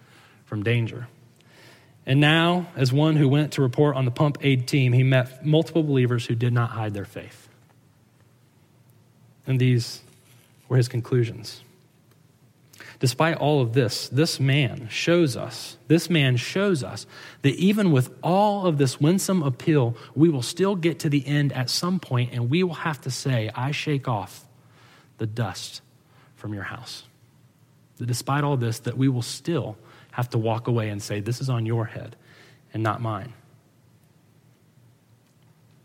from 0.44 0.62
danger. 0.62 1.08
And 2.06 2.20
now, 2.20 2.68
as 2.76 2.92
one 2.92 3.16
who 3.16 3.30
went 3.30 3.54
to 3.54 3.62
report 3.62 3.96
on 3.96 4.04
the 4.04 4.12
pump 4.12 4.38
aid 4.42 4.68
team, 4.68 4.92
he 4.92 5.04
met 5.04 5.46
multiple 5.46 5.84
believers 5.84 6.26
who 6.26 6.36
did 6.36 6.52
not 6.52 6.72
hide 6.72 6.94
their 6.94 7.06
faith. 7.06 7.48
And 9.48 9.58
these 9.58 10.02
were 10.68 10.76
his 10.76 10.90
conclusions. 10.90 11.64
Despite 13.00 13.38
all 13.38 13.62
of 13.62 13.74
this, 13.74 14.10
this 14.10 14.42
man 14.42 14.90
shows 14.90 15.38
us, 15.38 15.78
this 15.88 16.10
man 16.10 16.36
shows 16.36 16.84
us 16.84 17.08
that 17.44 17.56
even 17.56 17.94
with 17.94 18.14
all 18.22 18.66
of 18.66 18.78
this 18.78 19.00
winsome 19.00 19.42
appeal, 19.42 19.96
we 20.16 20.28
will 20.28 20.42
still 20.42 20.76
get 20.76 21.00
to 21.00 21.10
the 21.10 21.26
end 21.26 21.54
at 21.54 21.70
some 21.70 22.00
point 22.02 22.34
and 22.34 22.50
we 22.50 22.62
will 22.62 22.74
have 22.74 23.00
to 23.02 23.12
say, 23.12 23.50
I 23.56 23.72
shake 23.72 24.10
off 24.10 24.46
the 25.18 25.26
dust 25.26 25.82
from 26.36 26.54
your 26.54 26.64
house. 26.64 27.04
That 27.98 28.08
despite 28.08 28.44
all 28.44 28.58
this, 28.58 28.80
that 28.80 28.98
we 28.98 29.08
will 29.08 29.22
still 29.22 29.78
have 30.12 30.30
to 30.32 30.38
walk 30.38 30.68
away 30.68 30.90
and 30.90 31.02
say, 31.02 31.22
This 31.22 31.40
is 31.40 31.50
on 31.50 31.66
your 31.66 31.86
head 31.86 32.18
and 32.74 32.84
not 32.84 33.02
mine. 33.02 33.34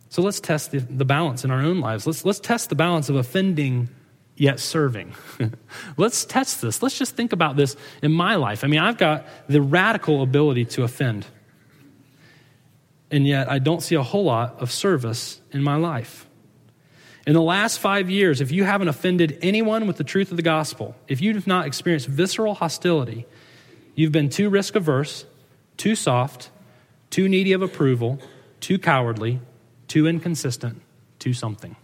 So 0.08 0.22
let's 0.22 0.40
test 0.40 0.70
the, 0.72 0.78
the 0.78 1.04
balance 1.04 1.44
in 1.44 1.50
our 1.50 1.60
own 1.60 1.80
lives. 1.80 2.06
Let's, 2.06 2.24
let's 2.24 2.40
test 2.40 2.68
the 2.68 2.76
balance 2.76 3.08
of 3.08 3.16
offending 3.16 3.88
yet 4.36 4.58
serving. 4.58 5.14
Let's 5.96 6.24
test 6.24 6.60
this. 6.60 6.82
Let's 6.82 6.98
just 6.98 7.16
think 7.16 7.32
about 7.32 7.56
this 7.56 7.76
in 8.02 8.12
my 8.12 8.34
life. 8.36 8.64
I 8.64 8.66
mean, 8.66 8.80
I've 8.80 8.98
got 8.98 9.26
the 9.48 9.60
radical 9.62 10.22
ability 10.22 10.64
to 10.66 10.82
offend. 10.82 11.26
And 13.10 13.26
yet, 13.26 13.48
I 13.50 13.58
don't 13.58 13.80
see 13.80 13.94
a 13.94 14.02
whole 14.02 14.24
lot 14.24 14.60
of 14.60 14.72
service 14.72 15.40
in 15.52 15.62
my 15.62 15.76
life. 15.76 16.26
In 17.26 17.32
the 17.32 17.42
last 17.42 17.78
five 17.78 18.10
years, 18.10 18.40
if 18.40 18.50
you 18.50 18.64
haven't 18.64 18.88
offended 18.88 19.38
anyone 19.40 19.86
with 19.86 19.96
the 19.96 20.04
truth 20.04 20.30
of 20.30 20.36
the 20.36 20.42
gospel, 20.42 20.94
if 21.08 21.20
you 21.22 21.34
have 21.34 21.46
not 21.46 21.66
experienced 21.66 22.06
visceral 22.06 22.54
hostility, 22.54 23.24
you've 23.94 24.12
been 24.12 24.28
too 24.28 24.50
risk 24.50 24.74
averse, 24.74 25.24
too 25.76 25.94
soft, 25.94 26.50
too 27.08 27.28
needy 27.28 27.52
of 27.52 27.62
approval, 27.62 28.18
too 28.60 28.78
cowardly, 28.78 29.40
too 29.88 30.06
inconsistent, 30.06 30.82
too 31.18 31.32
something. 31.32 31.76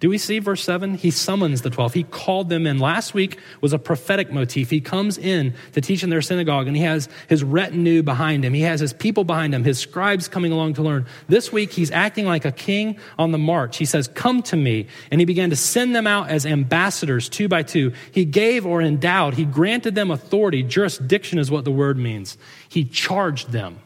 Do 0.00 0.08
we 0.08 0.16
see 0.16 0.38
verse 0.38 0.64
7? 0.64 0.94
He 0.94 1.10
summons 1.10 1.60
the 1.60 1.68
12. 1.68 1.92
He 1.92 2.02
called 2.04 2.48
them 2.48 2.66
in. 2.66 2.78
Last 2.78 3.12
week 3.12 3.38
was 3.60 3.74
a 3.74 3.78
prophetic 3.78 4.32
motif. 4.32 4.70
He 4.70 4.80
comes 4.80 5.18
in 5.18 5.54
to 5.72 5.82
teach 5.82 6.02
in 6.02 6.08
their 6.08 6.22
synagogue 6.22 6.66
and 6.66 6.74
he 6.74 6.82
has 6.84 7.10
his 7.28 7.44
retinue 7.44 8.02
behind 8.02 8.42
him. 8.42 8.54
He 8.54 8.62
has 8.62 8.80
his 8.80 8.94
people 8.94 9.24
behind 9.24 9.54
him, 9.54 9.62
his 9.62 9.78
scribes 9.78 10.26
coming 10.26 10.52
along 10.52 10.74
to 10.74 10.82
learn. 10.82 11.04
This 11.28 11.52
week 11.52 11.72
he's 11.72 11.90
acting 11.90 12.24
like 12.24 12.46
a 12.46 12.52
king 12.52 12.98
on 13.18 13.32
the 13.32 13.38
march. 13.38 13.76
He 13.76 13.84
says, 13.84 14.08
Come 14.08 14.42
to 14.44 14.56
me. 14.56 14.86
And 15.10 15.20
he 15.20 15.26
began 15.26 15.50
to 15.50 15.56
send 15.56 15.94
them 15.94 16.06
out 16.06 16.30
as 16.30 16.46
ambassadors 16.46 17.28
two 17.28 17.46
by 17.46 17.62
two. 17.62 17.92
He 18.10 18.24
gave 18.24 18.64
or 18.64 18.80
endowed, 18.80 19.34
he 19.34 19.44
granted 19.44 19.94
them 19.94 20.10
authority. 20.10 20.62
Jurisdiction 20.62 21.38
is 21.38 21.50
what 21.50 21.66
the 21.66 21.70
word 21.70 21.98
means. 21.98 22.38
He 22.70 22.86
charged 22.86 23.52
them. 23.52 23.80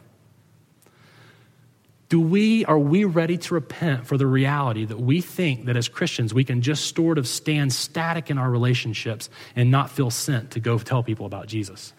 Do 2.07 2.21
we, 2.21 2.65
are 2.65 2.77
we 2.77 3.03
ready 3.03 3.37
to 3.37 3.53
repent 3.55 4.05
for 4.05 4.17
the 4.17 4.27
reality 4.27 4.85
that 4.85 4.99
we 4.99 5.21
think 5.21 5.65
that 5.65 5.75
as 5.75 5.87
Christians 5.87 6.33
we 6.33 6.43
can 6.43 6.61
just 6.61 6.95
sort 6.95 7.17
of 7.17 7.27
stand 7.27 7.73
static 7.73 8.29
in 8.29 8.37
our 8.37 8.49
relationships 8.49 9.29
and 9.55 9.71
not 9.71 9.89
feel 9.89 10.11
sent 10.11 10.51
to 10.51 10.59
go 10.59 10.77
tell 10.77 11.01
people 11.01 11.25
about 11.25 11.47
Jesus? 11.47 11.93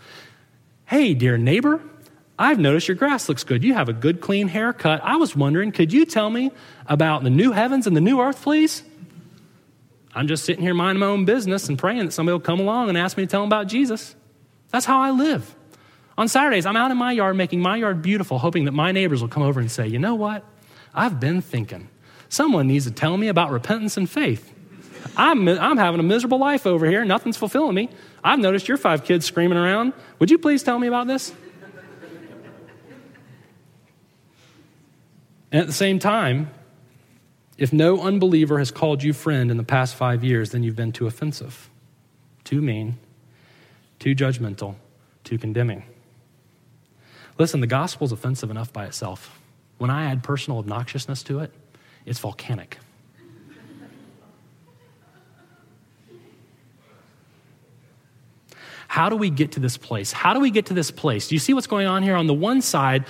Hey, 0.84 1.14
dear 1.14 1.36
neighbor, 1.36 1.82
I've 2.38 2.60
noticed 2.60 2.86
your 2.86 2.96
grass 2.96 3.28
looks 3.28 3.42
good. 3.42 3.64
You 3.64 3.74
have 3.74 3.88
a 3.88 3.92
good, 3.92 4.20
clean 4.20 4.46
haircut. 4.46 5.00
I 5.02 5.16
was 5.16 5.34
wondering, 5.34 5.72
could 5.72 5.92
you 5.92 6.04
tell 6.04 6.30
me 6.30 6.52
about 6.86 7.24
the 7.24 7.30
new 7.30 7.50
heavens 7.50 7.88
and 7.88 7.96
the 7.96 8.00
new 8.00 8.20
earth, 8.20 8.42
please? 8.42 8.84
I'm 10.14 10.28
just 10.28 10.44
sitting 10.44 10.62
here 10.62 10.74
minding 10.74 11.00
my 11.00 11.06
own 11.06 11.24
business 11.24 11.68
and 11.68 11.78
praying 11.78 12.04
that 12.06 12.12
somebody 12.12 12.34
will 12.34 12.40
come 12.40 12.60
along 12.60 12.90
and 12.90 12.96
ask 12.96 13.16
me 13.16 13.24
to 13.24 13.30
tell 13.30 13.40
them 13.40 13.48
about 13.48 13.66
Jesus. 13.66 14.14
That's 14.70 14.86
how 14.86 15.00
I 15.00 15.10
live. 15.10 15.54
On 16.18 16.28
Saturdays, 16.28 16.64
I'm 16.64 16.76
out 16.76 16.90
in 16.90 16.96
my 16.96 17.12
yard 17.12 17.36
making 17.36 17.60
my 17.60 17.76
yard 17.76 18.00
beautiful, 18.00 18.38
hoping 18.38 18.64
that 18.64 18.72
my 18.72 18.90
neighbors 18.92 19.20
will 19.20 19.28
come 19.28 19.42
over 19.42 19.60
and 19.60 19.70
say, 19.70 19.86
you 19.86 19.98
know 19.98 20.14
what? 20.14 20.44
I've 20.94 21.20
been 21.20 21.42
thinking. 21.42 21.88
Someone 22.28 22.66
needs 22.66 22.86
to 22.86 22.90
tell 22.90 23.16
me 23.16 23.28
about 23.28 23.50
repentance 23.50 23.96
and 23.96 24.08
faith. 24.08 24.52
I'm, 25.16 25.46
I'm 25.48 25.76
having 25.76 26.00
a 26.00 26.02
miserable 26.02 26.38
life 26.38 26.66
over 26.66 26.86
here. 26.86 27.04
Nothing's 27.04 27.36
fulfilling 27.36 27.74
me. 27.74 27.90
I've 28.24 28.38
noticed 28.38 28.66
your 28.66 28.76
five 28.76 29.04
kids 29.04 29.26
screaming 29.26 29.58
around. 29.58 29.92
Would 30.18 30.30
you 30.30 30.38
please 30.38 30.62
tell 30.62 30.78
me 30.78 30.88
about 30.88 31.06
this? 31.06 31.32
And 35.52 35.60
at 35.60 35.66
the 35.66 35.72
same 35.72 35.98
time, 35.98 36.50
if 37.56 37.72
no 37.72 38.02
unbeliever 38.02 38.58
has 38.58 38.70
called 38.70 39.02
you 39.02 39.12
friend 39.12 39.50
in 39.50 39.56
the 39.56 39.62
past 39.62 39.94
five 39.94 40.24
years, 40.24 40.50
then 40.50 40.62
you've 40.62 40.76
been 40.76 40.92
too 40.92 41.06
offensive, 41.06 41.70
too 42.44 42.60
mean, 42.60 42.98
too 43.98 44.14
judgmental, 44.14 44.74
too 45.24 45.38
condemning. 45.38 45.84
Listen, 47.38 47.60
the 47.60 47.66
gospel 47.66 48.06
is 48.06 48.12
offensive 48.12 48.50
enough 48.50 48.72
by 48.72 48.86
itself. 48.86 49.38
When 49.78 49.90
I 49.90 50.10
add 50.10 50.22
personal 50.22 50.62
obnoxiousness 50.62 51.22
to 51.24 51.40
it, 51.40 51.52
it's 52.06 52.18
volcanic. 52.18 52.78
How 58.88 59.10
do 59.10 59.16
we 59.16 59.28
get 59.28 59.52
to 59.52 59.60
this 59.60 59.76
place? 59.76 60.12
How 60.12 60.32
do 60.32 60.40
we 60.40 60.50
get 60.50 60.66
to 60.66 60.74
this 60.74 60.90
place? 60.90 61.28
Do 61.28 61.34
you 61.34 61.38
see 61.38 61.52
what's 61.52 61.66
going 61.66 61.86
on 61.86 62.02
here? 62.02 62.16
On 62.16 62.26
the 62.26 62.32
one 62.32 62.62
side, 62.62 63.04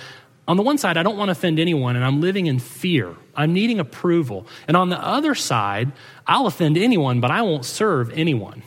on 0.45 0.57
the 0.57 0.63
one 0.63 0.77
side, 0.77 0.97
I 0.97 1.03
don't 1.03 1.17
want 1.17 1.29
to 1.29 1.31
offend 1.31 1.59
anyone 1.59 1.95
and 1.95 2.03
I'm 2.03 2.19
living 2.19 2.47
in 2.47 2.59
fear. 2.59 3.15
I'm 3.35 3.53
needing 3.53 3.79
approval. 3.79 4.47
And 4.67 4.75
on 4.75 4.89
the 4.89 4.99
other 4.99 5.35
side, 5.35 5.93
I'll 6.25 6.47
offend 6.47 6.77
anyone, 6.77 7.21
but 7.21 7.31
I 7.31 7.41
won't 7.41 7.63
serve 7.63 8.11
anyone. 8.11 8.63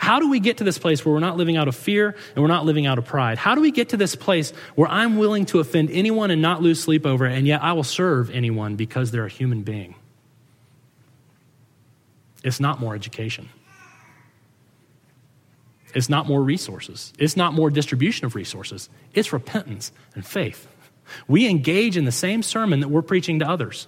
How 0.00 0.20
do 0.20 0.30
we 0.30 0.40
get 0.40 0.58
to 0.58 0.64
this 0.64 0.78
place 0.78 1.04
where 1.04 1.12
we're 1.12 1.20
not 1.20 1.36
living 1.36 1.56
out 1.56 1.68
of 1.68 1.76
fear 1.76 2.16
and 2.34 2.42
we're 2.42 2.48
not 2.48 2.64
living 2.64 2.86
out 2.86 2.98
of 2.98 3.04
pride? 3.04 3.36
How 3.36 3.54
do 3.54 3.60
we 3.60 3.70
get 3.70 3.90
to 3.90 3.96
this 3.96 4.14
place 4.14 4.52
where 4.74 4.88
I'm 4.88 5.18
willing 5.18 5.44
to 5.46 5.60
offend 5.60 5.90
anyone 5.90 6.30
and 6.30 6.40
not 6.40 6.62
lose 6.62 6.82
sleep 6.82 7.04
over 7.04 7.26
it, 7.26 7.36
and 7.36 7.46
yet 7.46 7.62
I 7.62 7.72
will 7.72 7.84
serve 7.84 8.30
anyone 8.30 8.76
because 8.76 9.10
they're 9.10 9.26
a 9.26 9.30
human 9.30 9.62
being? 9.62 9.94
It's 12.42 12.58
not 12.58 12.80
more 12.80 12.94
education. 12.94 13.50
It's 15.94 16.08
not 16.08 16.26
more 16.26 16.42
resources. 16.42 17.12
It's 17.18 17.36
not 17.36 17.52
more 17.52 17.70
distribution 17.70 18.24
of 18.24 18.34
resources. 18.34 18.88
It's 19.12 19.32
repentance 19.32 19.92
and 20.14 20.24
faith. 20.24 20.66
We 21.28 21.46
engage 21.46 21.96
in 21.96 22.04
the 22.04 22.12
same 22.12 22.42
sermon 22.42 22.80
that 22.80 22.88
we're 22.88 23.02
preaching 23.02 23.40
to 23.40 23.48
others. 23.48 23.86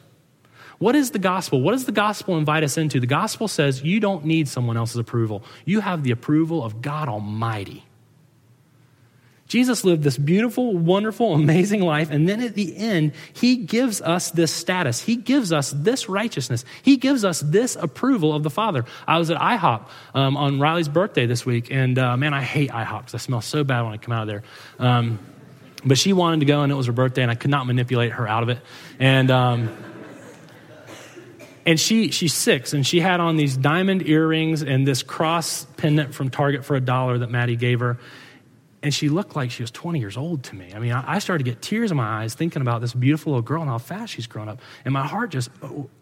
What 0.79 0.97
is 0.97 1.11
the 1.11 1.19
gospel? 1.19 1.61
What 1.61 1.73
does 1.73 1.85
the 1.85 1.93
gospel 1.93 2.37
invite 2.37 2.65
us 2.65 2.77
into? 2.77 3.01
The 3.01 3.07
gospel 3.07 3.49
says 3.49 3.83
you 3.83 4.01
don't 4.01 4.25
need 4.25 4.49
someone 4.49 4.77
else's 4.77 4.97
approval, 4.97 5.43
you 5.65 5.81
have 5.81 6.03
the 6.03 6.11
approval 6.11 6.65
of 6.65 6.83
God 6.83 7.09
Almighty. 7.09 7.85
Jesus 9.47 9.85
lived 9.85 10.03
this 10.03 10.17
beautiful, 10.17 10.77
wonderful, 10.77 11.35
amazing 11.35 11.83
life, 11.83 12.11
and 12.11 12.29
then 12.29 12.41
at 12.41 12.55
the 12.55 12.77
end, 12.77 13.13
he 13.33 13.57
gives 13.57 14.01
us 14.01 14.31
this 14.31 14.51
status. 14.51 15.01
He 15.01 15.17
gives 15.17 15.53
us 15.53 15.71
this 15.71 16.09
righteousness. 16.09 16.65
He 16.83 16.97
gives 16.97 17.25
us 17.25 17.41
this 17.41 17.77
approval 17.77 18.35
of 18.35 18.43
the 18.43 18.51
Father. 18.51 18.85
I 19.07 19.19
was 19.19 19.31
at 19.31 19.39
IHOP 19.39 19.87
um, 20.15 20.37
on 20.37 20.61
Riley's 20.61 20.89
birthday 20.89 21.27
this 21.27 21.45
week, 21.45 21.69
and 21.71 21.99
uh, 21.99 22.17
man, 22.17 22.33
I 22.33 22.43
hate 22.43 22.71
IHOP 22.71 23.01
because 23.01 23.15
I 23.15 23.19
smell 23.19 23.43
so 23.43 23.65
bad 23.65 23.83
when 23.83 23.93
I 23.93 23.99
come 23.99 24.13
out 24.13 24.23
of 24.23 24.29
there. 24.29 24.43
Um, 24.79 25.19
but 25.85 25.99
she 25.99 26.15
wanted 26.15 26.41
to 26.41 26.47
go, 26.47 26.63
and 26.63 26.73
it 26.73 26.75
was 26.75 26.87
her 26.87 26.93
birthday, 26.93 27.23
and 27.23 27.31
I 27.31 27.35
could 27.35 27.51
not 27.51 27.67
manipulate 27.67 28.13
her 28.13 28.27
out 28.27 28.43
of 28.43 28.49
it. 28.49 28.59
And 28.99 29.31
um, 29.31 29.77
and 31.67 31.79
she 31.79 32.11
she's 32.11 32.35
six, 32.35 32.73
and 32.73 32.87
she 32.87 33.01
had 33.01 33.21
on 33.21 33.37
these 33.37 33.57
diamond 33.57 34.07
earrings 34.07 34.63
and 34.63 34.87
this 34.87 35.03
cross 35.03 35.65
pendant 35.77 36.15
from 36.15 36.31
Target 36.31 36.65
for 36.65 36.77
a 36.77 36.81
dollar 36.81 37.19
that 37.19 37.31
Maddie 37.31 37.57
gave 37.57 37.81
her 37.81 37.99
and 38.85 38.93
she 38.93 39.09
looked 39.09 39.35
like 39.35 39.51
she 39.51 39.63
was 39.63 39.71
20 39.71 39.99
years 39.99 40.19
old 40.19 40.43
to 40.45 40.55
me. 40.55 40.71
I 40.75 40.79
mean, 40.79 40.93
I, 40.93 41.19
started 41.19 41.43
to 41.43 41.51
get 41.51 41.63
tears 41.63 41.91
in 41.91 41.97
my 41.97 42.23
eyes 42.23 42.35
thinking 42.35 42.61
about 42.61 42.83
this 42.83 42.93
beautiful 42.93 43.33
little 43.33 43.43
girl 43.43 43.63
and 43.63 43.71
how 43.71 43.79
fast 43.79 44.13
she's 44.13 44.27
grown 44.27 44.47
up. 44.47 44.61
And 44.85 44.93
my 44.93 45.07
heart 45.07 45.31
just, 45.31 45.49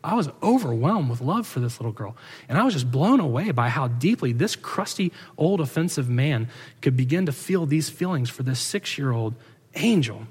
I 0.02 0.14
was 0.14 0.28
overwhelmed 0.42 1.08
with 1.08 1.20
love 1.20 1.46
for 1.46 1.60
this 1.60 1.78
little 1.78 1.92
girl. 1.92 2.16
And 2.48 2.58
I 2.58 2.64
was 2.64 2.74
just 2.74 2.90
blown 2.90 3.20
away 3.20 3.52
by 3.52 3.68
how 3.68 3.86
deeply 3.86 4.32
this 4.32 4.56
crusty, 4.56 5.12
old, 5.38 5.60
offensive 5.60 6.08
man 6.08 6.48
could 6.80 6.96
begin 6.96 7.26
to 7.26 7.32
feel 7.32 7.66
these 7.66 7.88
feelings 7.88 8.28
for 8.28 8.42
this 8.42 8.58
six 8.58 8.98
year 8.98 9.12
old 9.12 9.34
angel. 9.76 10.26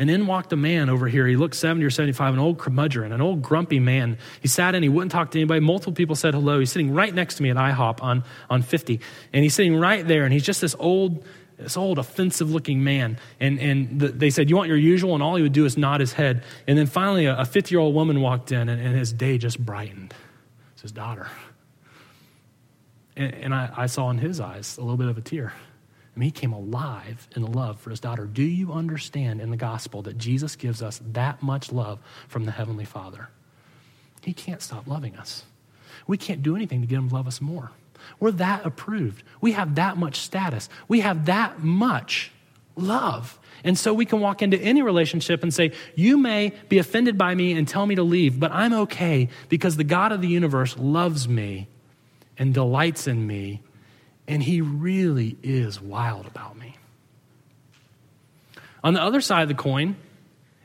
And 0.00 0.08
in 0.08 0.26
walked 0.26 0.50
a 0.54 0.56
man 0.56 0.88
over 0.88 1.08
here. 1.08 1.26
He 1.26 1.36
looked 1.36 1.54
70 1.54 1.84
or 1.84 1.90
75, 1.90 2.32
an 2.32 2.40
old 2.40 2.58
curmudgeon, 2.58 3.12
an 3.12 3.20
old 3.20 3.42
grumpy 3.42 3.78
man. 3.78 4.16
He 4.40 4.48
sat 4.48 4.74
in, 4.74 4.82
he 4.82 4.88
wouldn't 4.88 5.12
talk 5.12 5.30
to 5.32 5.38
anybody. 5.38 5.60
Multiple 5.60 5.92
people 5.92 6.16
said 6.16 6.32
hello. 6.32 6.58
He's 6.58 6.72
sitting 6.72 6.94
right 6.94 7.14
next 7.14 7.34
to 7.34 7.42
me 7.42 7.50
at 7.50 7.58
IHOP 7.58 8.02
on, 8.02 8.24
on 8.48 8.62
50. 8.62 8.98
And 9.34 9.42
he's 9.42 9.54
sitting 9.54 9.76
right 9.76 10.08
there, 10.08 10.24
and 10.24 10.32
he's 10.32 10.42
just 10.42 10.62
this 10.62 10.74
old, 10.78 11.22
this 11.58 11.76
old 11.76 11.98
offensive 11.98 12.50
looking 12.50 12.82
man. 12.82 13.18
And, 13.40 13.58
and 13.58 14.00
the, 14.00 14.08
they 14.08 14.30
said, 14.30 14.48
You 14.48 14.56
want 14.56 14.68
your 14.68 14.78
usual? 14.78 15.12
And 15.12 15.22
all 15.22 15.36
he 15.36 15.42
would 15.42 15.52
do 15.52 15.66
is 15.66 15.76
nod 15.76 16.00
his 16.00 16.14
head. 16.14 16.44
And 16.66 16.78
then 16.78 16.86
finally, 16.86 17.26
a 17.26 17.44
50 17.44 17.74
year 17.74 17.80
old 17.80 17.94
woman 17.94 18.22
walked 18.22 18.52
in, 18.52 18.70
and, 18.70 18.80
and, 18.80 18.96
his 18.96 19.12
day 19.12 19.36
just 19.36 19.58
brightened. 19.58 20.14
It's 20.72 20.80
his 20.80 20.92
daughter. 20.92 21.28
And, 23.16 23.34
and 23.34 23.54
I, 23.54 23.70
I 23.76 23.84
saw 23.84 24.08
in 24.08 24.16
his 24.16 24.40
eyes 24.40 24.78
a 24.78 24.80
little 24.80 24.96
bit 24.96 25.08
of 25.08 25.18
a 25.18 25.20
tear. 25.20 25.52
I 26.14 26.18
mean, 26.18 26.26
he 26.26 26.32
came 26.32 26.52
alive 26.52 27.28
in 27.36 27.42
the 27.42 27.50
love 27.50 27.80
for 27.80 27.90
his 27.90 28.00
daughter. 28.00 28.26
Do 28.26 28.42
you 28.42 28.72
understand 28.72 29.40
in 29.40 29.50
the 29.50 29.56
gospel 29.56 30.02
that 30.02 30.18
Jesus 30.18 30.56
gives 30.56 30.82
us 30.82 31.00
that 31.12 31.42
much 31.42 31.72
love 31.72 32.00
from 32.28 32.44
the 32.44 32.50
Heavenly 32.50 32.84
Father? 32.84 33.28
He 34.22 34.32
can't 34.32 34.60
stop 34.60 34.86
loving 34.86 35.16
us. 35.16 35.44
We 36.06 36.16
can't 36.18 36.42
do 36.42 36.56
anything 36.56 36.80
to 36.80 36.86
get 36.86 36.98
him 36.98 37.08
to 37.08 37.14
love 37.14 37.26
us 37.26 37.40
more. 37.40 37.70
We're 38.18 38.32
that 38.32 38.66
approved. 38.66 39.22
We 39.40 39.52
have 39.52 39.76
that 39.76 39.96
much 39.96 40.16
status. 40.16 40.68
We 40.88 41.00
have 41.00 41.26
that 41.26 41.62
much 41.62 42.32
love. 42.76 43.38
And 43.62 43.78
so 43.78 43.92
we 43.92 44.06
can 44.06 44.20
walk 44.20 44.42
into 44.42 44.58
any 44.58 44.82
relationship 44.82 45.42
and 45.42 45.52
say, 45.52 45.72
You 45.94 46.16
may 46.16 46.52
be 46.68 46.78
offended 46.78 47.18
by 47.18 47.34
me 47.34 47.52
and 47.52 47.68
tell 47.68 47.86
me 47.86 47.94
to 47.94 48.02
leave, 48.02 48.40
but 48.40 48.52
I'm 48.52 48.72
okay 48.72 49.28
because 49.48 49.76
the 49.76 49.84
God 49.84 50.12
of 50.12 50.22
the 50.22 50.28
universe 50.28 50.76
loves 50.78 51.28
me 51.28 51.68
and 52.38 52.54
delights 52.54 53.06
in 53.06 53.26
me, 53.26 53.60
and 54.30 54.40
he 54.40 54.60
really 54.60 55.36
is 55.42 55.80
wild 55.80 56.24
about 56.24 56.56
me. 56.56 56.76
On 58.84 58.94
the 58.94 59.02
other 59.02 59.20
side 59.20 59.42
of 59.42 59.48
the 59.48 59.54
coin, 59.54 59.96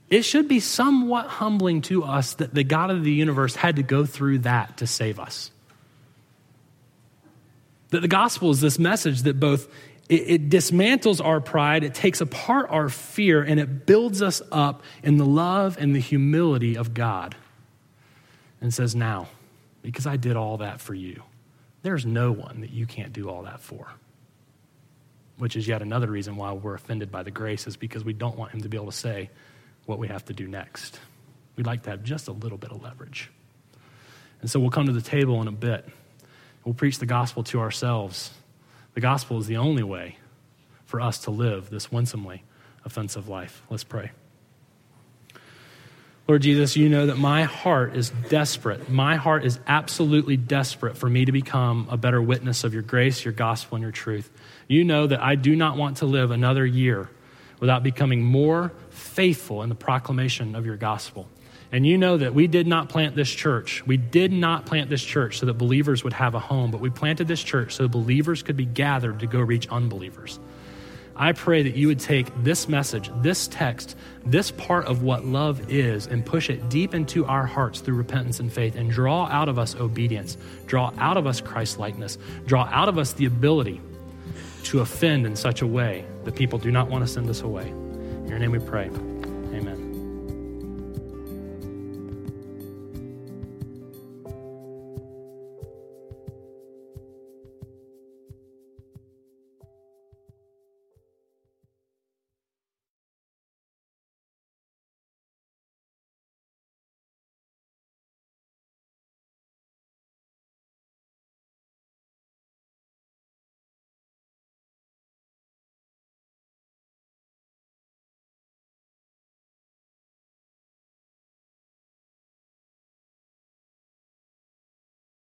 it 0.08 0.22
should 0.22 0.48
be 0.48 0.60
somewhat 0.60 1.26
humbling 1.26 1.82
to 1.82 2.04
us 2.04 2.36
that 2.36 2.54
the 2.54 2.64
God 2.64 2.92
of 2.92 3.04
the 3.04 3.12
universe 3.12 3.56
had 3.56 3.78
to 3.78 3.84
go 3.84 4.06
through 4.06 4.40
that 4.40 4.78
to 4.78 4.88
save 4.88 5.20
us. 5.20 5.50
That 7.90 8.02
the 8.02 8.08
gospel 8.08 8.52
is 8.52 8.62
this 8.62 8.78
message 8.78 9.24
that 9.24 9.40
both 9.40 9.68
it, 10.10 10.30
it, 10.30 10.50
dismantles 10.50 11.20
our 11.20 11.42
pride, 11.42 11.84
it 11.84 11.96
takes 11.96 12.22
apart 12.22 12.68
our 12.70 12.90
fear, 12.90 13.42
and 13.42 13.60
it 13.60 13.88
builds 13.88 14.22
us 14.22 14.44
up 14.52 14.84
in 15.02 15.18
the 15.18 15.26
love 15.26 15.78
and 15.80 15.96
the 15.96 16.00
humility 16.00 16.78
of 16.78 16.94
God. 16.94 17.36
And 18.62 18.72
says, 18.72 18.96
Now, 18.96 19.28
because 19.82 20.06
I 20.06 20.18
did 20.18 20.36
all 20.36 20.58
that 20.58 20.80
for 20.80 20.94
you, 20.94 21.24
there's 21.86 22.06
no 22.06 22.32
one 22.32 22.62
that 22.62 22.72
you 22.72 22.88
can't 22.88 23.14
do 23.14 23.30
all 23.30 23.44
that 23.44 23.60
for. 23.60 23.88
Which 25.38 25.56
is 25.56 25.68
yet 25.68 25.82
another 25.82 26.10
reason 26.10 26.36
why 26.36 26.52
we're 26.54 26.74
offended 26.74 27.12
by 27.12 27.22
the 27.22 27.32
grace, 27.32 27.68
is 27.68 27.78
because 27.78 28.04
we 28.04 28.14
don't 28.14 28.38
want 28.38 28.52
him 28.52 28.62
to 28.62 28.70
be 28.70 28.76
able 28.76 28.88
to 28.88 28.98
say 28.98 29.30
what 29.86 30.00
we 30.00 30.08
have 30.08 30.26
to 30.26 30.34
do 30.34 30.48
next. 30.48 31.00
We'd 31.56 31.68
like 31.68 31.84
to 31.84 31.92
have 31.92 32.04
just 32.04 32.28
a 32.28 32.32
little 32.32 32.58
bit 32.58 32.72
of 32.72 32.82
leverage. 32.82 33.30
And 34.42 34.50
so 34.50 34.60
we'll 34.60 34.72
come 34.72 34.88
to 34.88 34.92
the 34.92 35.02
table 35.02 35.42
in 35.42 35.48
a 35.48 35.52
bit. 35.52 35.88
We'll 36.64 36.74
preach 36.74 36.98
the 36.98 37.06
gospel 37.06 37.44
to 37.46 37.60
ourselves. 37.60 38.32
The 38.96 39.02
gospel 39.02 39.38
is 39.38 39.46
the 39.46 39.58
only 39.58 39.84
way 39.84 40.18
for 40.86 41.02
us 41.02 41.20
to 41.20 41.32
live 41.32 41.70
this 41.70 41.92
winsomely 41.92 42.44
offensive 42.84 43.28
life. 43.28 43.62
Let's 43.70 43.84
pray. 43.84 44.12
Lord 46.28 46.42
Jesus, 46.42 46.76
you 46.76 46.90
know 46.90 47.06
that 47.06 47.20
my 47.20 47.44
heart 47.44 47.96
is 47.96 48.10
desperate. 48.30 48.90
My 48.90 49.16
heart 49.16 49.46
is 49.46 49.60
absolutely 49.68 50.38
desperate 50.38 50.98
for 50.98 51.08
me 51.08 51.24
to 51.26 51.32
become 51.32 51.88
a 51.92 51.98
better 51.98 52.20
witness 52.20 52.64
of 52.64 52.74
your 52.74 52.82
grace, 52.82 53.24
your 53.24 53.32
gospel, 53.32 53.76
and 53.76 53.84
your 53.84 53.92
truth. 53.92 54.32
You 54.68 54.84
know 54.84 55.06
that 55.06 55.22
I 55.22 55.36
do 55.36 55.56
not 55.56 55.78
want 55.78 55.98
to 55.98 56.08
live 56.08 56.32
another 56.32 56.66
year 56.66 57.12
without 57.60 57.84
becoming 57.84 58.24
more 58.24 58.74
faithful 58.90 59.62
in 59.62 59.70
the 59.70 59.76
proclamation 59.76 60.56
of 60.56 60.66
your 60.66 60.78
gospel. 60.78 61.28
And 61.72 61.86
you 61.86 61.96
know 61.96 62.18
that 62.18 62.34
we 62.34 62.48
did 62.48 62.66
not 62.66 62.90
plant 62.90 63.16
this 63.16 63.30
church. 63.30 63.86
We 63.86 63.98
did 63.98 64.32
not 64.32 64.66
plant 64.66 64.90
this 64.90 65.04
church 65.04 65.40
so 65.40 65.46
that 65.46 65.56
believers 65.56 66.04
would 66.04 66.14
have 66.14 66.34
a 66.34 66.40
home, 66.40 66.72
but 66.72 66.82
we 66.82 66.90
planted 66.90 67.28
this 67.28 67.44
church 67.44 67.76
so 67.76 67.88
believers 67.88 68.42
could 68.42 68.58
be 68.58 68.66
gathered 68.66 69.20
to 69.20 69.28
go 69.28 69.40
reach 69.42 69.68
unbelievers. 69.70 70.40
I 71.18 71.32
pray 71.32 71.64
that 71.64 71.76
you 71.76 71.88
would 71.88 72.00
take 72.00 72.28
this 72.44 72.68
message, 72.68 73.10
this 73.22 73.48
text, 73.48 73.96
this 74.26 74.52
part 74.52 74.86
of 74.86 75.02
what 75.02 75.26
love 75.26 75.72
is, 75.72 76.08
and 76.08 76.26
push 76.26 76.50
it 76.50 76.68
deep 76.68 76.94
into 76.94 77.26
our 77.26 77.46
hearts 77.46 77.80
through 77.80 77.96
repentance 77.96 78.40
and 78.40 78.52
faith, 78.52 78.76
and 78.76 78.92
draw 78.92 79.26
out 79.28 79.48
of 79.48 79.58
us 79.58 79.76
obedience, 79.76 80.38
draw 80.66 80.92
out 80.98 81.16
of 81.16 81.26
us 81.26 81.40
Christ 81.40 81.80
likeness, 81.80 82.18
draw 82.46 82.66
out 82.72 82.90
of 82.90 82.98
us 82.98 83.14
the 83.14 83.26
ability 83.26 83.80
to 84.64 84.82
offend 84.82 85.26
in 85.26 85.36
such 85.36 85.62
a 85.62 85.68
way 85.68 86.06
that 86.26 86.36
people 86.36 86.60
do 86.60 86.72
not 86.72 86.90
want 86.90 87.06
to 87.06 87.08
send 87.08 87.30
us 87.30 87.42
away. 87.42 87.70
In 87.70 88.28
your 88.28 88.40
name 88.40 88.52
we 88.52 88.60
pray. 88.60 88.90